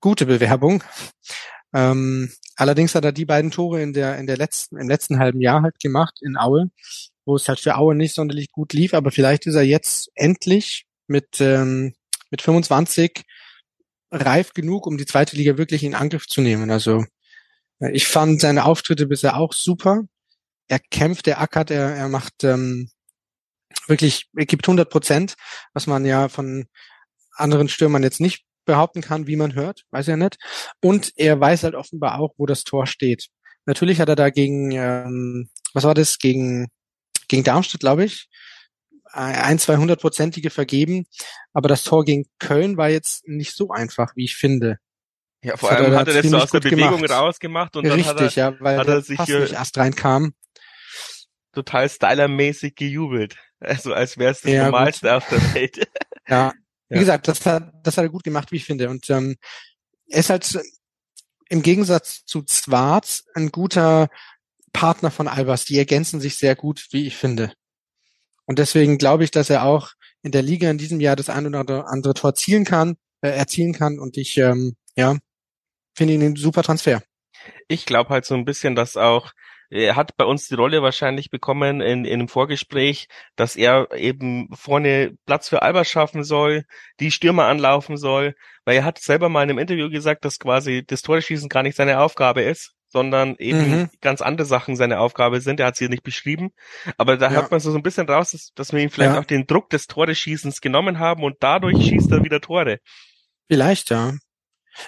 gute 0.00 0.26
Bewerbung. 0.26 0.82
Ähm, 1.72 2.32
allerdings 2.56 2.94
hat 2.94 3.04
er 3.04 3.12
die 3.12 3.24
beiden 3.24 3.50
Tore 3.50 3.82
in 3.82 3.92
der, 3.92 4.18
in 4.18 4.26
der 4.26 4.36
letzten, 4.36 4.76
im 4.76 4.88
letzten 4.88 5.18
halben 5.18 5.40
Jahr 5.40 5.62
halt 5.62 5.78
gemacht 5.78 6.18
in 6.22 6.36
Aue, 6.36 6.70
wo 7.24 7.36
es 7.36 7.48
halt 7.48 7.60
für 7.60 7.76
Aue 7.76 7.94
nicht 7.94 8.14
sonderlich 8.14 8.50
gut 8.50 8.72
lief, 8.72 8.94
aber 8.94 9.10
vielleicht 9.10 9.46
ist 9.46 9.54
er 9.54 9.62
jetzt 9.62 10.10
endlich 10.14 10.86
mit, 11.06 11.40
ähm, 11.40 11.94
mit 12.30 12.42
25 12.42 13.24
reif 14.10 14.52
genug, 14.52 14.86
um 14.86 14.98
die 14.98 15.06
zweite 15.06 15.36
Liga 15.36 15.56
wirklich 15.56 15.84
in 15.84 15.94
Angriff 15.94 16.26
zu 16.26 16.40
nehmen. 16.40 16.70
Also 16.70 17.04
äh, 17.80 17.92
ich 17.92 18.06
fand 18.06 18.40
seine 18.40 18.64
Auftritte 18.64 19.06
bisher 19.06 19.36
auch 19.36 19.52
super. 19.52 20.02
Er 20.68 20.78
kämpft, 20.78 21.26
er 21.28 21.40
ackert, 21.40 21.70
er, 21.70 21.94
er 21.94 22.08
macht 22.08 22.44
ähm, 22.44 22.90
wirklich, 23.86 24.28
er 24.36 24.46
gibt 24.46 24.66
100 24.66 24.90
Prozent, 24.90 25.34
was 25.72 25.86
man 25.86 26.04
ja 26.04 26.28
von 26.28 26.66
anderen 27.32 27.68
Stürmern 27.68 28.02
jetzt 28.02 28.20
nicht 28.20 28.44
behaupten 28.64 29.00
kann, 29.00 29.26
wie 29.26 29.36
man 29.36 29.54
hört, 29.54 29.84
weiß 29.90 30.08
er 30.08 30.16
nicht. 30.16 30.36
Und 30.80 31.12
er 31.16 31.40
weiß 31.40 31.64
halt 31.64 31.74
offenbar 31.74 32.20
auch, 32.20 32.34
wo 32.36 32.46
das 32.46 32.64
Tor 32.64 32.86
steht. 32.86 33.28
Natürlich 33.66 34.00
hat 34.00 34.08
er 34.08 34.16
da 34.16 34.30
gegen, 34.30 34.72
ähm, 34.72 35.50
was 35.74 35.84
war 35.84 35.94
das, 35.94 36.18
gegen, 36.18 36.68
gegen 37.28 37.44
Darmstadt, 37.44 37.80
glaube 37.80 38.04
ich, 38.04 38.28
ein, 39.12 39.58
zwei 39.58 39.76
hundertprozentige 39.76 40.50
vergeben. 40.50 41.06
Aber 41.52 41.68
das 41.68 41.84
Tor 41.84 42.04
gegen 42.04 42.26
Köln 42.38 42.76
war 42.76 42.88
jetzt 42.88 43.26
nicht 43.26 43.56
so 43.56 43.70
einfach, 43.70 44.14
wie 44.14 44.24
ich 44.24 44.36
finde. 44.36 44.78
Ja, 45.42 45.56
vor 45.56 45.70
allem 45.70 45.86
hat 45.86 45.92
er, 45.92 45.98
hat 45.98 46.08
er 46.08 46.22
das 46.22 46.30
so 46.30 46.36
aus 46.36 46.50
der 46.50 46.60
Bewegung 46.60 47.00
gemacht. 47.00 47.10
rausgemacht 47.10 47.76
und 47.76 47.86
Richtig, 47.86 48.06
dann 48.06 48.14
hat 48.14 48.36
er, 48.36 48.50
ja, 48.52 48.60
weil 48.60 48.78
hat 48.78 48.88
er 48.88 49.02
sich 49.02 49.20
hier 49.22 49.50
erst 49.50 49.78
reinkam. 49.78 50.34
Total 51.52 51.88
stylermäßig 51.88 52.74
gejubelt. 52.74 53.36
Also 53.60 53.92
als 53.92 54.18
wäre 54.18 54.32
es 54.32 54.40
das 54.40 54.52
ja, 54.52 54.64
Normalste 54.64 55.08
gut. 55.08 55.16
auf 55.16 55.28
der 55.28 55.54
Welt. 55.54 55.88
ja. 56.28 56.52
Wie 56.88 56.94
ja. 56.94 57.00
gesagt, 57.00 57.28
das 57.28 57.44
hat, 57.46 57.72
das 57.82 57.96
hat 57.96 58.04
er 58.04 58.08
gut 58.08 58.24
gemacht, 58.24 58.50
wie 58.50 58.56
ich 58.56 58.64
finde. 58.64 58.90
Und 58.90 59.08
ähm, 59.10 59.36
er 60.08 60.20
ist 60.20 60.30
halt 60.30 60.58
im 61.48 61.62
Gegensatz 61.62 62.24
zu 62.24 62.42
Zwarz 62.42 63.24
ein 63.34 63.50
guter 63.50 64.08
Partner 64.72 65.10
von 65.10 65.28
Albers. 65.28 65.64
Die 65.64 65.78
ergänzen 65.78 66.20
sich 66.20 66.36
sehr 66.36 66.56
gut, 66.56 66.86
wie 66.90 67.06
ich 67.06 67.16
finde. 67.16 67.52
Und 68.46 68.58
deswegen 68.58 68.98
glaube 68.98 69.24
ich, 69.24 69.30
dass 69.30 69.50
er 69.50 69.64
auch 69.64 69.90
in 70.22 70.32
der 70.32 70.42
Liga 70.42 70.70
in 70.70 70.78
diesem 70.78 71.00
Jahr 71.00 71.16
das 71.16 71.28
ein 71.28 71.54
oder 71.54 71.86
andere 71.88 72.14
Tor 72.14 72.34
zielen 72.34 72.64
kann, 72.64 72.96
äh, 73.20 73.28
erzielen 73.28 73.72
kann. 73.72 73.98
Und 73.98 74.16
ich, 74.16 74.36
ähm, 74.38 74.76
ja, 74.96 75.16
finde 75.94 76.14
ihn 76.14 76.22
einen 76.22 76.36
super 76.36 76.62
Transfer. 76.62 77.02
Ich 77.68 77.86
glaube 77.86 78.10
halt 78.10 78.24
so 78.24 78.34
ein 78.34 78.44
bisschen, 78.44 78.74
dass 78.74 78.96
auch 78.96 79.32
er 79.70 79.94
hat 79.96 80.16
bei 80.16 80.24
uns 80.24 80.48
die 80.48 80.54
Rolle 80.54 80.82
wahrscheinlich 80.82 81.30
bekommen 81.30 81.80
in, 81.80 82.04
in 82.04 82.14
einem 82.14 82.28
Vorgespräch, 82.28 83.08
dass 83.36 83.56
er 83.56 83.92
eben 83.94 84.48
vorne 84.52 85.16
Platz 85.26 85.48
für 85.48 85.62
Albers 85.62 85.88
schaffen 85.88 86.24
soll, 86.24 86.64
die 86.98 87.12
Stürmer 87.12 87.44
anlaufen 87.44 87.96
soll, 87.96 88.34
weil 88.64 88.76
er 88.76 88.84
hat 88.84 88.98
selber 88.98 89.28
mal 89.28 89.44
in 89.44 89.50
einem 89.50 89.58
Interview 89.58 89.88
gesagt, 89.88 90.24
dass 90.24 90.38
quasi 90.38 90.84
das 90.84 91.02
Tore 91.02 91.20
gar 91.48 91.62
nicht 91.62 91.76
seine 91.76 92.00
Aufgabe 92.00 92.42
ist, 92.42 92.74
sondern 92.88 93.36
eben 93.38 93.70
mhm. 93.70 93.90
ganz 94.00 94.20
andere 94.20 94.46
Sachen 94.46 94.74
seine 94.74 94.98
Aufgabe 94.98 95.40
sind. 95.40 95.60
Er 95.60 95.66
hat 95.66 95.76
sie 95.76 95.88
nicht 95.88 96.02
beschrieben. 96.02 96.50
Aber 96.98 97.16
da 97.16 97.26
ja. 97.26 97.32
hört 97.32 97.52
man 97.52 97.60
so 97.60 97.72
ein 97.72 97.82
bisschen 97.82 98.08
raus, 98.08 98.32
dass, 98.32 98.50
dass 98.54 98.72
wir 98.72 98.80
ihm 98.80 98.90
vielleicht 98.90 99.14
ja. 99.14 99.20
auch 99.20 99.24
den 99.24 99.46
Druck 99.46 99.70
des 99.70 99.86
Toreschießens 99.86 100.60
genommen 100.60 100.98
haben 100.98 101.22
und 101.22 101.36
dadurch 101.40 101.78
schießt 101.86 102.10
er 102.10 102.24
wieder 102.24 102.40
Tore. 102.40 102.80
Vielleicht, 103.46 103.90
ja. 103.90 104.14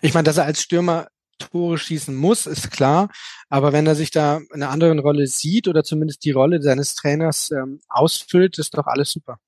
Ich 0.00 0.14
meine, 0.14 0.24
dass 0.24 0.38
er 0.38 0.44
als 0.44 0.60
Stürmer 0.60 1.06
Tore 1.50 1.78
schießen 1.78 2.14
muss, 2.14 2.46
ist 2.46 2.70
klar. 2.70 3.08
Aber 3.48 3.72
wenn 3.72 3.86
er 3.86 3.94
sich 3.94 4.10
da 4.10 4.38
in 4.38 4.62
einer 4.62 4.70
anderen 4.70 4.98
Rolle 4.98 5.26
sieht 5.26 5.68
oder 5.68 5.84
zumindest 5.84 6.24
die 6.24 6.30
Rolle 6.30 6.62
seines 6.62 6.94
Trainers 6.94 7.50
ähm, 7.50 7.80
ausfüllt, 7.88 8.58
ist 8.58 8.76
doch 8.76 8.86
alles 8.86 9.10
super. 9.10 9.38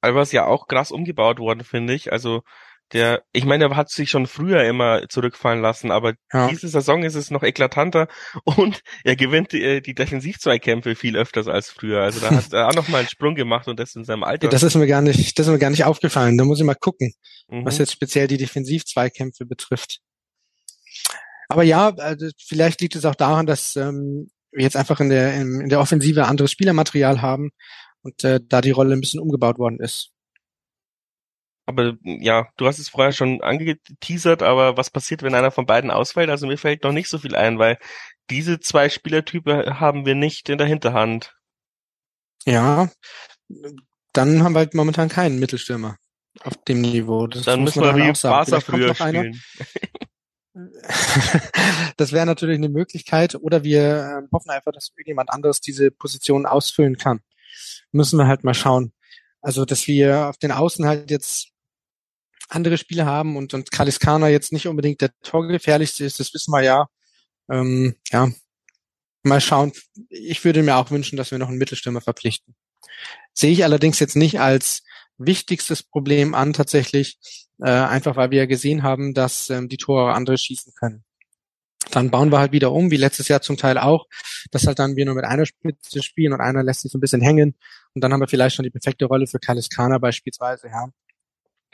Albers 0.00 0.32
ja 0.32 0.46
auch 0.46 0.68
krass 0.68 0.90
umgebaut 0.90 1.38
worden, 1.38 1.64
finde 1.64 1.94
ich. 1.94 2.12
Also 2.12 2.42
der, 2.92 3.24
ich 3.32 3.44
meine, 3.44 3.64
er 3.64 3.76
hat 3.76 3.90
sich 3.90 4.10
schon 4.10 4.28
früher 4.28 4.62
immer 4.62 5.08
zurückfallen 5.08 5.60
lassen, 5.60 5.90
aber 5.90 6.14
ja. 6.32 6.48
diese 6.48 6.68
Saison 6.68 7.02
ist 7.02 7.16
es 7.16 7.32
noch 7.32 7.42
eklatanter 7.42 8.06
und 8.44 8.80
er 9.02 9.16
gewinnt 9.16 9.52
die, 9.52 9.62
äh, 9.62 9.80
die 9.80 9.94
Defensivzweikämpfe 9.94 10.94
viel 10.94 11.16
öfters 11.16 11.48
als 11.48 11.68
früher. 11.70 12.02
Also 12.02 12.20
da 12.20 12.30
hat 12.30 12.52
er 12.52 12.68
auch 12.68 12.74
noch 12.74 12.88
mal 12.88 12.98
einen 12.98 13.08
Sprung 13.08 13.34
gemacht 13.34 13.66
und 13.66 13.80
das 13.80 13.96
in 13.96 14.04
seinem 14.04 14.22
Alter. 14.22 14.48
Das 14.48 14.62
ist 14.62 14.76
mir 14.76 14.86
gar 14.86 15.02
nicht, 15.02 15.38
das 15.38 15.46
ist 15.46 15.52
mir 15.52 15.58
gar 15.58 15.70
nicht 15.70 15.84
aufgefallen. 15.84 16.38
Da 16.38 16.44
muss 16.44 16.60
ich 16.60 16.64
mal 16.64 16.74
gucken, 16.74 17.12
mhm. 17.48 17.64
was 17.64 17.78
jetzt 17.78 17.92
speziell 17.92 18.28
die 18.28 18.36
Defensivzweikämpfe 18.36 19.46
betrifft. 19.46 19.98
Aber 21.48 21.62
ja, 21.62 21.94
also 21.94 22.28
vielleicht 22.38 22.80
liegt 22.80 22.96
es 22.96 23.04
auch 23.04 23.14
daran, 23.14 23.46
dass 23.46 23.76
ähm, 23.76 24.28
wir 24.50 24.62
jetzt 24.62 24.76
einfach 24.76 25.00
in 25.00 25.08
der 25.08 25.34
in, 25.34 25.60
in 25.60 25.68
der 25.68 25.80
Offensive 25.80 26.26
anderes 26.26 26.50
Spielermaterial 26.50 27.22
haben 27.22 27.50
und 28.02 28.24
äh, 28.24 28.40
da 28.42 28.60
die 28.60 28.70
Rolle 28.70 28.94
ein 28.94 29.00
bisschen 29.00 29.20
umgebaut 29.20 29.58
worden 29.58 29.80
ist. 29.80 30.10
Aber 31.68 31.94
ja, 32.04 32.46
du 32.56 32.66
hast 32.66 32.78
es 32.78 32.88
vorher 32.88 33.12
schon 33.12 33.42
angeteasert, 33.42 34.42
aber 34.42 34.76
was 34.76 34.90
passiert, 34.90 35.22
wenn 35.22 35.34
einer 35.34 35.50
von 35.50 35.66
beiden 35.66 35.90
ausfällt? 35.90 36.30
Also 36.30 36.46
mir 36.46 36.58
fällt 36.58 36.84
noch 36.84 36.92
nicht 36.92 37.08
so 37.08 37.18
viel 37.18 37.34
ein, 37.34 37.58
weil 37.58 37.76
diese 38.30 38.60
zwei 38.60 38.88
Spielertypen 38.88 39.80
haben 39.80 40.06
wir 40.06 40.14
nicht 40.14 40.48
in 40.48 40.58
der 40.58 40.68
Hinterhand. 40.68 41.34
Ja, 42.44 42.88
dann 44.12 44.44
haben 44.44 44.54
wir 44.54 44.60
halt 44.60 44.74
momentan 44.74 45.08
keinen 45.08 45.40
Mittelstürmer 45.40 45.96
auf 46.44 46.54
dem 46.64 46.82
Niveau. 46.82 47.26
Das 47.26 47.42
dann 47.42 47.64
müssen 47.64 47.82
wir 47.82 47.96
wie 47.96 48.12
Barca 48.12 48.60
früher 48.60 48.94
spielen. 48.94 49.40
das 51.96 52.12
wäre 52.12 52.26
natürlich 52.26 52.56
eine 52.56 52.68
Möglichkeit. 52.68 53.34
Oder 53.34 53.64
wir 53.64 53.82
äh, 53.82 54.28
hoffen 54.32 54.50
einfach, 54.50 54.72
dass 54.72 54.90
irgendjemand 54.90 55.30
anderes 55.30 55.60
diese 55.60 55.90
Position 55.90 56.46
ausfüllen 56.46 56.96
kann. 56.96 57.20
Müssen 57.92 58.18
wir 58.18 58.26
halt 58.26 58.44
mal 58.44 58.54
schauen. 58.54 58.92
Also, 59.40 59.64
dass 59.64 59.86
wir 59.86 60.28
auf 60.28 60.38
den 60.38 60.52
Außen 60.52 60.86
halt 60.86 61.10
jetzt 61.10 61.48
andere 62.48 62.78
Spiele 62.78 63.06
haben 63.06 63.36
und, 63.36 63.54
und 63.54 63.70
Kaliskana 63.70 64.28
jetzt 64.28 64.52
nicht 64.52 64.68
unbedingt 64.68 65.00
der 65.00 65.10
torgefährlichste 65.22 66.04
ist, 66.04 66.20
das 66.20 66.32
wissen 66.32 66.52
wir 66.52 66.62
ja. 66.62 66.88
Ähm, 67.50 67.96
ja, 68.10 68.30
mal 69.22 69.40
schauen. 69.40 69.72
Ich 70.08 70.44
würde 70.44 70.62
mir 70.62 70.76
auch 70.76 70.90
wünschen, 70.90 71.16
dass 71.16 71.30
wir 71.30 71.38
noch 71.38 71.48
einen 71.48 71.58
Mittelstürmer 71.58 72.00
verpflichten. 72.00 72.54
Sehe 73.34 73.52
ich 73.52 73.64
allerdings 73.64 73.98
jetzt 73.98 74.16
nicht 74.16 74.40
als 74.40 74.84
wichtigstes 75.18 75.82
Problem 75.82 76.34
an 76.34 76.52
tatsächlich, 76.52 77.18
äh, 77.60 77.70
einfach 77.70 78.16
weil 78.16 78.30
wir 78.30 78.38
ja 78.38 78.46
gesehen 78.46 78.82
haben, 78.82 79.14
dass 79.14 79.50
ähm, 79.50 79.68
die 79.68 79.76
Tore 79.76 80.12
andere 80.12 80.38
schießen 80.38 80.72
können. 80.74 81.04
Dann 81.90 82.10
bauen 82.10 82.32
wir 82.32 82.38
halt 82.38 82.52
wieder 82.52 82.72
um, 82.72 82.90
wie 82.90 82.96
letztes 82.96 83.28
Jahr 83.28 83.42
zum 83.42 83.56
Teil 83.56 83.78
auch, 83.78 84.06
dass 84.50 84.66
halt 84.66 84.78
dann 84.78 84.96
wir 84.96 85.06
nur 85.06 85.14
mit 85.14 85.24
einer 85.24 85.46
Spitze 85.46 86.02
spielen 86.02 86.32
und 86.32 86.40
einer 86.40 86.62
lässt 86.62 86.82
sich 86.82 86.90
so 86.90 86.98
ein 86.98 87.00
bisschen 87.00 87.20
hängen 87.20 87.54
und 87.94 88.02
dann 88.02 88.12
haben 88.12 88.20
wir 88.20 88.28
vielleicht 88.28 88.56
schon 88.56 88.64
die 88.64 88.70
perfekte 88.70 89.06
Rolle 89.06 89.26
für 89.26 89.38
Kaliskana 89.38 89.98
beispielsweise, 89.98 90.68
ja. 90.68 90.88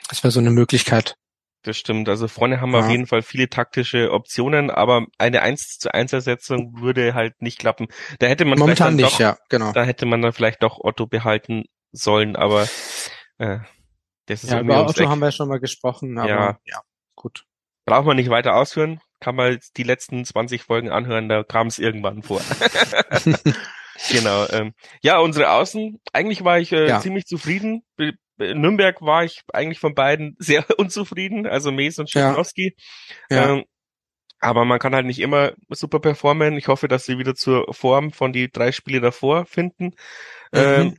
Das 0.08 0.22
wäre 0.22 0.32
so 0.32 0.40
eine 0.40 0.50
Möglichkeit. 0.50 1.16
Das 1.62 1.76
stimmt. 1.76 2.08
Also 2.08 2.26
vorne 2.26 2.60
haben 2.60 2.72
wir 2.72 2.80
ja. 2.80 2.86
auf 2.86 2.90
jeden 2.90 3.06
Fall 3.06 3.22
viele 3.22 3.48
taktische 3.48 4.10
Optionen, 4.10 4.70
aber 4.70 5.06
eine 5.18 5.42
1 5.42 5.78
zu 5.78 5.94
1 5.94 6.12
Ersetzung 6.12 6.80
würde 6.80 7.14
halt 7.14 7.40
nicht 7.40 7.58
klappen. 7.58 7.86
Da 8.18 8.26
hätte 8.26 8.44
man 8.44 8.58
momentan 8.58 8.96
nicht, 8.96 9.12
doch, 9.12 9.20
ja, 9.20 9.38
genau. 9.48 9.72
Da 9.72 9.84
hätte 9.84 10.04
man 10.04 10.20
dann 10.22 10.32
vielleicht 10.32 10.62
doch 10.62 10.80
Otto 10.80 11.06
behalten 11.06 11.64
sollen, 11.92 12.34
aber 12.34 12.68
äh, 13.38 13.58
das 14.26 14.44
ist 14.44 14.50
ja, 14.50 14.60
über 14.60 14.86
Otto 14.86 15.08
haben 15.08 15.20
wir 15.20 15.32
schon 15.32 15.48
mal 15.48 15.60
gesprochen, 15.60 16.18
aber 16.18 16.28
ja, 16.28 16.58
ja 16.64 16.80
gut. 17.14 17.44
Braucht 17.84 18.06
man 18.06 18.16
nicht 18.16 18.30
weiter 18.30 18.54
ausführen, 18.54 19.00
kann 19.20 19.34
man 19.34 19.58
die 19.76 19.82
letzten 19.82 20.24
20 20.24 20.62
Folgen 20.62 20.90
anhören, 20.90 21.28
da 21.28 21.42
kam 21.42 21.66
es 21.66 21.78
irgendwann 21.78 22.22
vor. 22.22 22.40
genau. 24.10 24.46
Ähm, 24.50 24.74
ja, 25.02 25.18
unsere 25.18 25.50
Außen, 25.50 26.00
eigentlich 26.12 26.44
war 26.44 26.60
ich 26.60 26.72
äh, 26.72 26.88
ja. 26.88 27.00
ziemlich 27.00 27.26
zufrieden 27.26 27.82
Nürnberg 28.38 29.00
war 29.02 29.24
ich 29.24 29.42
eigentlich 29.52 29.78
von 29.78 29.94
beiden 29.94 30.36
sehr 30.38 30.64
unzufrieden, 30.78 31.46
also 31.46 31.72
Mees 31.72 31.98
und 31.98 32.10
Schimanowski. 32.10 32.76
Ja. 33.30 33.36
ja. 33.36 33.52
Ähm, 33.54 33.64
aber 34.40 34.64
man 34.64 34.80
kann 34.80 34.94
halt 34.94 35.06
nicht 35.06 35.20
immer 35.20 35.52
super 35.68 36.00
performen. 36.00 36.56
Ich 36.56 36.66
hoffe, 36.66 36.88
dass 36.88 37.04
sie 37.04 37.16
wieder 37.16 37.36
zur 37.36 37.72
Form 37.72 38.10
von 38.10 38.32
die 38.32 38.50
drei 38.50 38.72
Spiele 38.72 39.00
davor 39.00 39.46
finden. 39.46 39.94
Mhm. 40.52 40.60
Ähm, 40.60 40.96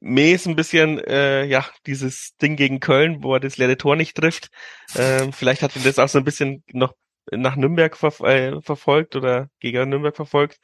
Mees 0.00 0.46
ein 0.46 0.56
bisschen, 0.56 0.98
äh, 0.98 1.44
ja, 1.44 1.66
dieses 1.86 2.36
Ding 2.40 2.56
gegen 2.56 2.80
Köln, 2.80 3.22
wo 3.22 3.34
er 3.34 3.40
das 3.40 3.56
leere 3.56 3.76
Tor 3.76 3.96
nicht 3.96 4.16
trifft. 4.16 4.48
Ähm, 4.94 5.32
vielleicht 5.32 5.62
hat 5.62 5.74
ihn 5.76 5.84
das 5.84 5.98
auch 5.98 6.08
so 6.08 6.18
ein 6.18 6.24
bisschen 6.24 6.62
noch 6.72 6.94
nach 7.32 7.56
Nürnberg 7.56 7.96
ver 7.96 8.20
äh, 8.20 8.60
verfolgt 8.62 9.16
oder 9.16 9.48
gegen 9.58 9.88
Nürnberg 9.88 10.14
verfolgt. 10.14 10.58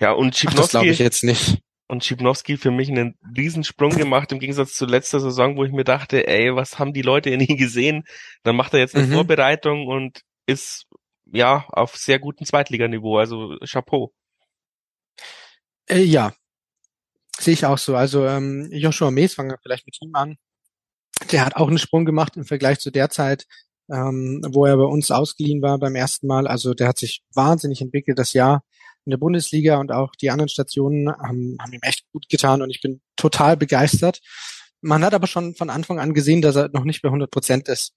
Ja, 0.00 0.12
und 0.12 0.36
Schipnowski. 0.36 0.62
Das 0.62 0.70
glaube 0.70 0.88
ich 0.88 0.98
jetzt 0.98 1.24
nicht 1.24 1.58
und 1.86 2.04
Schipnowski 2.04 2.56
für 2.56 2.70
mich 2.70 2.90
einen 2.90 3.16
Riesensprung 3.36 3.90
gemacht 3.90 4.32
im 4.32 4.38
Gegensatz 4.38 4.74
zu 4.74 4.86
letzter 4.86 5.20
Saison, 5.20 5.56
wo 5.56 5.64
ich 5.64 5.72
mir 5.72 5.84
dachte, 5.84 6.26
ey, 6.26 6.54
was 6.54 6.78
haben 6.78 6.92
die 6.92 7.02
Leute 7.02 7.30
in 7.30 7.40
ihm 7.40 7.56
gesehen? 7.56 8.04
Dann 8.42 8.56
macht 8.56 8.74
er 8.74 8.80
jetzt 8.80 8.94
eine 8.94 9.06
mhm. 9.06 9.12
Vorbereitung 9.12 9.86
und 9.86 10.22
ist 10.46 10.86
ja 11.26 11.66
auf 11.68 11.96
sehr 11.96 12.18
gutem 12.18 12.46
Zweitliganiveau, 12.46 13.18
also 13.18 13.56
Chapeau. 13.64 14.12
Äh, 15.86 16.02
ja, 16.02 16.32
sehe 17.44 17.54
ich 17.54 17.66
auch 17.66 17.78
so. 17.78 17.96
Also 17.96 18.26
ähm, 18.26 18.68
Joshua 18.72 19.10
Mees, 19.10 19.34
fangen 19.34 19.50
wir 19.50 19.58
vielleicht 19.62 19.86
mit 19.86 19.96
ihm 20.00 20.14
an. 20.14 20.36
Der 21.30 21.44
hat 21.44 21.56
auch 21.56 21.68
einen 21.68 21.78
Sprung 21.78 22.04
gemacht 22.04 22.36
im 22.36 22.44
Vergleich 22.44 22.80
zu 22.80 22.90
der 22.90 23.10
Zeit, 23.10 23.46
ähm, 23.90 24.42
wo 24.48 24.66
er 24.66 24.76
bei 24.76 24.84
uns 24.84 25.10
ausgeliehen 25.10 25.62
war 25.62 25.78
beim 25.78 25.94
ersten 25.94 26.26
Mal. 26.26 26.46
Also 26.46 26.74
der 26.74 26.88
hat 26.88 26.98
sich 26.98 27.22
wahnsinnig 27.34 27.80
entwickelt 27.80 28.18
das 28.18 28.32
Jahr 28.32 28.64
in 29.04 29.10
der 29.10 29.18
Bundesliga 29.18 29.78
und 29.78 29.92
auch 29.92 30.12
die 30.20 30.30
anderen 30.30 30.48
Stationen 30.48 31.08
haben, 31.08 31.56
haben 31.60 31.72
ihm 31.72 31.82
echt 31.82 32.10
gut 32.12 32.28
getan 32.28 32.62
und 32.62 32.70
ich 32.70 32.80
bin 32.80 33.00
total 33.16 33.56
begeistert. 33.56 34.20
Man 34.80 35.04
hat 35.04 35.14
aber 35.14 35.26
schon 35.26 35.54
von 35.54 35.70
Anfang 35.70 35.98
an 35.98 36.14
gesehen, 36.14 36.42
dass 36.42 36.56
er 36.56 36.68
noch 36.72 36.84
nicht 36.84 37.02
bei 37.02 37.08
100 37.08 37.30
Prozent 37.30 37.68
ist. 37.68 37.94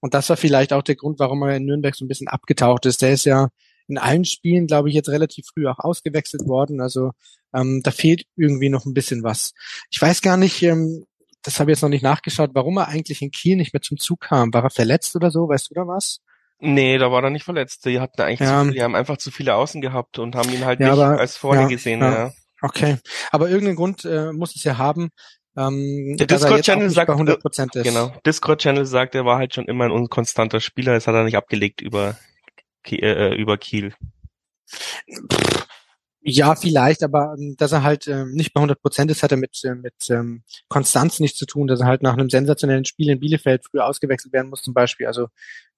Und 0.00 0.14
das 0.14 0.28
war 0.30 0.36
vielleicht 0.36 0.72
auch 0.72 0.82
der 0.82 0.96
Grund, 0.96 1.18
warum 1.18 1.42
er 1.42 1.56
in 1.56 1.66
Nürnberg 1.66 1.94
so 1.94 2.04
ein 2.04 2.08
bisschen 2.08 2.28
abgetaucht 2.28 2.86
ist. 2.86 3.02
Der 3.02 3.12
ist 3.12 3.24
ja 3.24 3.48
in 3.90 3.98
allen 3.98 4.24
Spielen, 4.24 4.66
glaube 4.66 4.88
ich, 4.88 4.94
jetzt 4.94 5.08
relativ 5.08 5.46
früh 5.52 5.66
auch 5.66 5.78
ausgewechselt 5.78 6.46
worden. 6.46 6.80
Also 6.80 7.10
ähm, 7.54 7.80
da 7.82 7.90
fehlt 7.90 8.24
irgendwie 8.36 8.68
noch 8.68 8.86
ein 8.86 8.94
bisschen 8.94 9.22
was. 9.22 9.52
Ich 9.90 10.00
weiß 10.00 10.22
gar 10.22 10.36
nicht, 10.36 10.62
ähm, 10.62 11.04
das 11.42 11.58
habe 11.58 11.70
ich 11.70 11.76
jetzt 11.76 11.82
noch 11.82 11.88
nicht 11.88 12.02
nachgeschaut, 12.02 12.50
warum 12.54 12.78
er 12.78 12.88
eigentlich 12.88 13.22
in 13.22 13.30
Kiel 13.30 13.56
nicht 13.56 13.72
mehr 13.72 13.82
zum 13.82 13.98
Zug 13.98 14.20
kam. 14.20 14.52
War 14.52 14.64
er 14.64 14.70
verletzt 14.70 15.16
oder 15.16 15.30
so? 15.30 15.48
Weißt 15.48 15.70
du 15.70 15.74
da 15.74 15.86
was? 15.86 16.20
Nee, 16.60 16.98
da 16.98 17.10
war 17.10 17.24
er 17.24 17.30
nicht 17.30 17.44
verletzt. 17.44 17.86
Die 17.86 18.00
hatten 18.00 18.20
eigentlich 18.20 18.48
ja. 18.48 18.62
zu, 18.62 18.70
die 18.70 18.82
haben 18.82 18.94
einfach 18.94 19.16
zu 19.16 19.30
viele 19.30 19.54
Außen 19.54 19.80
gehabt 19.80 20.18
und 20.18 20.36
haben 20.36 20.52
ihn 20.52 20.64
halt 20.64 20.80
ja, 20.80 20.90
nicht 20.90 21.00
aber, 21.00 21.18
als 21.18 21.36
vorne 21.36 21.62
ja, 21.62 21.68
gesehen. 21.68 22.00
Ja. 22.00 22.32
Okay. 22.60 22.98
Aber 23.30 23.48
irgendeinen 23.48 23.76
Grund 23.76 24.04
äh, 24.04 24.32
muss 24.32 24.54
es 24.54 24.64
ja 24.64 24.76
haben. 24.76 25.10
Ähm, 25.56 26.16
der 26.18 26.26
Discord-Channel 26.26 26.90
sagt, 26.90 27.10
100% 27.10 27.76
ist. 27.76 27.84
genau, 27.84 28.12
Discord-Channel 28.24 28.86
sagt, 28.86 29.14
er 29.14 29.24
war 29.24 29.38
halt 29.38 29.54
schon 29.54 29.64
immer 29.64 29.84
ein 29.84 29.90
unkonstanter 29.90 30.60
Spieler, 30.60 30.94
das 30.94 31.06
hat 31.06 31.14
er 31.14 31.24
nicht 31.24 31.36
abgelegt 31.36 31.80
über, 31.80 32.16
äh, 32.86 32.96
äh, 32.96 33.34
über 33.34 33.58
Kiel. 33.58 33.94
Ja, 36.22 36.54
vielleicht, 36.54 37.02
aber 37.02 37.34
ähm, 37.38 37.54
dass 37.56 37.72
er 37.72 37.82
halt 37.82 38.06
ähm, 38.06 38.32
nicht 38.32 38.52
bei 38.52 38.60
100 38.60 38.80
Prozent 38.80 39.10
ist, 39.10 39.22
hat 39.22 39.30
er 39.30 39.38
mit, 39.38 39.58
äh, 39.64 39.74
mit 39.74 39.94
ähm, 40.10 40.42
Konstanz 40.68 41.18
nichts 41.18 41.38
zu 41.38 41.46
tun, 41.46 41.66
dass 41.66 41.80
er 41.80 41.86
halt 41.86 42.02
nach 42.02 42.12
einem 42.12 42.28
sensationellen 42.28 42.84
Spiel 42.84 43.08
in 43.08 43.20
Bielefeld 43.20 43.64
früher 43.64 43.86
ausgewechselt 43.86 44.32
werden 44.32 44.50
muss 44.50 44.60
zum 44.60 44.74
Beispiel. 44.74 45.06
Also 45.06 45.28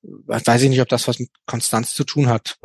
weiß 0.03 0.63
ich 0.63 0.71
nicht, 0.71 0.81
ob 0.81 0.89
das 0.89 1.07
was 1.07 1.21
mit 1.21 1.31
Konstanz 1.47 1.95
zu 1.95 2.03
tun 2.03 2.29
hat. 2.29 2.59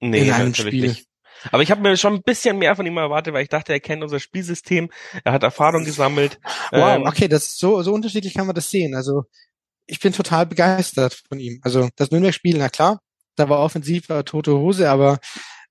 Nee, 0.00 0.26
in 0.26 0.32
einem 0.32 0.54
Spiel. 0.54 0.88
Nicht. 0.88 1.06
Aber 1.50 1.62
ich 1.62 1.70
habe 1.70 1.80
mir 1.80 1.96
schon 1.96 2.14
ein 2.14 2.22
bisschen 2.22 2.58
mehr 2.58 2.76
von 2.76 2.86
ihm 2.86 2.98
erwartet, 2.98 3.32
weil 3.32 3.42
ich 3.42 3.48
dachte, 3.48 3.72
er 3.72 3.80
kennt 3.80 4.02
unser 4.02 4.20
Spielsystem, 4.20 4.90
er 5.24 5.32
hat 5.32 5.42
Erfahrung 5.42 5.84
gesammelt. 5.84 6.38
Wow, 6.70 6.96
ähm, 6.96 7.02
okay, 7.04 7.28
das 7.28 7.56
so 7.56 7.82
so 7.82 7.94
unterschiedlich 7.94 8.34
kann 8.34 8.46
man 8.46 8.54
das 8.54 8.70
sehen. 8.70 8.94
Also 8.94 9.24
ich 9.86 9.98
bin 10.00 10.12
total 10.12 10.46
begeistert 10.46 11.22
von 11.28 11.40
ihm. 11.40 11.60
Also 11.62 11.88
das 11.96 12.10
Nürnberg-Spiel, 12.10 12.58
na 12.58 12.68
klar, 12.68 13.00
da 13.36 13.48
war 13.48 13.60
offensiv 13.60 14.08
war 14.08 14.24
tote 14.24 14.52
Hose, 14.52 14.90
aber 14.90 15.18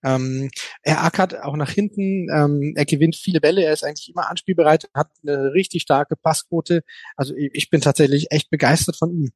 ähm, 0.03 0.49
er 0.81 1.03
ackert 1.03 1.41
auch 1.43 1.55
nach 1.55 1.69
hinten, 1.69 2.27
ähm, 2.35 2.73
er 2.75 2.85
gewinnt 2.85 3.15
viele 3.15 3.39
Bälle, 3.39 3.63
er 3.63 3.73
ist 3.73 3.83
eigentlich 3.83 4.09
immer 4.09 4.29
anspielbereit, 4.29 4.89
hat 4.95 5.09
eine 5.21 5.53
richtig 5.53 5.83
starke 5.83 6.15
Passquote. 6.15 6.81
Also 7.15 7.35
ich, 7.35 7.51
ich 7.53 7.69
bin 7.69 7.81
tatsächlich 7.81 8.31
echt 8.31 8.49
begeistert 8.49 8.95
von 8.95 9.11
ihm 9.11 9.31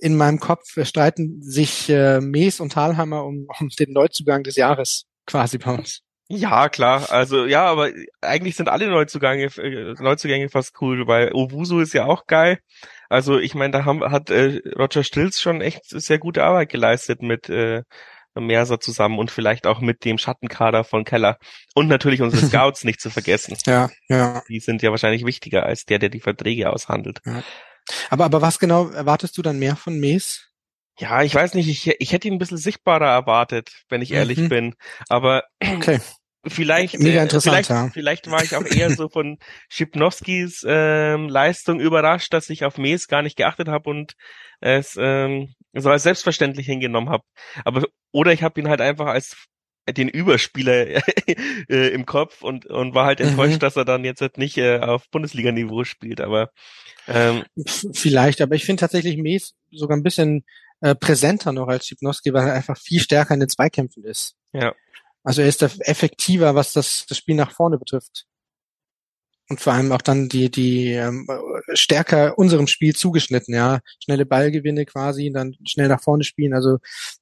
in 0.00 0.16
meinem 0.16 0.40
Kopf 0.40 0.64
streiten 0.84 1.42
sich 1.42 1.88
äh, 1.88 2.20
Mees 2.20 2.60
und 2.60 2.72
Thalhammer 2.72 3.24
um, 3.24 3.46
um 3.60 3.68
den 3.68 3.92
Neuzugang 3.92 4.42
des 4.42 4.56
Jahres. 4.56 5.06
quasi 5.26 5.58
bei 5.58 5.74
uns. 5.74 6.02
Ja, 6.32 6.68
klar. 6.68 7.10
Also 7.10 7.44
ja, 7.44 7.64
aber 7.64 7.90
eigentlich 8.20 8.54
sind 8.54 8.68
alle 8.68 8.86
Neuzugänge, 8.86 9.46
äh, 9.56 9.94
Neuzugänge 10.00 10.48
fast 10.48 10.80
cool, 10.80 11.08
weil 11.08 11.32
Owusu 11.32 11.80
ist 11.80 11.92
ja 11.92 12.06
auch 12.06 12.26
geil. 12.28 12.60
Also 13.08 13.40
ich 13.40 13.56
meine, 13.56 13.72
da 13.72 13.84
haben, 13.84 14.00
hat 14.12 14.30
äh, 14.30 14.60
Roger 14.78 15.02
Stills 15.02 15.40
schon 15.40 15.60
echt 15.60 15.82
sehr 15.86 16.20
gute 16.20 16.44
Arbeit 16.44 16.68
geleistet 16.68 17.20
mit 17.20 17.48
äh, 17.48 17.82
Merser 18.38 18.78
zusammen 18.78 19.18
und 19.18 19.32
vielleicht 19.32 19.66
auch 19.66 19.80
mit 19.80 20.04
dem 20.04 20.18
Schattenkader 20.18 20.84
von 20.84 21.02
Keller. 21.02 21.36
Und 21.74 21.88
natürlich 21.88 22.22
unsere 22.22 22.46
Scouts 22.46 22.84
nicht 22.84 23.00
zu 23.00 23.10
vergessen. 23.10 23.56
Ja, 23.66 23.90
ja. 24.08 24.44
Die 24.48 24.60
sind 24.60 24.82
ja 24.82 24.92
wahrscheinlich 24.92 25.26
wichtiger 25.26 25.64
als 25.64 25.84
der, 25.84 25.98
der 25.98 26.10
die 26.10 26.20
Verträge 26.20 26.70
aushandelt. 26.70 27.18
Ja. 27.26 27.42
Aber, 28.08 28.24
aber 28.24 28.40
was 28.40 28.60
genau 28.60 28.88
erwartest 28.90 29.36
du 29.36 29.42
dann 29.42 29.58
mehr 29.58 29.74
von 29.74 29.98
Mees? 29.98 30.46
Ja, 31.00 31.22
ich 31.22 31.34
weiß 31.34 31.54
nicht, 31.54 31.68
ich, 31.68 31.96
ich 31.98 32.12
hätte 32.12 32.28
ihn 32.28 32.34
ein 32.34 32.38
bisschen 32.38 32.58
sichtbarer 32.58 33.10
erwartet, 33.10 33.70
wenn 33.88 34.02
ich 34.02 34.12
ehrlich 34.12 34.38
mhm. 34.38 34.48
bin. 34.48 34.74
Aber 35.08 35.42
okay. 35.60 35.98
Vielleicht, 36.46 36.98
Mega 36.98 37.20
äh, 37.20 37.22
interessant, 37.24 37.52
vielleicht, 37.52 37.70
ja. 37.70 37.90
vielleicht 37.92 38.30
war 38.30 38.42
ich 38.42 38.56
auch 38.56 38.64
eher 38.64 38.90
so 38.90 39.10
von 39.10 39.38
Schipnowskis 39.68 40.64
ähm, 40.66 41.28
Leistung 41.28 41.80
überrascht, 41.80 42.32
dass 42.32 42.48
ich 42.48 42.64
auf 42.64 42.78
Mees 42.78 43.08
gar 43.08 43.20
nicht 43.20 43.36
geachtet 43.36 43.68
habe 43.68 43.90
und 43.90 44.14
es 44.60 44.96
ähm, 44.98 45.54
so 45.74 45.90
als 45.90 46.02
selbstverständlich 46.02 46.64
hingenommen 46.64 47.10
habe. 47.10 47.24
Aber 47.64 47.84
oder 48.10 48.32
ich 48.32 48.42
habe 48.42 48.58
ihn 48.58 48.68
halt 48.68 48.80
einfach 48.80 49.06
als 49.06 49.36
den 49.88 50.08
Überspieler 50.08 50.86
äh, 51.68 51.88
im 51.88 52.06
Kopf 52.06 52.42
und 52.42 52.64
und 52.66 52.94
war 52.94 53.04
halt 53.04 53.20
enttäuscht, 53.20 53.56
mhm. 53.56 53.60
dass 53.60 53.76
er 53.76 53.84
dann 53.84 54.04
jetzt 54.04 54.22
halt 54.22 54.38
nicht 54.38 54.56
äh, 54.56 54.78
auf 54.78 55.10
Bundesliga-Niveau 55.10 55.84
spielt. 55.84 56.22
Aber 56.22 56.50
ähm, 57.06 57.44
vielleicht, 57.92 58.40
aber 58.40 58.54
ich 58.54 58.64
finde 58.64 58.80
tatsächlich 58.80 59.18
Mees 59.18 59.54
sogar 59.70 59.96
ein 59.96 60.02
bisschen 60.02 60.44
äh, 60.80 60.94
präsenter 60.94 61.52
noch 61.52 61.68
als 61.68 61.86
Schipnowski, 61.86 62.32
weil 62.32 62.48
er 62.48 62.54
einfach 62.54 62.78
viel 62.78 63.00
stärker 63.00 63.34
in 63.34 63.40
den 63.40 63.48
Zweikämpfen 63.48 64.04
ist. 64.04 64.36
Ja. 64.52 64.74
Also 65.22 65.42
er 65.42 65.48
ist 65.48 65.62
effektiver, 65.62 66.54
was 66.54 66.72
das, 66.72 67.06
das 67.08 67.18
Spiel 67.18 67.34
nach 67.34 67.52
vorne 67.52 67.78
betrifft. 67.78 68.26
Und 69.48 69.60
vor 69.60 69.72
allem 69.72 69.90
auch 69.90 70.00
dann 70.00 70.28
die, 70.28 70.48
die 70.48 70.92
ähm, 70.92 71.26
stärker 71.74 72.38
unserem 72.38 72.68
Spiel 72.68 72.94
zugeschnitten, 72.94 73.52
ja. 73.52 73.80
Schnelle 74.02 74.24
Ballgewinne 74.24 74.86
quasi, 74.86 75.32
dann 75.32 75.56
schnell 75.66 75.88
nach 75.88 76.00
vorne 76.00 76.22
spielen. 76.22 76.54
Also 76.54 76.78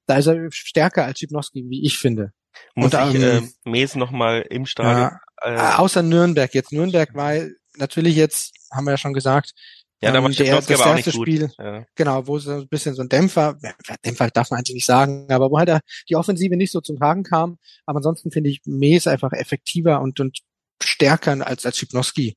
da 0.07 0.19
ist 0.19 0.27
er 0.27 0.51
stärker 0.53 1.07
als 1.07 1.19
Schipnowski, 1.19 1.65
wie 1.69 1.87
ich 1.87 1.99
finde. 1.99 2.33
Muss 2.75 2.93
und, 2.93 3.15
ich 3.15 3.23
ähm, 3.23 3.51
äh, 3.65 3.71
Mes 3.71 3.95
nochmal 3.95 4.45
im 4.51 4.67
Stadion. 4.67 5.19
Ja, 5.43 5.75
äh, 5.75 5.77
außer 5.77 6.03
Nürnberg. 6.03 6.53
Jetzt 6.55 6.71
Nürnberg 6.71 7.15
war 7.15 7.33
natürlich 7.77 8.15
jetzt, 8.17 8.53
haben 8.71 8.85
wir 8.85 8.93
ja 8.93 8.99
schon 8.99 9.15
gesagt, 9.15 9.55
ja, 10.01 10.13
da 10.13 10.23
war 10.23 10.31
ähm, 10.31 10.37
der, 10.37 10.61
das 10.61 10.71
aber 10.81 10.97
erste 10.97 11.13
Spiel, 11.13 11.51
ja. 11.59 11.85
genau, 11.97 12.27
wo 12.27 12.39
so 12.39 12.53
ein 12.53 12.69
bisschen 12.69 12.95
so 12.95 13.03
ein 13.03 13.09
Dämpfer, 13.09 13.59
Dämpfer 14.05 14.31
darf 14.31 14.51
man 14.51 14.59
eigentlich 14.59 14.75
nicht 14.75 14.87
sagen, 14.87 15.31
aber 15.31 15.51
wo 15.51 15.59
halt 15.59 15.81
die 16.09 16.17
Offensive 16.17 16.57
nicht 16.57 16.71
so 16.71 16.81
zum 16.81 16.97
Tragen 16.97 17.25
kam. 17.25 17.59
Aber 17.85 17.97
ansonsten 17.97 18.31
finde 18.31 18.51
ich 18.51 18.61
Mees 18.65 19.07
einfach 19.09 19.33
effektiver 19.33 20.01
und, 20.01 20.21
und 20.21 20.39
stärker 20.83 21.45
als, 21.45 21.67
als 21.67 21.79
Schipnowski. 21.79 22.37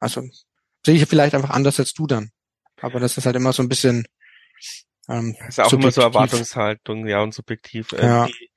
Also 0.00 0.22
sehe 0.84 0.96
ich 0.96 1.06
vielleicht 1.06 1.34
einfach 1.34 1.50
anders 1.50 1.80
als 1.80 1.94
du 1.94 2.06
dann. 2.06 2.30
Aber 2.80 3.00
das 3.00 3.16
ist 3.16 3.24
halt 3.24 3.36
immer 3.36 3.52
so 3.52 3.62
ein 3.62 3.68
bisschen 3.68 4.06
ähm, 5.08 5.34
das 5.38 5.48
ist 5.48 5.60
auch 5.60 5.70
subjektiv. 5.70 5.84
immer 5.84 5.92
so 5.92 6.00
Erwartungshaltung, 6.02 7.06
ja, 7.06 7.22
und 7.22 7.32
subjektiv. 7.32 7.92
Äh, 7.92 8.06
ja. 8.06 8.26
Die, 8.26 8.50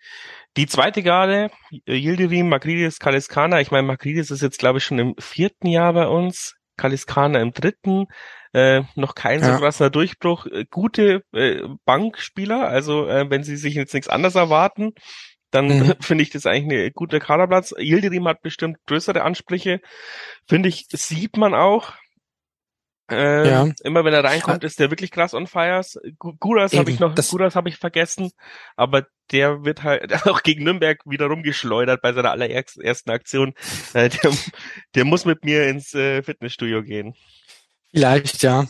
die 0.57 0.67
zweite 0.67 1.01
Garde, 1.01 1.49
Yildirim, 1.87 2.49
Makridis, 2.49 2.99
Kaliskana. 2.99 3.61
Ich 3.61 3.71
meine, 3.71 3.87
Makridis 3.87 4.31
ist 4.31 4.41
jetzt, 4.41 4.59
glaube 4.59 4.79
ich, 4.79 4.83
schon 4.83 4.99
im 4.99 5.15
vierten 5.17 5.67
Jahr 5.67 5.93
bei 5.93 6.07
uns. 6.07 6.55
Kaliskana 6.81 7.39
im 7.41 7.53
dritten 7.53 8.07
äh, 8.53 8.81
noch 8.95 9.15
kein 9.15 9.39
ja. 9.39 9.53
so 9.53 9.59
krasser 9.59 9.89
Durchbruch. 9.89 10.45
Äh, 10.47 10.65
gute 10.69 11.23
äh, 11.33 11.61
Bankspieler, 11.85 12.67
also 12.67 13.07
äh, 13.07 13.29
wenn 13.29 13.43
sie 13.43 13.55
sich 13.55 13.75
jetzt 13.75 13.93
nichts 13.93 14.09
anderes 14.09 14.35
erwarten, 14.35 14.93
dann 15.51 15.67
mhm. 15.67 15.93
finde 16.01 16.23
ich 16.23 16.31
das 16.31 16.45
eigentlich 16.45 16.79
eine 16.79 16.91
gute 16.91 17.19
Kaderplatz. 17.19 17.73
Yildirim 17.77 18.27
hat 18.27 18.41
bestimmt 18.41 18.77
größere 18.87 19.23
Ansprüche. 19.23 19.79
Finde 20.47 20.69
ich, 20.69 20.87
sieht 20.89 21.37
man 21.37 21.53
auch. 21.53 21.93
Äh, 23.09 23.49
ja. 23.49 23.69
Immer 23.83 24.05
wenn 24.05 24.13
er 24.13 24.23
reinkommt, 24.23 24.63
ist 24.63 24.79
der 24.79 24.89
wirklich 24.89 25.11
krass 25.11 25.33
on 25.33 25.47
fires. 25.47 25.99
Guras 26.17 26.73
habe 26.73 26.91
ich 26.91 26.99
noch, 26.99 27.13
Guras 27.15 27.55
habe 27.55 27.69
ich 27.69 27.77
vergessen, 27.77 28.31
aber 28.75 29.05
der 29.31 29.65
wird 29.65 29.83
halt 29.83 30.13
auch 30.27 30.43
gegen 30.43 30.63
Nürnberg 30.63 30.99
wieder 31.05 31.27
rumgeschleudert 31.27 32.01
bei 32.01 32.13
seiner 32.13 32.31
allerersten 32.31 33.09
Aktion. 33.09 33.53
Äh, 33.93 34.09
der, 34.09 34.31
der 34.95 35.05
muss 35.05 35.25
mit 35.25 35.43
mir 35.43 35.67
ins 35.67 35.93
äh, 35.93 36.21
Fitnessstudio 36.23 36.83
gehen. 36.83 37.15
Vielleicht, 37.93 38.41
ja. 38.43 38.67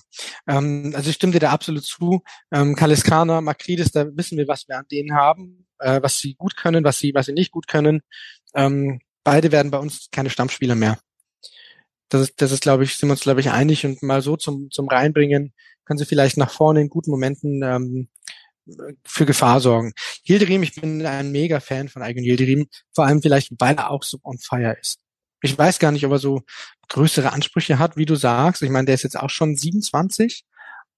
Ähm, 0.47 0.93
also 0.95 1.09
ich 1.09 1.15
stimme 1.15 1.33
dir 1.33 1.39
da 1.39 1.51
absolut 1.51 1.83
zu. 1.83 2.23
Ähm, 2.51 2.75
Kaliskana, 2.75 3.41
Makridis, 3.41 3.91
da 3.91 4.07
wissen 4.15 4.37
wir, 4.37 4.47
was 4.47 4.67
wir 4.67 4.77
an 4.77 4.85
denen 4.91 5.15
haben, 5.15 5.67
äh, 5.77 6.01
was 6.01 6.17
sie 6.17 6.33
gut 6.33 6.57
können, 6.57 6.83
was 6.83 6.97
sie, 6.97 7.13
was 7.13 7.27
sie 7.27 7.33
nicht 7.33 7.51
gut 7.51 7.67
können. 7.67 8.01
Ähm, 8.55 8.99
beide 9.23 9.51
werden 9.51 9.69
bei 9.69 9.77
uns 9.77 10.09
keine 10.11 10.31
Stammspieler 10.31 10.75
mehr. 10.75 10.97
Das 12.11 12.23
ist, 12.23 12.41
das 12.41 12.51
ist, 12.51 12.61
glaube 12.61 12.83
ich, 12.83 12.95
sind 12.95 13.07
wir 13.07 13.13
uns, 13.13 13.21
glaube 13.21 13.39
ich, 13.39 13.51
einig 13.51 13.85
und 13.85 14.03
mal 14.03 14.21
so 14.21 14.35
zum, 14.35 14.69
zum 14.69 14.89
Reinbringen 14.89 15.53
können 15.85 15.97
sie 15.97 16.05
vielleicht 16.05 16.35
nach 16.37 16.51
vorne 16.51 16.81
in 16.81 16.89
guten 16.89 17.09
Momenten 17.09 17.63
ähm, 17.63 18.09
für 19.05 19.25
Gefahr 19.25 19.61
sorgen. 19.61 19.93
Hilderim, 20.23 20.61
ich 20.61 20.75
bin 20.75 21.05
ein 21.05 21.31
mega 21.31 21.61
Fan 21.61 21.87
von 21.87 22.01
Eigen 22.01 22.21
Hilderim, 22.21 22.67
vor 22.93 23.05
allem 23.05 23.21
vielleicht, 23.21 23.51
weil 23.59 23.75
er 23.75 23.89
auch 23.89 24.03
so 24.03 24.19
on 24.23 24.37
fire 24.39 24.77
ist. 24.79 24.99
Ich 25.41 25.57
weiß 25.57 25.79
gar 25.79 25.91
nicht, 25.91 26.05
ob 26.05 26.11
er 26.11 26.19
so 26.19 26.41
größere 26.89 27.31
Ansprüche 27.31 27.79
hat, 27.79 27.95
wie 27.95 28.05
du 28.05 28.15
sagst. 28.15 28.61
Ich 28.61 28.69
meine, 28.69 28.85
der 28.85 28.95
ist 28.95 29.03
jetzt 29.03 29.17
auch 29.17 29.29
schon 29.29 29.55
27 29.55 30.43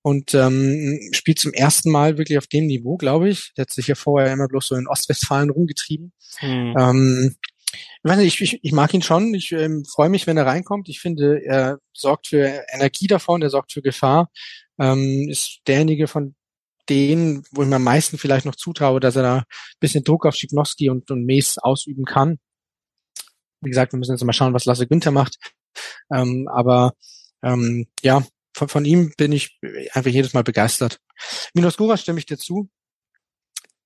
und 0.01 0.33
ähm, 0.33 0.99
spielt 1.13 1.39
zum 1.39 1.53
ersten 1.53 1.91
Mal 1.91 2.17
wirklich 2.17 2.39
auf 2.39 2.47
dem 2.47 2.65
Niveau, 2.65 2.97
glaube 2.97 3.29
ich. 3.29 3.53
Der 3.55 3.63
hat 3.63 3.71
sich 3.71 3.87
ja 3.87 3.95
vorher 3.95 4.33
immer 4.33 4.47
bloß 4.47 4.67
so 4.67 4.75
in 4.75 4.87
Ostwestfalen 4.87 5.51
rumgetrieben. 5.51 6.11
Hm. 6.39 6.75
Ähm, 6.77 7.35
ich, 8.03 8.19
ich, 8.19 8.41
ich, 8.41 8.59
ich 8.63 8.71
mag 8.71 8.93
ihn 8.93 9.01
schon. 9.01 9.33
Ich 9.33 9.51
ähm, 9.51 9.85
freue 9.85 10.09
mich, 10.09 10.27
wenn 10.27 10.37
er 10.37 10.45
reinkommt. 10.45 10.89
Ich 10.89 10.99
finde, 10.99 11.43
er 11.43 11.79
sorgt 11.93 12.27
für 12.27 12.63
Energie 12.71 13.07
davon, 13.07 13.41
er 13.41 13.49
sorgt 13.49 13.71
für 13.71 13.81
Gefahr. 13.81 14.29
Ähm, 14.79 15.27
ist 15.29 15.59
derjenige 15.67 16.07
von 16.07 16.35
denen, 16.89 17.43
wo 17.51 17.63
ich 17.63 17.69
mir 17.69 17.77
am 17.77 17.83
meisten 17.83 18.17
vielleicht 18.17 18.45
noch 18.45 18.55
zutraue, 18.55 18.99
dass 18.99 19.15
er 19.15 19.23
da 19.23 19.37
ein 19.37 19.43
bisschen 19.79 20.03
Druck 20.03 20.25
auf 20.25 20.35
Schipnowski 20.35 20.89
und, 20.89 21.09
und 21.11 21.25
Mees 21.25 21.57
ausüben 21.57 22.05
kann. 22.05 22.39
Wie 23.61 23.69
gesagt, 23.69 23.93
wir 23.93 23.99
müssen 23.99 24.11
jetzt 24.11 24.23
mal 24.23 24.33
schauen, 24.33 24.53
was 24.53 24.65
Lasse 24.65 24.87
Günther 24.87 25.11
macht. 25.11 25.37
Ähm, 26.13 26.47
aber 26.51 26.93
ähm, 27.41 27.87
ja, 28.01 28.23
von, 28.55 28.67
von 28.67 28.85
ihm 28.85 29.13
bin 29.17 29.31
ich 29.31 29.57
einfach 29.93 30.11
jedes 30.11 30.33
Mal 30.33 30.43
begeistert. 30.43 30.99
Minos 31.53 31.77
Gura 31.77 31.97
stimme 31.97 32.19
ich 32.19 32.25
dir 32.25 32.37
zu. 32.37 32.69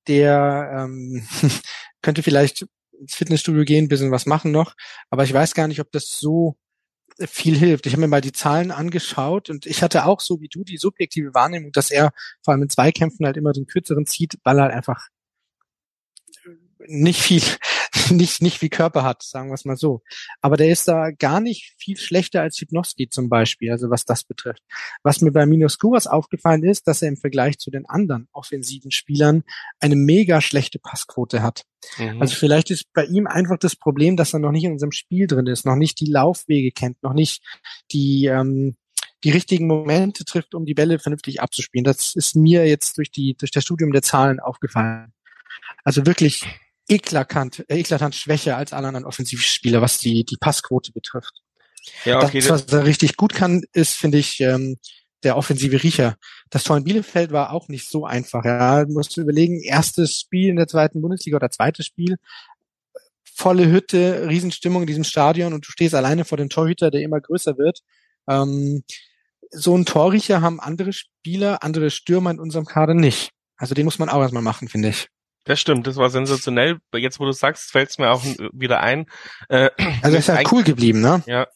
Der 0.08 0.72
ähm, 0.74 1.28
könnte 2.02 2.24
vielleicht 2.24 2.66
ins 3.00 3.16
Fitnessstudio 3.16 3.64
gehen, 3.64 3.88
bisschen 3.88 4.12
was 4.12 4.26
machen 4.26 4.52
noch, 4.52 4.76
aber 5.10 5.24
ich 5.24 5.34
weiß 5.34 5.54
gar 5.54 5.68
nicht, 5.68 5.80
ob 5.82 5.92
das 5.92 6.10
so 6.10 6.58
viel 7.20 7.58
hilft. 7.58 7.86
Ich 7.86 7.94
habe 7.94 8.02
mir 8.02 8.08
mal 8.08 8.22
die 8.22 8.32
Zahlen 8.32 8.72
angeschaut 8.72 9.50
und 9.50 9.66
ich 9.66 9.82
hatte 9.82 10.06
auch 10.06 10.20
so 10.20 10.40
wie 10.42 10.50
du 10.50 10.64
die 10.64 10.78
subjektive 10.78 11.34
Wahrnehmung, 11.34 11.72
dass 11.72 11.90
er 11.90 12.12
vor 12.44 12.54
allem 12.54 12.64
in 12.64 12.70
Zweikämpfen 12.70 13.26
halt 13.26 13.38
immer 13.38 13.54
den 13.54 13.66
kürzeren 13.66 14.06
zieht, 14.06 14.38
weil 14.44 14.60
er 14.60 14.70
einfach 14.70 15.08
nicht 16.86 17.22
viel, 17.22 17.42
nicht, 18.12 18.42
nicht 18.42 18.62
wie 18.62 18.70
Körper 18.70 19.04
hat, 19.04 19.24
sagen 19.24 19.50
wir 19.50 19.56
es 19.56 19.66
mal 19.66 19.78
so. 19.78 20.02
Aber 20.42 20.58
der 20.58 20.70
ist 20.70 20.88
da 20.88 21.12
gar 21.12 21.40
nicht 21.40 21.74
viel 21.78 21.98
schlechter 21.98 22.42
als 22.42 22.60
Hypnoski 22.60 23.10
zum 23.10 23.30
Beispiel, 23.30 23.72
also 23.72 23.90
was 23.90 24.06
das 24.06 24.24
betrifft. 24.24 24.64
Was 25.04 25.22
mir 25.22 25.32
bei 25.32 25.46
Minos 25.46 25.78
Kuras 25.78 26.08
aufgefallen 26.08 26.64
ist, 26.64 26.88
dass 26.88 27.02
er 27.02 27.10
im 27.10 27.18
Vergleich 27.18 27.58
zu 27.60 27.72
den 27.72 27.86
anderen 27.86 28.28
offensiven 28.32 28.92
Spielern 28.92 29.44
eine 29.80 29.96
mega 29.96 30.42
schlechte 30.42 30.80
Passquote 30.80 31.42
hat. 31.42 31.64
Mhm. 31.98 32.22
Also 32.22 32.36
vielleicht 32.36 32.72
ist 32.72 32.86
bei 32.94 33.06
ihm 33.06 33.28
einfach 33.28 33.58
das 33.58 33.76
Problem, 33.76 34.18
dass 34.18 34.34
er 34.34 34.40
noch 34.40 34.52
nicht 34.52 34.64
in 34.64 34.74
unserem 34.74 34.92
Spiel 34.92 35.28
drin 35.28 35.48
ist, 35.48 35.66
noch 35.66 35.76
nicht 35.76 36.00
die 36.00 36.12
Laufwege 36.12 36.72
kennt, 36.72 37.02
noch 37.04 37.14
nicht 37.14 37.44
die, 37.92 38.26
ähm, 38.26 38.76
die 39.24 39.32
richtigen 39.32 39.68
Momente 39.68 40.26
trifft, 40.26 40.54
um 40.56 40.66
die 40.66 40.74
Bälle 40.74 41.00
vernünftig 41.00 41.42
abzuspielen. 41.42 41.84
Das 41.84 42.16
ist 42.16 42.36
mir 42.36 42.68
jetzt 42.68 42.98
durch 42.98 43.12
die, 43.12 43.36
durch 43.36 43.52
das 43.52 43.64
Studium 43.64 43.92
der 43.92 44.02
Zahlen 44.02 44.40
aufgefallen. 44.40 45.14
Also 45.84 46.06
wirklich 46.06 46.46
eklatant, 46.88 47.66
äh, 47.70 47.80
eklatant 47.80 48.16
schwächer 48.16 48.58
als 48.58 48.74
alle 48.74 48.88
anderen 48.88 49.06
Offensivspieler, 49.06 49.82
was 49.82 49.98
die, 49.98 50.24
die 50.24 50.38
Passquote 50.38 50.92
betrifft. 50.92 51.42
Ja, 52.06 52.22
okay. 52.22 52.40
Das, 52.40 52.50
was 52.50 52.74
er 52.74 52.86
richtig 52.86 53.18
gut 53.18 53.34
kann, 53.34 53.64
ist, 53.74 53.94
finde 53.94 54.18
ich, 54.18 54.40
ähm, 54.42 54.78
der 55.24 55.38
offensive 55.38 55.82
Riecher. 55.82 56.16
Das 56.50 56.64
Tor 56.64 56.78
in 56.78 56.84
Bielefeld 56.84 57.32
war 57.32 57.52
auch 57.52 57.68
nicht 57.70 57.90
so 57.90 58.06
einfach. 58.06 58.46
Ja, 58.46 58.86
du 58.86 58.94
musst 58.94 59.18
du 59.18 59.22
überlegen, 59.22 59.62
erstes 59.62 60.20
Spiel 60.20 60.50
in 60.50 60.56
der 60.58 60.68
zweiten 60.68 61.02
Bundesliga 61.02 61.38
oder 61.38 61.50
zweites 61.50 61.86
Spiel, 61.86 62.18
volle 63.24 63.70
Hütte, 63.70 64.28
Riesenstimmung 64.28 64.84
in 64.84 64.88
diesem 64.88 65.04
Stadion 65.04 65.54
und 65.54 65.68
du 65.68 65.72
stehst 65.72 65.96
alleine 65.96 66.26
vor 66.26 66.38
dem 66.38 66.50
Torhüter, 66.50 66.92
der 66.92 67.02
immer 67.02 67.20
größer 67.20 67.58
wird. 67.58 67.82
Ähm, 68.28 68.84
so 69.52 69.78
ein 69.78 69.86
Torriecher 69.86 70.42
haben 70.42 70.60
andere 70.60 70.94
Spieler, 70.94 71.64
andere 71.64 71.90
Stürmer 71.90 72.32
in 72.32 72.40
unserem 72.40 72.66
Kader 72.66 72.94
nicht. 72.94 73.32
Also 73.56 73.74
den 73.74 73.86
muss 73.86 74.00
man 74.00 74.10
auch 74.10 74.22
erstmal 74.22 74.44
machen, 74.44 74.68
finde 74.68 74.90
ich. 74.90 75.08
Das 75.48 75.60
stimmt, 75.60 75.88
das 75.88 75.96
war 75.96 76.10
sensationell. 76.10 76.78
Jetzt, 76.94 77.20
wo 77.20 77.26
du 77.26 77.32
sagst, 77.32 77.72
fällt 77.72 77.90
es 77.90 77.98
mir 77.98 78.12
auch 78.12 78.24
wieder 78.54 78.82
ein. 78.82 79.06
Äh, 79.50 79.70
also 80.02 80.18
ist 80.18 80.30
halt 80.30 80.52
cool 80.52 80.64
geblieben, 80.64 81.02
ne? 81.02 81.24
Ja. 81.26 81.48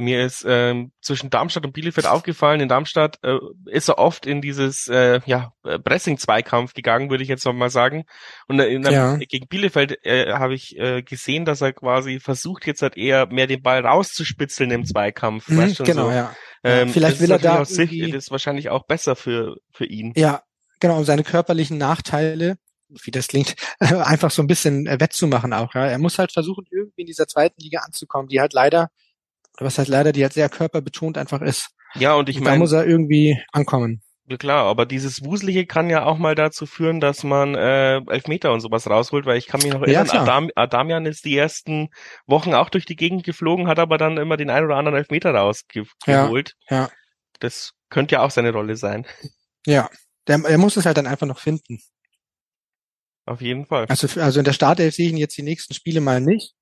Mir 0.00 0.24
ist 0.24 0.46
ähm, 0.48 0.92
zwischen 1.00 1.28
Darmstadt 1.28 1.64
und 1.64 1.72
Bielefeld 1.72 2.06
aufgefallen, 2.06 2.60
in 2.60 2.68
Darmstadt 2.68 3.18
äh, 3.24 3.36
ist 3.66 3.88
er 3.88 3.98
oft 3.98 4.26
in 4.26 4.40
dieses 4.40 4.86
äh, 4.86 5.18
ja, 5.26 5.50
Pressing-Zweikampf 5.64 6.72
gegangen, 6.72 7.10
würde 7.10 7.24
ich 7.24 7.28
jetzt 7.28 7.44
noch 7.44 7.52
mal 7.52 7.68
sagen. 7.68 8.04
Und 8.46 8.60
in 8.60 8.82
der, 8.82 8.92
ja. 8.92 9.16
gegen 9.16 9.48
Bielefeld 9.48 9.98
äh, 10.06 10.34
habe 10.34 10.54
ich 10.54 10.78
äh, 10.78 11.02
gesehen, 11.02 11.44
dass 11.44 11.62
er 11.62 11.72
quasi 11.72 12.20
versucht, 12.20 12.64
jetzt 12.68 12.82
halt 12.82 12.96
eher 12.96 13.26
mehr 13.26 13.48
den 13.48 13.60
Ball 13.60 13.84
rauszuspitzeln 13.84 14.70
im 14.70 14.84
Zweikampf. 14.84 15.48
Mhm, 15.48 15.74
genau, 15.82 16.04
so. 16.04 16.12
ja. 16.12 16.32
Ähm, 16.62 16.90
Vielleicht 16.90 17.20
will 17.20 17.32
er 17.32 17.40
da 17.40 17.58
irgendwie... 17.68 18.12
Das 18.12 18.26
ist 18.26 18.30
wahrscheinlich 18.30 18.68
auch 18.70 18.86
besser 18.86 19.16
für, 19.16 19.56
für 19.72 19.86
ihn. 19.86 20.12
Ja, 20.14 20.42
genau, 20.78 20.98
um 20.98 21.04
seine 21.04 21.24
körperlichen 21.24 21.76
Nachteile 21.76 22.56
wie 22.88 23.10
das 23.10 23.28
klingt, 23.28 23.54
einfach 23.80 24.30
so 24.30 24.42
ein 24.42 24.46
bisschen 24.46 24.86
wettzumachen 24.86 25.52
auch. 25.52 25.74
Ja. 25.74 25.86
Er 25.86 25.98
muss 25.98 26.18
halt 26.18 26.32
versuchen, 26.32 26.66
irgendwie 26.70 27.02
in 27.02 27.06
dieser 27.06 27.26
zweiten 27.26 27.60
Liga 27.60 27.80
anzukommen, 27.80 28.28
die 28.28 28.40
halt 28.40 28.52
leider 28.52 28.90
was 29.60 29.78
heißt 29.78 29.88
leider, 29.88 30.12
die 30.12 30.22
halt 30.22 30.32
sehr 30.32 30.48
körperbetont 30.48 31.18
einfach 31.18 31.42
ist. 31.42 31.70
Ja, 31.94 32.14
und 32.14 32.28
ich 32.28 32.40
meine. 32.40 32.56
Da 32.56 32.58
muss 32.58 32.72
er 32.72 32.86
irgendwie 32.86 33.42
ankommen. 33.52 34.02
Ja 34.30 34.36
klar, 34.36 34.66
aber 34.66 34.84
dieses 34.84 35.24
Wuselige 35.24 35.64
kann 35.64 35.88
ja 35.88 36.04
auch 36.04 36.18
mal 36.18 36.34
dazu 36.34 36.66
führen, 36.66 37.00
dass 37.00 37.24
man 37.24 37.54
äh, 37.54 37.96
Elfmeter 37.96 38.52
und 38.52 38.60
sowas 38.60 38.86
rausholt, 38.86 39.24
weil 39.24 39.38
ich 39.38 39.46
kann 39.46 39.62
mich 39.62 39.72
noch 39.72 39.80
erinnern, 39.80 40.06
ja, 40.06 40.20
Adam, 40.20 40.50
Adamian 40.54 41.06
ist 41.06 41.24
die 41.24 41.34
ersten 41.34 41.88
Wochen 42.26 42.52
auch 42.52 42.68
durch 42.68 42.84
die 42.84 42.96
Gegend 42.96 43.24
geflogen, 43.24 43.68
hat 43.68 43.78
aber 43.78 43.96
dann 43.96 44.18
immer 44.18 44.36
den 44.36 44.50
einen 44.50 44.66
oder 44.66 44.76
anderen 44.76 44.98
Elfmeter 44.98 45.34
rausgeholt. 45.34 46.56
Ja, 46.68 46.76
ja. 46.76 46.90
Das 47.40 47.72
könnte 47.88 48.16
ja 48.16 48.22
auch 48.22 48.30
seine 48.30 48.52
Rolle 48.52 48.76
sein. 48.76 49.06
Ja, 49.64 49.88
der, 50.26 50.44
er 50.44 50.58
muss 50.58 50.76
es 50.76 50.84
halt 50.84 50.98
dann 50.98 51.06
einfach 51.06 51.26
noch 51.26 51.38
finden. 51.38 51.80
Auf 53.28 53.42
jeden 53.42 53.66
Fall. 53.66 53.84
Also, 53.88 54.08
also 54.20 54.40
in 54.40 54.44
der 54.44 54.54
Startelf 54.54 54.94
sehe 54.94 55.06
ich 55.06 55.12
ihn 55.12 55.18
jetzt 55.18 55.36
die 55.36 55.42
nächsten 55.42 55.74
Spiele 55.74 56.00
mal 56.00 56.20
nicht. 56.20 56.54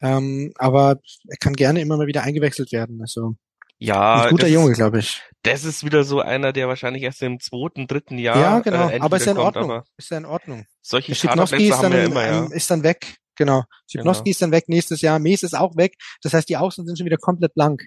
Ähm, 0.00 0.52
aber 0.56 0.96
er 1.28 1.36
kann 1.38 1.54
gerne 1.54 1.80
immer 1.80 1.96
mal 1.96 2.08
wieder 2.08 2.22
eingewechselt 2.24 2.72
werden. 2.72 3.00
Also 3.00 3.36
ja, 3.78 4.24
ein 4.24 4.30
guter 4.30 4.48
Junge, 4.48 4.72
glaube 4.72 4.98
ich. 4.98 5.22
Das 5.42 5.64
ist 5.64 5.84
wieder 5.84 6.02
so 6.02 6.20
einer, 6.20 6.52
der 6.52 6.66
wahrscheinlich 6.66 7.04
erst 7.04 7.22
im 7.22 7.38
zweiten, 7.38 7.86
dritten 7.86 8.18
Jahr. 8.18 8.36
Ja, 8.36 8.58
genau. 8.58 8.88
Äh, 8.88 8.98
aber 8.98 9.18
ist 9.18 9.26
ja 9.26 9.32
in 9.32 9.38
Ordnung. 9.38 9.68
Kommt, 9.68 9.86
ist 9.96 10.10
ja 10.10 10.18
in 10.18 10.24
Ordnung. 10.24 10.66
Solche 10.82 11.14
Schipnowski 11.14 11.68
ist 11.68 11.80
dann, 11.80 11.92
ja 11.92 12.04
immer, 12.04 12.26
ja. 12.26 12.46
Ist 12.50 12.68
dann 12.70 12.82
weg. 12.82 13.16
Genau. 13.36 13.62
Schipnowski 13.86 14.24
genau. 14.24 14.30
ist 14.32 14.42
dann 14.42 14.50
weg 14.50 14.68
nächstes 14.68 15.00
Jahr. 15.00 15.20
Mees 15.20 15.44
ist 15.44 15.56
auch 15.56 15.76
weg. 15.76 15.94
Das 16.22 16.34
heißt, 16.34 16.48
die 16.48 16.56
Außen 16.56 16.84
sind 16.84 16.98
schon 16.98 17.06
wieder 17.06 17.18
komplett 17.18 17.54
blank. 17.54 17.86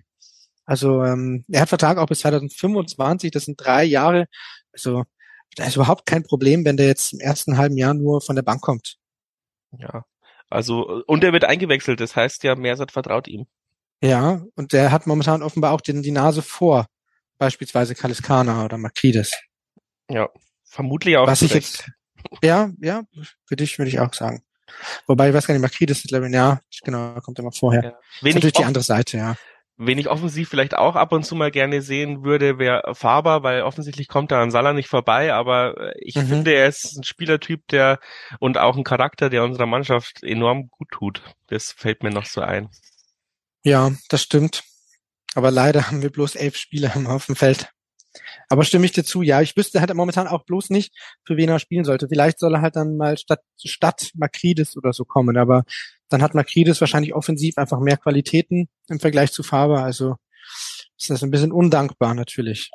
Also 0.66 1.04
ähm, 1.04 1.44
er 1.50 1.62
hat 1.62 1.70
Vertrag 1.70 1.98
auch 1.98 2.08
bis 2.08 2.20
2025. 2.20 3.32
Das 3.32 3.44
sind 3.44 3.60
drei 3.60 3.84
Jahre. 3.84 4.28
Also 4.72 5.04
da 5.56 5.66
ist 5.66 5.76
überhaupt 5.76 6.06
kein 6.06 6.24
Problem, 6.24 6.66
wenn 6.66 6.78
der 6.78 6.88
jetzt 6.88 7.14
im 7.14 7.20
ersten 7.20 7.58
halben 7.58 7.78
Jahr 7.78 7.94
nur 7.94 8.22
von 8.22 8.36
der 8.36 8.44
Bank 8.44 8.62
kommt. 8.62 8.98
Ja, 9.78 10.06
also, 10.52 11.02
und 11.08 11.24
er 11.24 11.32
wird 11.32 11.46
eingewechselt, 11.46 12.02
das 12.02 12.16
heißt 12.16 12.44
ja, 12.44 12.56
Mersat 12.56 12.92
vertraut 12.92 13.30
ihm. 13.30 13.48
Ja, 14.04 14.44
und 14.56 14.74
der 14.74 14.92
hat 14.92 15.08
momentan 15.08 15.44
offenbar 15.44 15.72
auch 15.72 15.80
den, 15.80 16.04
die 16.04 16.12
Nase 16.12 16.42
vor, 16.42 16.88
beispielsweise 17.38 17.96
Kaliskana 17.96 18.66
oder 18.66 18.78
Makrides. 18.78 19.32
Ja, 20.10 20.30
vermutlich 20.66 21.16
auch. 21.16 21.28
Was 21.28 21.42
ich 21.42 21.54
jetzt, 21.54 21.90
ja, 22.44 22.72
ja, 22.80 23.04
für 23.46 23.56
dich 23.56 23.78
würde 23.78 23.90
ich 23.90 24.00
auch 24.02 24.14
sagen. 24.14 24.44
Wobei, 25.08 25.30
ich 25.30 25.34
weiß 25.34 25.48
gar 25.48 25.54
nicht, 25.54 25.62
Makrides 25.62 26.00
ist, 26.00 26.10
glaube 26.10 26.28
ich, 26.28 26.34
ja, 26.34 26.60
genau, 26.84 27.20
kommt 27.22 27.40
immer 27.40 27.52
vorher. 27.54 27.84
Ja. 27.84 28.00
Wen 28.22 28.34
natürlich 28.34 28.54
die 28.54 28.66
andere 28.66 28.84
Seite, 28.84 29.18
ja. 29.18 29.36
Wen 29.84 29.98
ich 29.98 30.10
offensiv 30.10 30.48
vielleicht 30.48 30.78
auch 30.78 30.96
ab 30.96 31.12
und 31.12 31.26
zu 31.26 31.36
mal 31.36 31.50
gerne 31.50 31.82
sehen 31.82 32.24
würde, 32.24 32.60
wäre 32.60 32.94
Faber, 32.94 33.42
weil 33.42 33.64
offensichtlich 33.64 34.08
kommt 34.08 34.32
er 34.32 34.38
an 34.38 34.52
Salah 34.52 34.74
nicht 34.74 34.88
vorbei, 34.88 35.34
aber 35.34 35.96
äh, 35.96 36.00
ich 36.00 36.16
mhm. 36.16 36.28
finde, 36.28 36.54
er 36.54 36.68
ist 36.68 36.98
ein 36.98 37.04
Spielertyp, 37.04 37.68
der 37.70 38.00
und 38.40 38.60
auch 38.60 38.78
ein 38.78 38.84
Charakter, 38.84 39.32
der 39.32 39.44
unserer 39.44 39.66
Mannschaft 39.66 40.24
enorm 40.24 40.70
gut 40.70 40.90
tut. 40.92 41.24
Das 41.48 41.72
fällt 41.72 42.04
mir 42.04 42.12
noch 42.12 42.26
so 42.26 42.42
ein. 42.42 42.70
Ja, 43.64 43.92
das 44.10 44.22
stimmt. 44.22 44.64
Aber 45.34 45.50
leider 45.50 45.88
haben 45.88 46.04
wir 46.04 46.12
bloß 46.12 46.36
elf 46.36 46.58
Spieler 46.58 46.96
im 46.96 47.36
Feld. 47.36 47.70
Aber 48.50 48.66
stimme 48.66 48.86
ich 48.86 48.92
dir 48.92 49.04
zu, 49.04 49.24
ja, 49.24 49.42
ich 49.42 49.56
wüsste 49.56 49.80
halt 49.80 49.94
momentan 49.96 50.28
auch 50.28 50.44
bloß 50.44 50.70
nicht, 50.70 50.94
für 51.26 51.38
wen 51.38 51.50
er 51.50 51.58
spielen 51.58 51.86
sollte. 51.86 52.08
Vielleicht 52.08 52.38
soll 52.38 52.54
er 52.54 52.62
halt 52.62 52.76
dann 52.76 52.98
mal 52.98 53.18
statt, 53.18 53.42
statt 53.58 54.12
Makridis 54.14 54.78
oder 54.78 54.94
so 54.94 55.06
kommen, 55.06 55.38
aber 55.38 55.64
dann 56.12 56.22
hat 56.22 56.36
Makridis 56.36 56.82
wahrscheinlich 56.82 57.14
offensiv 57.14 57.58
einfach 57.58 57.80
mehr 57.80 57.98
Qualitäten 57.98 58.70
im 58.88 59.00
Vergleich 59.00 59.32
zu 59.32 59.44
Faber, 59.44 59.84
also 59.84 60.16
ist 60.98 61.10
das 61.10 61.24
ein 61.24 61.32
bisschen 61.32 61.52
undankbar 61.52 62.14
natürlich. 62.14 62.70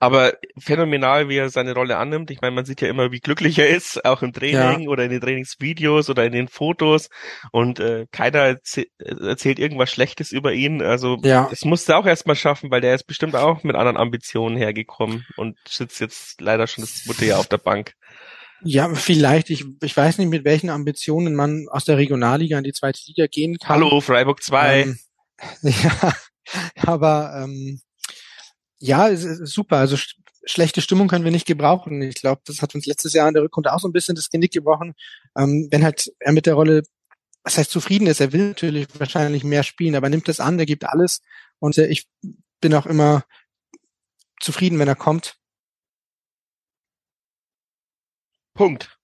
Aber 0.00 0.32
phänomenal, 0.58 1.28
wie 1.28 1.36
er 1.36 1.50
seine 1.50 1.72
Rolle 1.72 1.96
annimmt. 1.96 2.30
Ich 2.30 2.40
meine, 2.40 2.54
man 2.54 2.64
sieht 2.64 2.80
ja 2.80 2.88
immer, 2.88 3.12
wie 3.12 3.20
glücklich 3.20 3.58
er 3.58 3.68
ist, 3.68 4.04
auch 4.04 4.22
im 4.22 4.32
Training 4.32 4.82
ja. 4.82 4.88
oder 4.88 5.04
in 5.04 5.10
den 5.10 5.20
Trainingsvideos 5.20 6.10
oder 6.10 6.24
in 6.24 6.32
den 6.32 6.48
Fotos. 6.48 7.10
Und 7.52 7.80
äh, 7.80 8.06
keiner 8.10 8.40
erzäh 8.40 8.86
erzählt 8.98 9.58
irgendwas 9.58 9.90
Schlechtes 9.90 10.32
über 10.32 10.52
ihn. 10.52 10.82
Also 10.82 11.18
ja. 11.22 11.46
das 11.48 11.64
musste 11.64 11.92
er 11.92 11.98
auch 11.98 12.06
erstmal 12.06 12.36
schaffen, 12.36 12.70
weil 12.70 12.80
der 12.80 12.94
ist 12.94 13.06
bestimmt 13.06 13.36
auch 13.36 13.62
mit 13.62 13.76
anderen 13.76 13.96
Ambitionen 13.96 14.56
hergekommen 14.56 15.26
und 15.36 15.58
sitzt 15.68 16.00
jetzt 16.00 16.40
leider 16.40 16.66
schon 16.66 16.82
das 16.82 17.04
zweite 17.04 17.26
Jahr 17.26 17.38
auf 17.38 17.48
der 17.48 17.58
Bank. 17.58 17.94
Ja, 18.64 18.94
vielleicht. 18.94 19.50
Ich, 19.50 19.64
ich 19.82 19.96
weiß 19.96 20.18
nicht, 20.18 20.28
mit 20.28 20.44
welchen 20.44 20.70
Ambitionen 20.70 21.34
man 21.34 21.68
aus 21.68 21.84
der 21.84 21.98
Regionalliga 21.98 22.56
in 22.58 22.64
die 22.64 22.72
zweite 22.72 23.00
Liga 23.06 23.26
gehen 23.26 23.58
kann. 23.58 23.76
Hallo, 23.76 24.00
Freiburg 24.00 24.42
2. 24.42 24.80
Ähm, 24.80 24.98
ja, 25.62 26.14
aber 26.82 27.42
ähm, 27.42 27.80
ja, 28.78 29.14
super. 29.14 29.76
Also 29.76 29.96
sch 29.96 30.16
schlechte 30.46 30.82
Stimmung 30.82 31.08
können 31.08 31.24
wir 31.24 31.30
nicht 31.30 31.46
gebrauchen. 31.46 32.02
Ich 32.02 32.16
glaube, 32.16 32.42
das 32.44 32.60
hat 32.60 32.74
uns 32.74 32.84
letztes 32.84 33.14
Jahr 33.14 33.28
in 33.28 33.34
der 33.34 33.42
Rückrunde 33.42 33.72
auch 33.72 33.80
so 33.80 33.88
ein 33.88 33.92
bisschen 33.92 34.14
das 34.14 34.28
Genick 34.28 34.52
gebrochen. 34.52 34.94
Ähm, 35.36 35.68
wenn 35.70 35.84
halt 35.84 36.12
er 36.20 36.32
mit 36.32 36.44
der 36.44 36.52
Rolle, 36.52 36.82
was 37.44 37.56
heißt 37.56 37.70
zufrieden 37.70 38.06
ist, 38.06 38.20
er 38.20 38.32
will 38.32 38.48
natürlich 38.48 38.86
wahrscheinlich 38.98 39.42
mehr 39.42 39.62
spielen, 39.62 39.94
aber 39.94 40.10
nimmt 40.10 40.28
das 40.28 40.40
an, 40.40 40.58
der 40.58 40.66
gibt 40.66 40.84
alles. 40.84 41.22
Und 41.60 41.78
äh, 41.78 41.86
ich 41.86 42.08
bin 42.60 42.74
auch 42.74 42.84
immer 42.84 43.24
zufrieden, 44.40 44.78
wenn 44.78 44.88
er 44.88 44.96
kommt. 44.96 45.36
Punkt. 48.54 48.96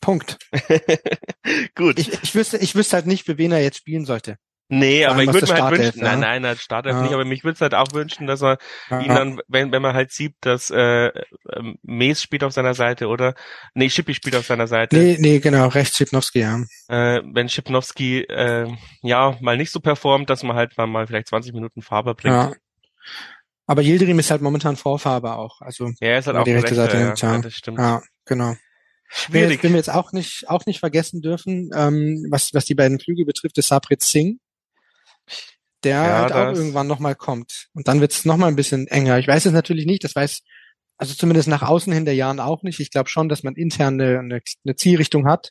Punkt. 0.00 0.38
Gut. 1.74 1.98
Ich, 1.98 2.12
ich 2.22 2.34
wüsste, 2.34 2.58
ich 2.58 2.74
wüsste 2.74 2.96
halt 2.96 3.06
nicht, 3.06 3.24
für 3.24 3.38
wen 3.38 3.52
er 3.52 3.62
jetzt 3.62 3.78
spielen 3.78 4.04
sollte. 4.04 4.36
Nee, 4.68 5.04
aber 5.04 5.22
ich 5.22 5.32
würde 5.32 5.52
mir 5.52 5.62
halt 5.62 5.78
wünschen, 5.78 6.02
nein, 6.02 6.20
nein, 6.20 6.42
nein, 6.42 6.56
Startelf 6.56 6.96
ja. 6.96 7.02
nicht, 7.02 7.12
aber 7.12 7.26
mich 7.26 7.44
würde 7.44 7.54
es 7.54 7.60
halt 7.60 7.74
auch 7.74 7.92
wünschen, 7.92 8.26
dass 8.26 8.42
er 8.42 8.56
ja. 8.88 9.00
ihn 9.00 9.08
dann, 9.08 9.40
wenn, 9.46 9.72
wenn 9.72 9.82
man 9.82 9.94
halt 9.94 10.10
sieht, 10.10 10.36
dass 10.40 10.70
äh, 10.70 11.10
ähm, 11.54 11.76
Mees 11.82 12.22
spielt 12.22 12.42
auf 12.44 12.52
seiner 12.52 12.72
Seite 12.72 13.08
oder 13.08 13.34
nee, 13.74 13.90
Schippi 13.90 14.14
spielt 14.14 14.36
auf 14.36 14.46
seiner 14.46 14.66
Seite. 14.66 14.96
Nee, 14.96 15.16
nee, 15.20 15.38
genau, 15.38 15.68
rechts 15.68 15.98
Schipnowski, 15.98 16.40
ja. 16.40 16.62
Äh, 16.88 17.20
wenn 17.26 17.50
Schipnowski 17.50 18.22
äh, 18.22 18.66
ja 19.02 19.36
mal 19.40 19.58
nicht 19.58 19.70
so 19.70 19.80
performt, 19.80 20.30
dass 20.30 20.42
man 20.42 20.56
halt 20.56 20.76
mal, 20.78 20.86
mal 20.86 21.06
vielleicht 21.06 21.28
20 21.28 21.52
Minuten 21.52 21.82
Farbe 21.82 22.14
bringt. 22.14 22.34
Ja. 22.34 22.52
Aber 23.66 23.82
Yildirim 23.82 24.18
ist 24.18 24.30
halt 24.30 24.40
momentan 24.40 24.76
Vorfarbe 24.76 25.36
auch, 25.36 25.60
also 25.60 25.90
ja, 26.00 26.16
ist 26.18 26.26
halt 26.26 26.38
auch 26.38 26.44
die 26.44 26.52
rechte 26.52 26.74
Seite 26.74 26.96
ja, 26.98 27.14
ja, 27.14 27.38
das 27.38 27.54
stimmt. 27.54 27.78
Ja, 27.78 28.02
genau. 28.24 28.54
Schwierig. 29.08 29.62
Wenn 29.62 29.72
wir 29.72 29.78
jetzt 29.78 29.90
auch 29.90 30.12
nicht, 30.12 30.48
auch 30.48 30.66
nicht 30.66 30.80
vergessen 30.80 31.22
dürfen, 31.22 31.70
ähm, 31.74 32.26
was, 32.30 32.52
was 32.52 32.64
die 32.64 32.74
beiden 32.74 32.98
Flüge 32.98 33.24
betrifft, 33.24 33.58
ist 33.58 33.68
Saprit 33.68 34.02
Singh 34.02 34.38
der 35.84 35.96
ja, 35.96 36.18
halt 36.22 36.32
auch 36.32 36.52
irgendwann 36.52 36.86
nochmal 36.86 37.14
kommt. 37.14 37.68
Und 37.74 37.88
dann 37.88 38.00
wird's 38.00 38.18
es 38.18 38.24
nochmal 38.24 38.48
ein 38.48 38.56
bisschen 38.56 38.86
enger. 38.88 39.18
Ich 39.18 39.28
weiß 39.28 39.46
es 39.46 39.52
natürlich 39.52 39.86
nicht, 39.86 40.02
das 40.04 40.16
weiß, 40.16 40.40
also 40.96 41.14
zumindest 41.14 41.48
nach 41.48 41.62
außen 41.62 41.92
hin 41.92 42.04
der 42.04 42.14
Jahren 42.14 42.40
auch 42.40 42.62
nicht. 42.62 42.80
Ich 42.80 42.90
glaube 42.90 43.08
schon, 43.08 43.28
dass 43.28 43.42
man 43.42 43.54
intern 43.54 44.00
eine, 44.00 44.18
eine, 44.18 44.40
eine 44.64 44.76
Zielrichtung 44.76 45.28
hat, 45.28 45.50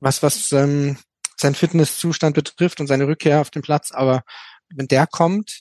was, 0.00 0.22
was 0.22 0.52
ähm, 0.52 0.98
sein 1.36 1.54
Fitnesszustand 1.54 2.34
betrifft 2.34 2.80
und 2.80 2.86
seine 2.86 3.06
Rückkehr 3.06 3.40
auf 3.40 3.50
den 3.50 3.62
Platz. 3.62 3.92
Aber 3.92 4.22
wenn 4.68 4.88
der 4.88 5.06
kommt 5.06 5.60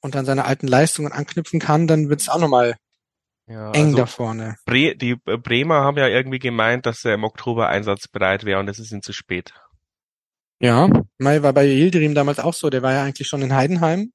und 0.00 0.14
dann 0.14 0.26
seine 0.26 0.44
alten 0.44 0.66
Leistungen 0.66 1.12
anknüpfen 1.12 1.60
kann, 1.60 1.86
dann 1.86 2.08
wird's 2.08 2.28
auch 2.28 2.38
nochmal 2.38 2.76
ja, 3.48 3.70
eng 3.72 3.86
also 3.86 3.96
da 3.96 4.06
vorne. 4.06 4.56
Bre 4.66 4.94
die 4.94 5.14
Bremer 5.14 5.80
haben 5.80 5.96
ja 5.96 6.08
irgendwie 6.08 6.38
gemeint, 6.38 6.86
dass 6.86 7.04
er 7.04 7.14
im 7.14 7.24
Oktober 7.24 7.68
einsatzbereit 7.68 8.44
wäre 8.44 8.60
und 8.60 8.68
es 8.68 8.78
ist 8.78 8.92
ihm 8.92 9.02
zu 9.02 9.12
spät. 9.12 9.54
Ja, 10.60 10.88
Mai 11.18 11.42
war 11.42 11.52
bei 11.52 11.66
Yildirim 11.66 12.14
damals 12.14 12.40
auch 12.40 12.54
so. 12.54 12.68
Der 12.68 12.82
war 12.82 12.92
ja 12.92 13.04
eigentlich 13.04 13.28
schon 13.28 13.42
in 13.42 13.54
Heidenheim. 13.54 14.12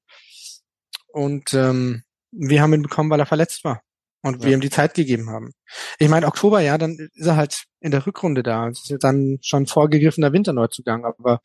Und 1.08 1.54
ähm, 1.54 2.02
wir 2.32 2.60
haben 2.60 2.74
ihn 2.74 2.82
bekommen, 2.82 3.10
weil 3.10 3.20
er 3.20 3.26
verletzt 3.26 3.64
war. 3.64 3.80
Und 4.22 4.40
ja. 4.40 4.48
wir 4.48 4.54
ihm 4.54 4.60
die 4.60 4.70
Zeit 4.70 4.94
gegeben 4.94 5.30
haben. 5.30 5.52
Ich 5.98 6.08
meine, 6.08 6.26
Oktober, 6.26 6.60
ja, 6.60 6.76
dann 6.78 6.96
ist 7.14 7.26
er 7.26 7.36
halt 7.36 7.64
in 7.80 7.90
der 7.90 8.06
Rückrunde 8.06 8.42
da. 8.42 8.68
Es 8.68 8.82
ist 8.82 8.90
ja 8.90 8.98
dann 8.98 9.38
schon 9.42 9.66
vorgegriffener 9.66 10.32
Winterneuzugang, 10.32 11.04
aber 11.04 11.40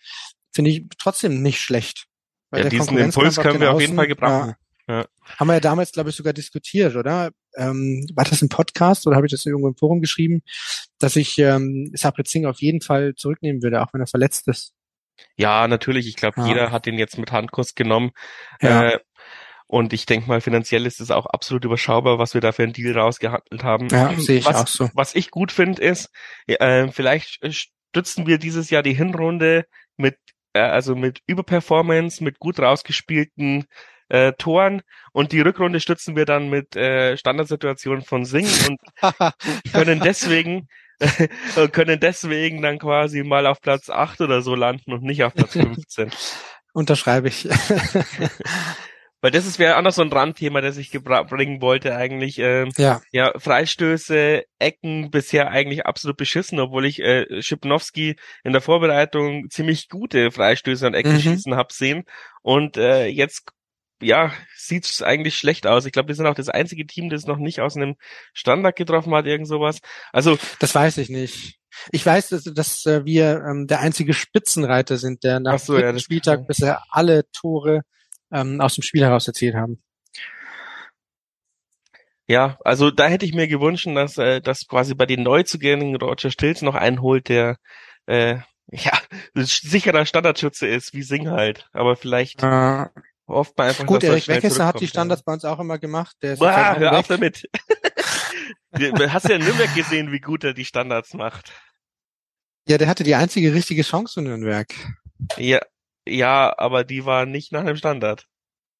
finde 0.51 0.71
ich 0.71 0.85
trotzdem 0.97 1.41
nicht 1.41 1.59
schlecht. 1.59 2.07
Weil 2.49 2.63
ja, 2.63 2.69
diesen 2.69 2.97
Impuls 2.97 3.37
können 3.37 3.59
wir 3.59 3.73
auf 3.73 3.81
jeden 3.81 3.95
Fall 3.95 4.07
gebrauchen. 4.07 4.49
Ja. 4.49 4.55
Ja. 4.89 5.05
Haben 5.37 5.47
wir 5.47 5.53
ja 5.53 5.59
damals, 5.59 5.91
glaube 5.91 6.09
ich, 6.09 6.15
sogar 6.15 6.33
diskutiert, 6.33 6.95
oder? 6.95 7.29
Ähm, 7.59 8.07
war 8.15 8.25
das 8.25 8.41
ein 8.41 8.49
Podcast 8.49 9.05
oder 9.05 9.15
habe 9.15 9.27
ich 9.27 9.31
das 9.31 9.45
irgendwo 9.45 9.67
im 9.67 9.75
Forum 9.75 10.01
geschrieben, 10.01 10.41
dass 10.97 11.15
ich 11.15 11.37
ähm, 11.37 11.91
Sabrit 11.93 12.27
Singh 12.27 12.49
auf 12.49 12.61
jeden 12.61 12.81
Fall 12.81 13.15
zurücknehmen 13.15 13.61
würde, 13.61 13.81
auch 13.81 13.93
wenn 13.93 14.01
er 14.01 14.07
verletzt 14.07 14.47
ist. 14.47 14.73
Ja, 15.35 15.67
natürlich. 15.67 16.07
Ich 16.07 16.15
glaube, 16.15 16.41
ja. 16.41 16.47
jeder 16.47 16.71
hat 16.71 16.85
den 16.85 16.97
jetzt 16.97 17.17
mit 17.17 17.31
Handkuss 17.31 17.75
genommen. 17.75 18.11
Ja. 18.61 18.89
Äh, 18.89 18.99
und 19.67 19.93
ich 19.93 20.07
denke 20.07 20.27
mal, 20.27 20.41
finanziell 20.41 20.87
ist 20.87 20.99
es 20.99 21.11
auch 21.11 21.27
absolut 21.27 21.63
überschaubar, 21.63 22.17
was 22.17 22.33
wir 22.33 22.41
da 22.41 22.51
für 22.51 22.63
einen 22.63 22.73
Deal 22.73 22.97
rausgehandelt 22.97 23.63
haben. 23.63 23.87
Ja, 23.89 24.11
sehe 24.17 24.39
ich 24.39 24.45
was, 24.45 24.55
auch 24.55 24.67
so. 24.67 24.89
Was 24.95 25.13
ich 25.13 25.29
gut 25.29 25.51
finde, 25.51 25.81
ist, 25.83 26.09
äh, 26.47 26.87
vielleicht 26.87 27.39
stützen 27.53 28.25
wir 28.25 28.39
dieses 28.39 28.71
Jahr 28.71 28.81
die 28.81 28.95
Hinrunde 28.95 29.65
mit 29.95 30.17
äh, 30.53 30.59
also 30.59 30.95
mit 30.95 31.21
Überperformance, 31.27 32.23
mit 32.23 32.39
gut 32.39 32.59
rausgespielten 32.59 33.65
äh, 34.09 34.33
Toren 34.33 34.81
und 35.13 35.31
die 35.31 35.41
Rückrunde 35.41 35.79
stützen 35.79 36.15
wir 36.15 36.25
dann 36.25 36.49
mit 36.49 36.75
äh, 36.75 37.17
Standardsituationen 37.17 38.03
von 38.03 38.25
Sing 38.25 38.47
und 38.67 38.79
können 39.73 40.01
deswegen 40.01 40.67
können 41.71 41.99
deswegen 41.99 42.61
dann 42.61 42.79
quasi 42.79 43.23
mal 43.23 43.45
auf 43.45 43.61
Platz 43.61 43.89
8 43.89 44.21
oder 44.21 44.41
so 44.41 44.55
landen 44.55 44.93
und 44.93 45.03
nicht 45.03 45.23
auf 45.23 45.33
Platz 45.33 45.53
15. 45.53 46.11
Unterschreibe 46.73 47.29
ich. 47.29 47.47
Weil 49.21 49.31
das 49.31 49.45
ist 49.45 49.59
wäre 49.59 49.77
auch 49.77 49.81
noch 49.81 49.91
so 49.91 50.01
ein 50.01 50.13
Randthema, 50.13 50.61
das 50.61 50.77
ich 50.77 50.91
bringen 50.91 51.61
wollte 51.61 51.95
eigentlich. 51.95 52.39
Ähm, 52.39 52.69
ja. 52.77 53.01
ja, 53.11 53.33
Freistöße, 53.37 54.43
Ecken 54.59 55.11
bisher 55.11 55.49
eigentlich 55.51 55.85
absolut 55.85 56.15
beschissen, 56.15 56.59
obwohl 56.59 56.85
ich 56.85 57.01
äh, 57.01 57.41
Schipnowski 57.41 58.15
in 58.45 58.53
der 58.53 58.61
Vorbereitung 58.61 59.49
ziemlich 59.49 59.89
gute 59.89 60.31
Freistöße 60.31 60.87
und 60.87 60.93
Ecken 60.93 61.13
mhm. 61.13 61.19
schießen 61.19 61.55
hab 61.55 61.73
sehen. 61.73 62.05
Und 62.43 62.77
äh, 62.77 63.07
jetzt 63.07 63.51
ja, 64.01 64.31
sieht's 64.55 65.01
eigentlich 65.01 65.37
schlecht 65.37 65.67
aus. 65.67 65.85
Ich 65.85 65.91
glaube, 65.91 66.07
wir 66.09 66.15
sind 66.15 66.27
auch 66.27 66.35
das 66.35 66.49
einzige 66.49 66.85
Team, 66.85 67.09
das 67.09 67.25
noch 67.25 67.37
nicht 67.37 67.61
aus 67.61 67.75
einem 67.75 67.95
Standard 68.33 68.75
getroffen 68.75 69.13
hat, 69.13 69.25
irgend 69.25 69.47
sowas. 69.47 69.79
Also 70.11 70.37
das 70.59 70.73
weiß 70.73 70.97
ich 70.97 71.09
nicht. 71.09 71.59
Ich 71.91 72.05
weiß, 72.05 72.29
dass, 72.29 72.43
dass 72.43 72.85
äh, 72.85 73.05
wir 73.05 73.43
ähm, 73.47 73.67
der 73.67 73.79
einzige 73.79 74.13
Spitzenreiter 74.13 74.97
sind, 74.97 75.23
der 75.23 75.39
nach 75.39 75.59
so, 75.59 75.77
dem 75.77 75.95
ja, 75.95 75.99
Spieltag 75.99 76.47
bisher 76.47 76.83
alle 76.89 77.29
Tore 77.31 77.81
ähm, 78.31 78.59
aus 78.61 78.75
dem 78.75 78.83
Spiel 78.83 79.03
heraus 79.03 79.27
erzielt 79.27 79.55
haben. 79.55 79.81
Ja, 82.27 82.59
also 82.63 82.91
da 82.91 83.07
hätte 83.07 83.25
ich 83.25 83.33
mir 83.33 83.47
gewünscht, 83.47 83.87
dass, 83.87 84.17
äh, 84.19 84.39
dass 84.39 84.67
quasi 84.67 84.93
bei 84.93 85.07
den 85.07 85.23
Neuzugängen 85.23 85.95
Roger 85.95 86.29
Stilz 86.29 86.61
noch 86.61 86.75
einen 86.75 87.01
holt, 87.01 87.27
der 87.27 87.57
äh, 88.05 88.37
ja 88.71 88.91
sicherer 89.33 90.05
Standardschütze 90.05 90.67
ist, 90.67 90.93
wie 90.93 91.01
Sing 91.01 91.29
halt. 91.29 91.67
Aber 91.73 91.95
vielleicht 91.95 92.43
äh, 92.43 92.85
hofft 93.29 93.57
man 93.57 93.69
einfach, 93.69 93.85
Gut, 93.85 94.03
Erik 94.03 94.27
Weckesser 94.27 94.65
hat 94.65 94.79
die 94.79 94.87
Standards 94.87 95.21
ja. 95.21 95.23
bei 95.25 95.33
uns 95.33 95.45
auch 95.45 95.59
immer 95.59 95.77
gemacht. 95.77 96.17
Der 96.21 96.33
ist 96.33 96.39
Boah, 96.39 96.75
hör 96.77 96.97
auf 96.97 97.07
damit. 97.07 97.49
Hast 98.73 99.25
du 99.25 99.29
ja 99.29 99.35
in 99.35 99.43
Nürnberg 99.43 99.73
gesehen, 99.73 100.11
wie 100.11 100.19
gut 100.19 100.43
er 100.43 100.53
die 100.53 100.65
Standards 100.65 101.13
macht? 101.13 101.51
Ja, 102.67 102.77
der 102.77 102.87
hatte 102.87 103.03
die 103.03 103.15
einzige 103.15 103.53
richtige 103.53 103.81
Chance 103.81 104.19
in 104.19 104.25
Nürnberg. 104.25 104.67
Ja, 105.37 105.59
ja, 106.07 106.53
aber 106.57 106.83
die 106.83 107.05
war 107.05 107.25
nicht 107.25 107.51
nach 107.51 107.61
einem 107.61 107.77
Standard. 107.77 108.25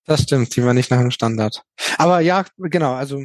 Das 0.06 0.24
stimmt, 0.24 0.56
die 0.56 0.64
war 0.64 0.74
nicht 0.74 0.92
nach 0.92 1.00
einem 1.00 1.12
Standard. 1.12 1.64
Aber 1.98 2.20
ja, 2.20 2.46
genau, 2.58 2.94
also 2.94 3.24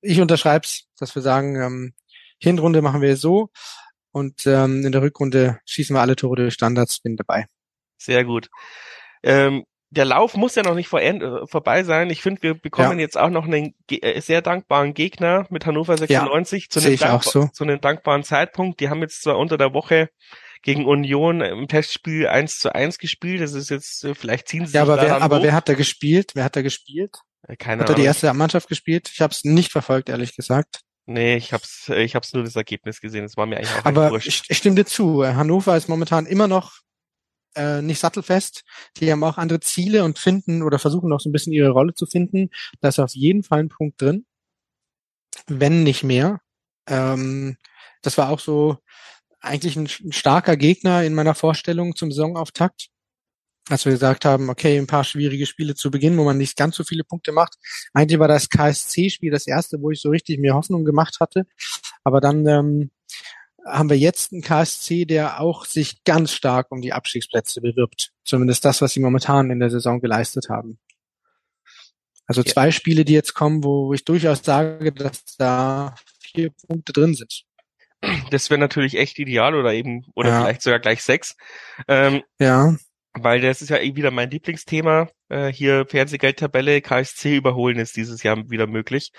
ich 0.00 0.20
unterschreib's, 0.20 0.86
dass 0.98 1.14
wir 1.14 1.22
sagen, 1.22 1.56
ähm, 1.60 1.94
Hinrunde 2.38 2.82
machen 2.82 3.00
wir 3.00 3.16
so 3.16 3.50
und 4.12 4.46
ähm, 4.46 4.84
in 4.84 4.92
der 4.92 5.02
Rückrunde 5.02 5.60
schießen 5.66 5.94
wir 5.94 6.00
alle 6.00 6.16
Tore 6.16 6.36
durch 6.36 6.54
Standards, 6.54 7.00
bin 7.00 7.16
dabei. 7.16 7.46
Sehr 7.98 8.24
gut. 8.24 8.50
Ähm, 9.22 9.64
der 9.94 10.04
Lauf 10.04 10.36
muss 10.36 10.54
ja 10.54 10.62
noch 10.62 10.74
nicht 10.74 10.88
vor, 10.88 11.00
äh, 11.00 11.46
vorbei 11.46 11.84
sein. 11.84 12.10
Ich 12.10 12.22
finde, 12.22 12.42
wir 12.42 12.54
bekommen 12.54 12.98
ja. 12.98 13.04
jetzt 13.04 13.16
auch 13.18 13.30
noch 13.30 13.44
einen 13.44 13.74
äh, 13.88 14.20
sehr 14.20 14.42
dankbaren 14.42 14.94
Gegner 14.94 15.46
mit 15.50 15.66
Hannover 15.66 15.96
96 15.96 16.64
ja, 16.64 16.68
zu, 16.70 16.86
einem 16.86 16.98
Dank 16.98 17.24
so. 17.24 17.46
zu 17.52 17.64
einem 17.64 17.80
dankbaren 17.80 18.24
Zeitpunkt. 18.24 18.80
Die 18.80 18.88
haben 18.88 19.00
jetzt 19.00 19.22
zwar 19.22 19.38
unter 19.38 19.56
der 19.56 19.72
Woche 19.72 20.10
gegen 20.62 20.86
Union 20.86 21.40
im 21.40 21.68
Testspiel 21.68 22.26
1 22.26 22.58
zu 22.58 22.74
1 22.74 22.98
gespielt. 22.98 23.40
Das 23.40 23.52
ist 23.52 23.70
jetzt, 23.70 24.04
äh, 24.04 24.14
vielleicht 24.14 24.48
ziehen 24.48 24.66
sie 24.66 24.74
ja, 24.74 24.84
sich 24.84 24.92
aber 24.92 25.02
wer, 25.02 25.22
aber 25.22 25.42
wer 25.42 25.52
hat 25.52 25.68
da 25.68 25.74
gespielt? 25.74 26.32
Wer 26.34 26.44
hat 26.44 26.56
da 26.56 26.62
gespielt? 26.62 27.16
Äh, 27.46 27.56
keine 27.56 27.82
hat 27.82 27.90
er 27.90 27.94
die 27.94 28.02
erste 28.02 28.32
Mannschaft 28.34 28.68
gespielt? 28.68 29.10
Ich 29.12 29.20
habe 29.20 29.32
es 29.32 29.44
nicht 29.44 29.70
verfolgt, 29.70 30.08
ehrlich 30.08 30.34
gesagt. 30.34 30.80
Nee, 31.06 31.36
ich 31.36 31.52
hab's, 31.52 31.88
äh, 31.90 32.02
ich 32.02 32.14
hab's 32.14 32.32
nur 32.32 32.44
das 32.44 32.56
Ergebnis 32.56 33.00
gesehen. 33.00 33.24
Es 33.24 33.36
war 33.36 33.46
mir 33.46 33.58
eigentlich 33.58 33.74
auch 33.74 33.84
Aber 33.84 34.10
wurscht. 34.10 34.26
ich, 34.26 34.42
ich 34.48 34.58
stimme 34.58 34.76
dir 34.76 34.86
zu. 34.86 35.24
Hannover 35.26 35.76
ist 35.76 35.88
momentan 35.88 36.26
immer 36.26 36.48
noch 36.48 36.72
äh, 37.56 37.82
nicht 37.82 38.00
sattelfest. 38.00 38.64
Die 38.98 39.10
haben 39.10 39.24
auch 39.24 39.38
andere 39.38 39.60
Ziele 39.60 40.04
und 40.04 40.18
finden 40.18 40.62
oder 40.62 40.78
versuchen 40.78 41.08
noch 41.08 41.20
so 41.20 41.28
ein 41.28 41.32
bisschen 41.32 41.52
ihre 41.52 41.70
Rolle 41.70 41.94
zu 41.94 42.06
finden. 42.06 42.50
Da 42.80 42.88
ist 42.88 42.98
auf 42.98 43.14
jeden 43.14 43.42
Fall 43.42 43.60
ein 43.60 43.68
Punkt 43.68 44.00
drin, 44.00 44.26
wenn 45.46 45.82
nicht 45.82 46.02
mehr. 46.02 46.40
Ähm, 46.86 47.56
das 48.02 48.18
war 48.18 48.30
auch 48.30 48.40
so 48.40 48.78
eigentlich 49.40 49.76
ein, 49.76 49.88
ein 50.04 50.12
starker 50.12 50.56
Gegner 50.56 51.04
in 51.04 51.14
meiner 51.14 51.34
Vorstellung 51.34 51.96
zum 51.96 52.10
Saisonauftakt. 52.10 52.88
Als 53.70 53.86
wir 53.86 53.92
gesagt 53.92 54.26
haben, 54.26 54.50
okay, 54.50 54.76
ein 54.76 54.86
paar 54.86 55.04
schwierige 55.04 55.46
Spiele 55.46 55.74
zu 55.74 55.90
Beginn, 55.90 56.18
wo 56.18 56.24
man 56.24 56.36
nicht 56.36 56.56
ganz 56.56 56.76
so 56.76 56.84
viele 56.84 57.02
Punkte 57.02 57.32
macht. 57.32 57.54
Eigentlich 57.94 58.18
war 58.18 58.28
das 58.28 58.50
KSC-Spiel 58.50 59.30
das 59.30 59.46
erste, 59.46 59.80
wo 59.80 59.90
ich 59.90 60.02
so 60.02 60.10
richtig 60.10 60.38
mir 60.38 60.54
Hoffnung 60.54 60.84
gemacht 60.84 61.16
hatte. 61.18 61.46
Aber 62.02 62.20
dann 62.20 62.46
ähm, 62.46 62.90
haben 63.64 63.88
wir 63.90 63.98
jetzt 63.98 64.32
einen 64.32 64.42
KSC, 64.42 65.04
der 65.04 65.40
auch 65.40 65.64
sich 65.64 66.04
ganz 66.04 66.32
stark 66.32 66.70
um 66.70 66.80
die 66.80 66.92
Abstiegsplätze 66.92 67.60
bewirbt. 67.60 68.12
Zumindest 68.24 68.64
das, 68.64 68.82
was 68.82 68.92
sie 68.92 69.00
momentan 69.00 69.50
in 69.50 69.60
der 69.60 69.70
Saison 69.70 70.00
geleistet 70.00 70.48
haben. 70.48 70.78
Also 72.26 72.42
ja. 72.42 72.52
zwei 72.52 72.70
Spiele, 72.70 73.04
die 73.04 73.12
jetzt 73.12 73.34
kommen, 73.34 73.64
wo 73.64 73.92
ich 73.92 74.04
durchaus 74.04 74.42
sage, 74.42 74.92
dass 74.92 75.24
da 75.36 75.94
vier 76.20 76.50
Punkte 76.66 76.92
drin 76.92 77.14
sind. 77.14 77.44
Das 78.30 78.50
wäre 78.50 78.60
natürlich 78.60 78.96
echt 78.96 79.18
ideal 79.18 79.54
oder 79.54 79.72
eben, 79.72 80.04
oder 80.14 80.28
ja. 80.28 80.42
vielleicht 80.42 80.62
sogar 80.62 80.78
gleich 80.78 81.02
sechs. 81.02 81.36
Ähm, 81.88 82.22
ja. 82.38 82.76
Weil 83.16 83.40
das 83.40 83.62
ist 83.62 83.68
ja 83.68 83.78
eh 83.78 83.94
wieder 83.94 84.10
mein 84.10 84.30
Lieblingsthema. 84.30 85.08
Äh, 85.28 85.52
hier 85.52 85.86
Fernsehgeldtabelle, 85.86 86.80
KSC 86.80 87.36
überholen 87.36 87.78
ist 87.78 87.96
dieses 87.96 88.22
Jahr 88.22 88.50
wieder 88.50 88.66
möglich. 88.66 89.12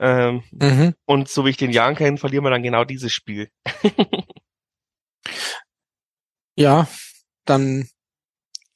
Ähm, 0.00 0.42
mhm. 0.50 0.94
Und 1.04 1.28
so 1.28 1.44
wie 1.44 1.50
ich 1.50 1.56
den 1.56 1.70
Jahren 1.70 1.94
kenne, 1.94 2.16
verlieren 2.16 2.44
wir 2.44 2.50
dann 2.50 2.62
genau 2.62 2.84
dieses 2.84 3.12
Spiel. 3.12 3.50
ja, 6.56 6.88
dann 7.44 7.88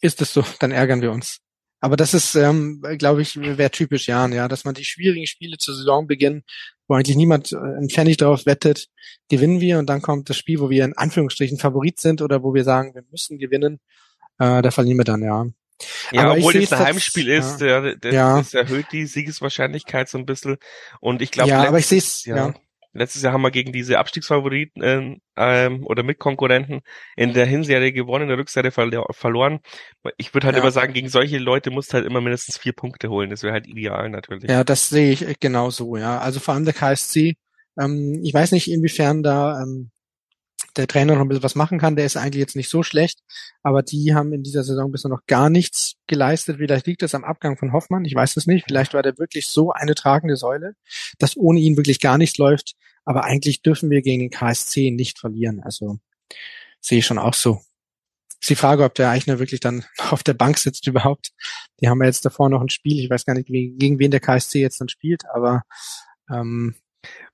ist 0.00 0.20
es 0.20 0.32
so, 0.32 0.44
dann 0.60 0.70
ärgern 0.70 1.02
wir 1.02 1.12
uns. 1.12 1.40
Aber 1.80 1.96
das 1.96 2.12
ist, 2.12 2.34
ähm, 2.34 2.82
glaube 2.98 3.22
ich, 3.22 3.36
wäre 3.36 3.70
typisch 3.70 4.08
Jahren, 4.08 4.32
ja, 4.32 4.48
dass 4.48 4.64
man 4.64 4.74
die 4.74 4.84
schwierigen 4.84 5.26
Spiele 5.26 5.58
zur 5.58 5.76
Saisonbeginn, 5.76 6.42
wo 6.88 6.94
eigentlich 6.94 7.16
niemand 7.16 7.52
äh, 7.52 7.56
ein 7.56 7.88
Pfennig 7.88 8.16
drauf 8.16 8.46
wettet, 8.46 8.88
gewinnen 9.28 9.60
wir 9.60 9.78
und 9.78 9.86
dann 9.86 10.02
kommt 10.02 10.28
das 10.28 10.36
Spiel, 10.36 10.58
wo 10.58 10.70
wir 10.70 10.84
in 10.84 10.96
Anführungsstrichen 10.96 11.58
Favorit 11.58 12.00
sind 12.00 12.20
oder 12.20 12.42
wo 12.42 12.52
wir 12.52 12.64
sagen, 12.64 12.94
wir 12.94 13.04
müssen 13.10 13.38
gewinnen, 13.38 13.80
äh, 14.38 14.62
da 14.62 14.70
verlieren 14.70 14.98
wir 14.98 15.04
dann, 15.04 15.22
ja. 15.22 15.46
Ja, 16.10 16.22
Aber 16.22 16.32
obwohl 16.32 16.56
es 16.56 16.72
ein 16.72 16.78
Heimspiel 16.78 17.28
ist, 17.28 17.60
ja, 17.60 17.94
das, 17.94 18.12
ja. 18.12 18.38
das 18.38 18.54
erhöht 18.54 18.86
die 18.92 19.06
Siegeswahrscheinlichkeit 19.06 20.08
so 20.08 20.18
ein 20.18 20.26
bisschen. 20.26 20.56
Und 21.00 21.22
ich 21.22 21.30
glaube, 21.30 21.50
ja, 21.50 21.68
aber 21.68 21.78
ich 21.78 21.86
sehe 21.86 21.98
es, 21.98 22.24
ja. 22.24 22.36
ja. 22.36 22.54
Letztes 22.94 23.22
Jahr 23.22 23.32
haben 23.32 23.42
wir 23.42 23.50
gegen 23.50 23.70
diese 23.70 23.98
Abstiegsfavoriten 23.98 24.82
ähm, 24.82 25.20
ähm, 25.36 25.86
oder 25.86 26.02
Mitkonkurrenten 26.02 26.80
in 27.16 27.32
der 27.32 27.46
Hinserie 27.46 27.92
gewonnen, 27.92 28.22
in 28.22 28.28
der 28.28 28.38
Rückserie 28.38 28.72
verloren. 28.72 29.60
Ich 30.16 30.34
würde 30.34 30.46
halt 30.46 30.56
ja. 30.56 30.62
immer 30.62 30.72
sagen, 30.72 30.94
gegen 30.94 31.08
solche 31.08 31.38
Leute 31.38 31.70
musst 31.70 31.92
du 31.92 31.94
halt 31.94 32.06
immer 32.06 32.20
mindestens 32.20 32.56
vier 32.56 32.72
Punkte 32.72 33.10
holen. 33.10 33.30
Das 33.30 33.42
wäre 33.42 33.52
halt 33.52 33.68
ideal 33.68 34.08
natürlich. 34.08 34.50
Ja, 34.50 34.64
das 34.64 34.88
sehe 34.88 35.12
ich 35.12 35.38
genau 35.38 35.70
so, 35.70 35.96
ja. 35.96 36.18
Also 36.18 36.40
vor 36.40 36.54
allem 36.54 36.64
der 36.64 36.74
KSC, 36.74 37.36
ähm, 37.78 38.20
ich 38.24 38.34
weiß 38.34 38.52
nicht, 38.52 38.70
inwiefern 38.70 39.22
da 39.22 39.60
ähm, 39.62 39.90
der 40.78 40.86
Trainer 40.86 41.14
noch 41.14 41.22
ein 41.22 41.28
bisschen 41.28 41.42
was 41.42 41.54
machen 41.54 41.78
kann. 41.78 41.96
Der 41.96 42.06
ist 42.06 42.16
eigentlich 42.16 42.40
jetzt 42.40 42.56
nicht 42.56 42.70
so 42.70 42.82
schlecht, 42.82 43.20
aber 43.62 43.82
die 43.82 44.14
haben 44.14 44.32
in 44.32 44.42
dieser 44.42 44.64
Saison 44.64 44.90
bisher 44.90 45.10
noch 45.10 45.26
gar 45.26 45.50
nichts 45.50 45.96
geleistet. 46.06 46.56
Vielleicht 46.58 46.86
liegt 46.86 47.02
es 47.02 47.14
am 47.14 47.24
Abgang 47.24 47.56
von 47.56 47.72
Hoffmann, 47.72 48.04
ich 48.04 48.14
weiß 48.14 48.36
es 48.36 48.46
nicht. 48.46 48.64
Vielleicht 48.66 48.94
war 48.94 49.02
der 49.02 49.18
wirklich 49.18 49.48
so 49.48 49.72
eine 49.72 49.94
tragende 49.94 50.36
Säule, 50.36 50.74
dass 51.18 51.36
ohne 51.36 51.60
ihn 51.60 51.76
wirklich 51.76 52.00
gar 52.00 52.18
nichts 52.18 52.38
läuft. 52.38 52.74
Aber 53.04 53.24
eigentlich 53.24 53.62
dürfen 53.62 53.90
wir 53.90 54.02
gegen 54.02 54.20
den 54.20 54.30
KSC 54.30 54.90
nicht 54.90 55.18
verlieren. 55.18 55.60
Also 55.62 55.98
sehe 56.80 56.98
ich 56.98 57.06
schon 57.06 57.18
auch 57.18 57.34
so. 57.34 57.60
Ist 58.40 58.50
die 58.50 58.54
Frage, 58.54 58.84
ob 58.84 58.94
der 58.94 59.10
Eichner 59.10 59.38
wirklich 59.38 59.60
dann 59.60 59.84
auf 60.10 60.22
der 60.22 60.34
Bank 60.34 60.58
sitzt 60.58 60.86
überhaupt. 60.86 61.30
Die 61.80 61.88
haben 61.88 62.00
ja 62.00 62.06
jetzt 62.06 62.24
davor 62.24 62.48
noch 62.48 62.60
ein 62.60 62.68
Spiel. 62.68 63.00
Ich 63.00 63.10
weiß 63.10 63.24
gar 63.24 63.34
nicht, 63.34 63.48
gegen 63.48 63.98
wen 63.98 64.10
der 64.10 64.20
KSC 64.20 64.60
jetzt 64.60 64.80
dann 64.80 64.88
spielt, 64.88 65.24
aber 65.34 65.62
ähm, 66.30 66.74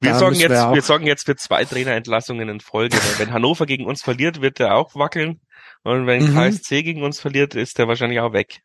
wir 0.00 0.14
sorgen, 0.16 0.36
jetzt, 0.36 0.50
wir, 0.50 0.74
wir, 0.74 0.82
sorgen 0.82 1.06
jetzt 1.06 1.24
für 1.24 1.36
zwei 1.36 1.64
Trainerentlassungen 1.64 2.48
in 2.48 2.60
Folge. 2.60 2.96
wenn 3.18 3.32
Hannover 3.32 3.66
gegen 3.66 3.86
uns 3.86 4.02
verliert, 4.02 4.40
wird 4.40 4.60
er 4.60 4.74
auch 4.74 4.94
wackeln. 4.94 5.40
Und 5.82 6.06
wenn 6.06 6.24
mhm. 6.24 6.34
KSC 6.34 6.82
gegen 6.82 7.02
uns 7.02 7.20
verliert, 7.20 7.54
ist 7.54 7.78
er 7.78 7.88
wahrscheinlich 7.88 8.20
auch 8.20 8.32
weg. 8.32 8.60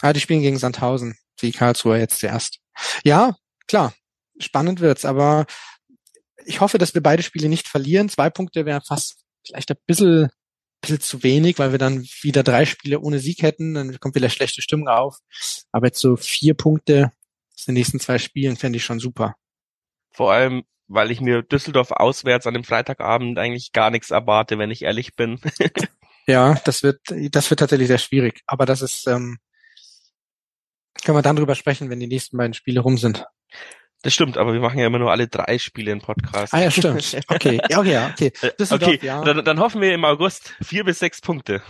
Ah, 0.00 0.12
die 0.12 0.20
spielen 0.20 0.42
gegen 0.42 0.58
Sandhausen, 0.58 1.16
wie 1.40 1.52
Karlsruhe 1.52 1.98
jetzt 1.98 2.20
zuerst. 2.20 2.58
Ja, 3.04 3.36
klar, 3.66 3.94
spannend 4.38 4.80
wird's, 4.80 5.04
aber 5.04 5.46
ich 6.44 6.60
hoffe, 6.60 6.78
dass 6.78 6.94
wir 6.94 7.02
beide 7.02 7.22
Spiele 7.22 7.48
nicht 7.48 7.68
verlieren. 7.68 8.08
Zwei 8.08 8.30
Punkte 8.30 8.64
wären 8.64 8.82
fast 8.82 9.24
vielleicht 9.46 9.70
ein 9.70 9.76
bisschen, 9.86 10.30
bisschen 10.80 11.00
zu 11.00 11.22
wenig, 11.22 11.58
weil 11.58 11.72
wir 11.72 11.78
dann 11.78 12.06
wieder 12.22 12.42
drei 12.42 12.64
Spiele 12.64 13.00
ohne 13.00 13.18
Sieg 13.18 13.42
hätten. 13.42 13.74
Dann 13.74 13.98
kommt 14.00 14.14
wieder 14.14 14.30
schlechte 14.30 14.62
Stimmung 14.62 14.88
auf. 14.88 15.18
Aber 15.72 15.86
jetzt 15.86 16.00
so 16.00 16.16
vier 16.16 16.54
Punkte 16.54 17.12
aus 17.54 17.64
den 17.64 17.74
nächsten 17.74 18.00
zwei 18.00 18.18
Spielen 18.18 18.56
fände 18.56 18.78
ich 18.78 18.84
schon 18.84 19.00
super. 19.00 19.34
Vor 20.18 20.32
allem, 20.32 20.64
weil 20.88 21.12
ich 21.12 21.20
mir 21.20 21.44
Düsseldorf 21.44 21.92
auswärts 21.92 22.48
an 22.48 22.54
dem 22.54 22.64
Freitagabend 22.64 23.38
eigentlich 23.38 23.70
gar 23.70 23.92
nichts 23.92 24.10
erwarte, 24.10 24.58
wenn 24.58 24.72
ich 24.72 24.82
ehrlich 24.82 25.14
bin. 25.14 25.38
ja, 26.26 26.54
das 26.64 26.82
wird, 26.82 26.98
das 27.30 27.48
wird 27.50 27.60
tatsächlich 27.60 27.86
sehr 27.86 27.98
schwierig. 27.98 28.42
Aber 28.44 28.66
das 28.66 28.82
ist, 28.82 29.06
ähm, 29.06 29.38
können 31.04 31.16
wir 31.16 31.22
dann 31.22 31.36
drüber 31.36 31.54
sprechen, 31.54 31.88
wenn 31.88 32.00
die 32.00 32.08
nächsten 32.08 32.36
beiden 32.36 32.52
Spiele 32.52 32.80
rum 32.80 32.98
sind. 32.98 33.26
Das 34.02 34.12
stimmt, 34.12 34.38
aber 34.38 34.52
wir 34.52 34.60
machen 34.60 34.80
ja 34.80 34.88
immer 34.88 34.98
nur 34.98 35.12
alle 35.12 35.28
drei 35.28 35.56
Spiele 35.58 35.92
im 35.92 36.00
Podcast. 36.00 36.52
Ah 36.52 36.62
ja, 36.62 36.72
stimmt. 36.72 37.16
Okay, 37.28 37.60
ja, 37.70 37.78
okay, 37.78 38.08
okay. 38.10 38.32
Düsseldorf, 38.58 38.94
okay, 38.94 39.06
ja. 39.06 39.22
Dann, 39.22 39.44
dann 39.44 39.60
hoffen 39.60 39.80
wir 39.80 39.94
im 39.94 40.04
August 40.04 40.52
vier 40.60 40.82
bis 40.82 40.98
sechs 40.98 41.20
Punkte. 41.20 41.62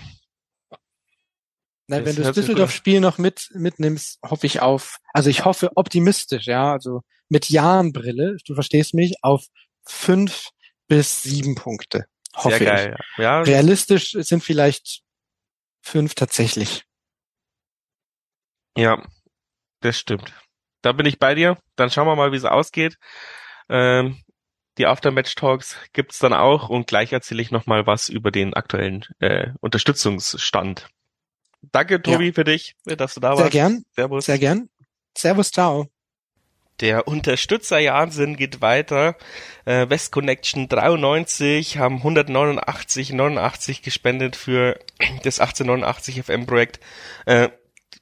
Na, 1.90 2.04
wenn 2.04 2.14
du 2.14 2.22
das 2.22 2.34
Düsseldorf-Spiel 2.34 3.00
noch 3.00 3.16
mit, 3.16 3.48
mitnimmst, 3.54 4.18
hoffe 4.22 4.46
ich 4.46 4.60
auf, 4.60 4.98
also 5.14 5.30
ich 5.30 5.46
hoffe 5.46 5.70
optimistisch, 5.74 6.46
ja, 6.46 6.72
also 6.72 7.00
mit 7.30 7.48
Jahrenbrille, 7.48 8.36
du 8.46 8.54
verstehst 8.54 8.92
mich, 8.92 9.16
auf 9.22 9.46
fünf 9.86 10.50
bis 10.86 11.22
sieben 11.22 11.54
Punkte. 11.54 12.04
Hoffe 12.36 12.58
Sehr 12.58 12.66
geil, 12.66 12.96
ich. 12.98 13.18
Ja. 13.18 13.40
Realistisch 13.40 14.12
sind 14.12 14.44
vielleicht 14.44 15.00
fünf 15.80 16.14
tatsächlich. 16.14 16.84
Ja, 18.76 19.02
das 19.80 19.98
stimmt. 19.98 20.32
Da 20.82 20.92
bin 20.92 21.06
ich 21.06 21.18
bei 21.18 21.34
dir. 21.34 21.58
Dann 21.74 21.90
schauen 21.90 22.06
wir 22.06 22.16
mal, 22.16 22.32
wie 22.32 22.36
es 22.36 22.44
ausgeht. 22.44 22.96
Ähm, 23.68 24.22
die 24.76 24.86
Aftermatch-Talks 24.86 25.76
gibt's 25.92 26.18
dann 26.18 26.32
auch 26.32 26.68
und 26.68 26.86
gleich 26.86 27.12
erzähle 27.12 27.42
ich 27.42 27.50
nochmal 27.50 27.86
was 27.86 28.08
über 28.08 28.30
den 28.30 28.54
aktuellen 28.54 29.04
äh, 29.18 29.50
Unterstützungsstand. 29.60 30.88
Danke, 31.72 32.00
Tobi, 32.02 32.26
ja. 32.28 32.32
für 32.32 32.44
dich, 32.44 32.76
dass 32.84 33.14
du 33.14 33.20
da 33.20 33.30
warst. 33.30 33.42
Sehr 33.42 33.50
gern. 33.50 33.84
Servus. 33.94 34.26
Sehr 34.26 34.38
gern. 34.38 34.68
Servus, 35.16 35.50
ciao. 35.50 35.88
Der 36.80 37.08
Unterstützer-Jahnsinn 37.08 38.36
geht 38.36 38.60
weiter. 38.60 39.16
Äh, 39.64 39.90
West 39.90 40.12
Connection 40.12 40.68
93 40.68 41.78
haben 41.78 41.96
189, 41.96 43.12
89 43.12 43.82
gespendet 43.82 44.36
für 44.36 44.78
das 45.24 45.40
1889 45.40 46.22
FM-Projekt. 46.22 46.78
Äh, 47.26 47.48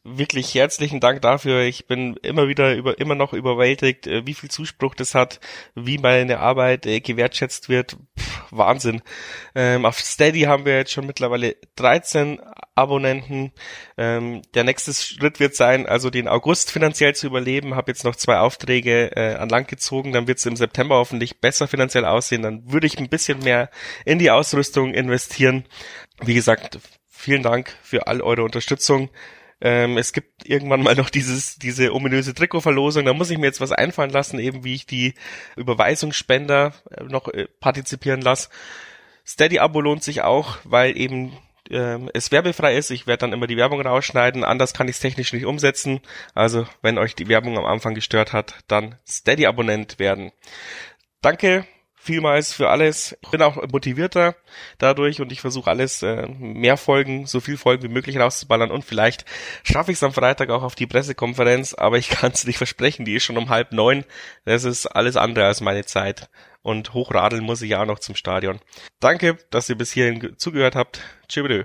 wirklich 0.04 0.54
herzlichen 0.54 1.00
Dank 1.00 1.22
dafür. 1.22 1.62
Ich 1.62 1.86
bin 1.86 2.16
immer 2.22 2.48
wieder 2.48 2.74
über, 2.74 2.98
immer 2.98 3.14
noch 3.14 3.32
überwältigt, 3.32 4.06
äh, 4.06 4.26
wie 4.26 4.34
viel 4.34 4.50
Zuspruch 4.50 4.94
das 4.94 5.14
hat, 5.14 5.40
wie 5.74 5.96
meine 5.96 6.40
Arbeit 6.40 6.84
äh, 6.84 7.00
gewertschätzt 7.00 7.70
wird. 7.70 7.96
Pff, 8.18 8.42
Wahnsinn. 8.50 9.02
Ähm, 9.54 9.86
auf 9.86 9.98
Steady 9.98 10.42
haben 10.42 10.66
wir 10.66 10.76
jetzt 10.76 10.92
schon 10.92 11.06
mittlerweile 11.06 11.56
13 11.76 12.40
Abonnenten. 12.76 13.52
Ähm, 13.96 14.42
der 14.54 14.64
nächste 14.64 14.92
Schritt 14.92 15.40
wird 15.40 15.56
sein, 15.56 15.86
also 15.86 16.10
den 16.10 16.28
August 16.28 16.70
finanziell 16.70 17.14
zu 17.14 17.26
überleben. 17.26 17.74
Habe 17.74 17.90
jetzt 17.90 18.04
noch 18.04 18.14
zwei 18.14 18.38
Aufträge 18.38 19.16
äh, 19.16 19.34
an 19.34 19.48
Land 19.48 19.68
gezogen. 19.68 20.12
Dann 20.12 20.28
wird 20.28 20.38
es 20.38 20.46
im 20.46 20.56
September 20.56 20.96
hoffentlich 20.96 21.40
besser 21.40 21.68
finanziell 21.68 22.04
aussehen. 22.04 22.42
Dann 22.42 22.70
würde 22.70 22.86
ich 22.86 22.98
ein 22.98 23.08
bisschen 23.08 23.40
mehr 23.40 23.70
in 24.04 24.18
die 24.18 24.30
Ausrüstung 24.30 24.94
investieren. 24.94 25.64
Wie 26.22 26.34
gesagt, 26.34 26.78
vielen 27.08 27.42
Dank 27.42 27.74
für 27.82 28.06
all 28.06 28.20
eure 28.20 28.44
Unterstützung. 28.44 29.10
Ähm, 29.60 29.96
es 29.96 30.12
gibt 30.12 30.46
irgendwann 30.46 30.82
mal 30.82 30.94
noch 30.94 31.08
dieses, 31.08 31.56
diese 31.56 31.94
ominöse 31.94 32.34
Trikotverlosung. 32.34 33.06
Da 33.06 33.14
muss 33.14 33.30
ich 33.30 33.38
mir 33.38 33.46
jetzt 33.46 33.62
was 33.62 33.72
einfallen 33.72 34.10
lassen, 34.10 34.38
eben 34.38 34.64
wie 34.64 34.74
ich 34.74 34.84
die 34.86 35.14
Überweisungsspender 35.56 36.74
noch 37.08 37.28
äh, 37.28 37.46
partizipieren 37.58 38.20
lasse. 38.20 38.50
Steady-Abo 39.26 39.80
lohnt 39.80 40.04
sich 40.04 40.22
auch, 40.22 40.58
weil 40.64 40.96
eben 40.96 41.32
ähm, 41.70 42.10
es 42.14 42.32
werbefrei 42.32 42.76
ist. 42.76 42.90
Ich 42.90 43.06
werde 43.06 43.20
dann 43.20 43.32
immer 43.32 43.46
die 43.46 43.56
Werbung 43.56 43.80
rausschneiden. 43.80 44.44
Anders 44.44 44.74
kann 44.74 44.88
ich 44.88 44.96
es 44.96 45.00
technisch 45.00 45.32
nicht 45.32 45.46
umsetzen. 45.46 46.00
Also 46.34 46.66
wenn 46.82 46.98
euch 46.98 47.14
die 47.14 47.28
Werbung 47.28 47.58
am 47.58 47.66
Anfang 47.66 47.94
gestört 47.94 48.32
hat, 48.32 48.54
dann 48.68 48.96
Steady-Abonnent 49.06 49.98
werden. 49.98 50.32
Danke 51.22 51.66
vielmals 52.06 52.52
für 52.52 52.70
alles. 52.70 53.18
Ich 53.20 53.30
bin 53.30 53.42
auch 53.42 53.56
motivierter 53.70 54.36
dadurch 54.78 55.20
und 55.20 55.32
ich 55.32 55.40
versuche 55.40 55.68
alles, 55.68 56.02
äh, 56.02 56.26
mehr 56.28 56.76
Folgen, 56.76 57.26
so 57.26 57.40
viel 57.40 57.56
Folgen 57.56 57.82
wie 57.82 57.92
möglich 57.92 58.18
rauszuballern 58.18 58.70
und 58.70 58.84
vielleicht 58.84 59.24
schaffe 59.64 59.90
ich 59.90 59.98
es 59.98 60.04
am 60.04 60.12
Freitag 60.12 60.50
auch 60.50 60.62
auf 60.62 60.76
die 60.76 60.86
Pressekonferenz, 60.86 61.74
aber 61.74 61.98
ich 61.98 62.08
kann 62.08 62.30
es 62.32 62.46
nicht 62.46 62.58
versprechen, 62.58 63.04
die 63.04 63.16
ist 63.16 63.24
schon 63.24 63.36
um 63.36 63.48
halb 63.48 63.72
neun. 63.72 64.04
Das 64.44 64.62
ist 64.64 64.86
alles 64.86 65.16
andere 65.16 65.46
als 65.46 65.60
meine 65.60 65.84
Zeit 65.84 66.30
und 66.66 66.94
hochradeln 66.94 67.44
muss 67.44 67.62
ich 67.62 67.70
ja 67.70 67.82
auch 67.82 67.86
noch 67.86 68.00
zum 68.00 68.16
Stadion. 68.16 68.58
Danke, 68.98 69.38
dass 69.50 69.68
ihr 69.68 69.76
bis 69.76 69.92
hierhin 69.92 70.34
zugehört 70.36 70.74
habt. 70.74 71.00
Tschüss. 71.28 71.64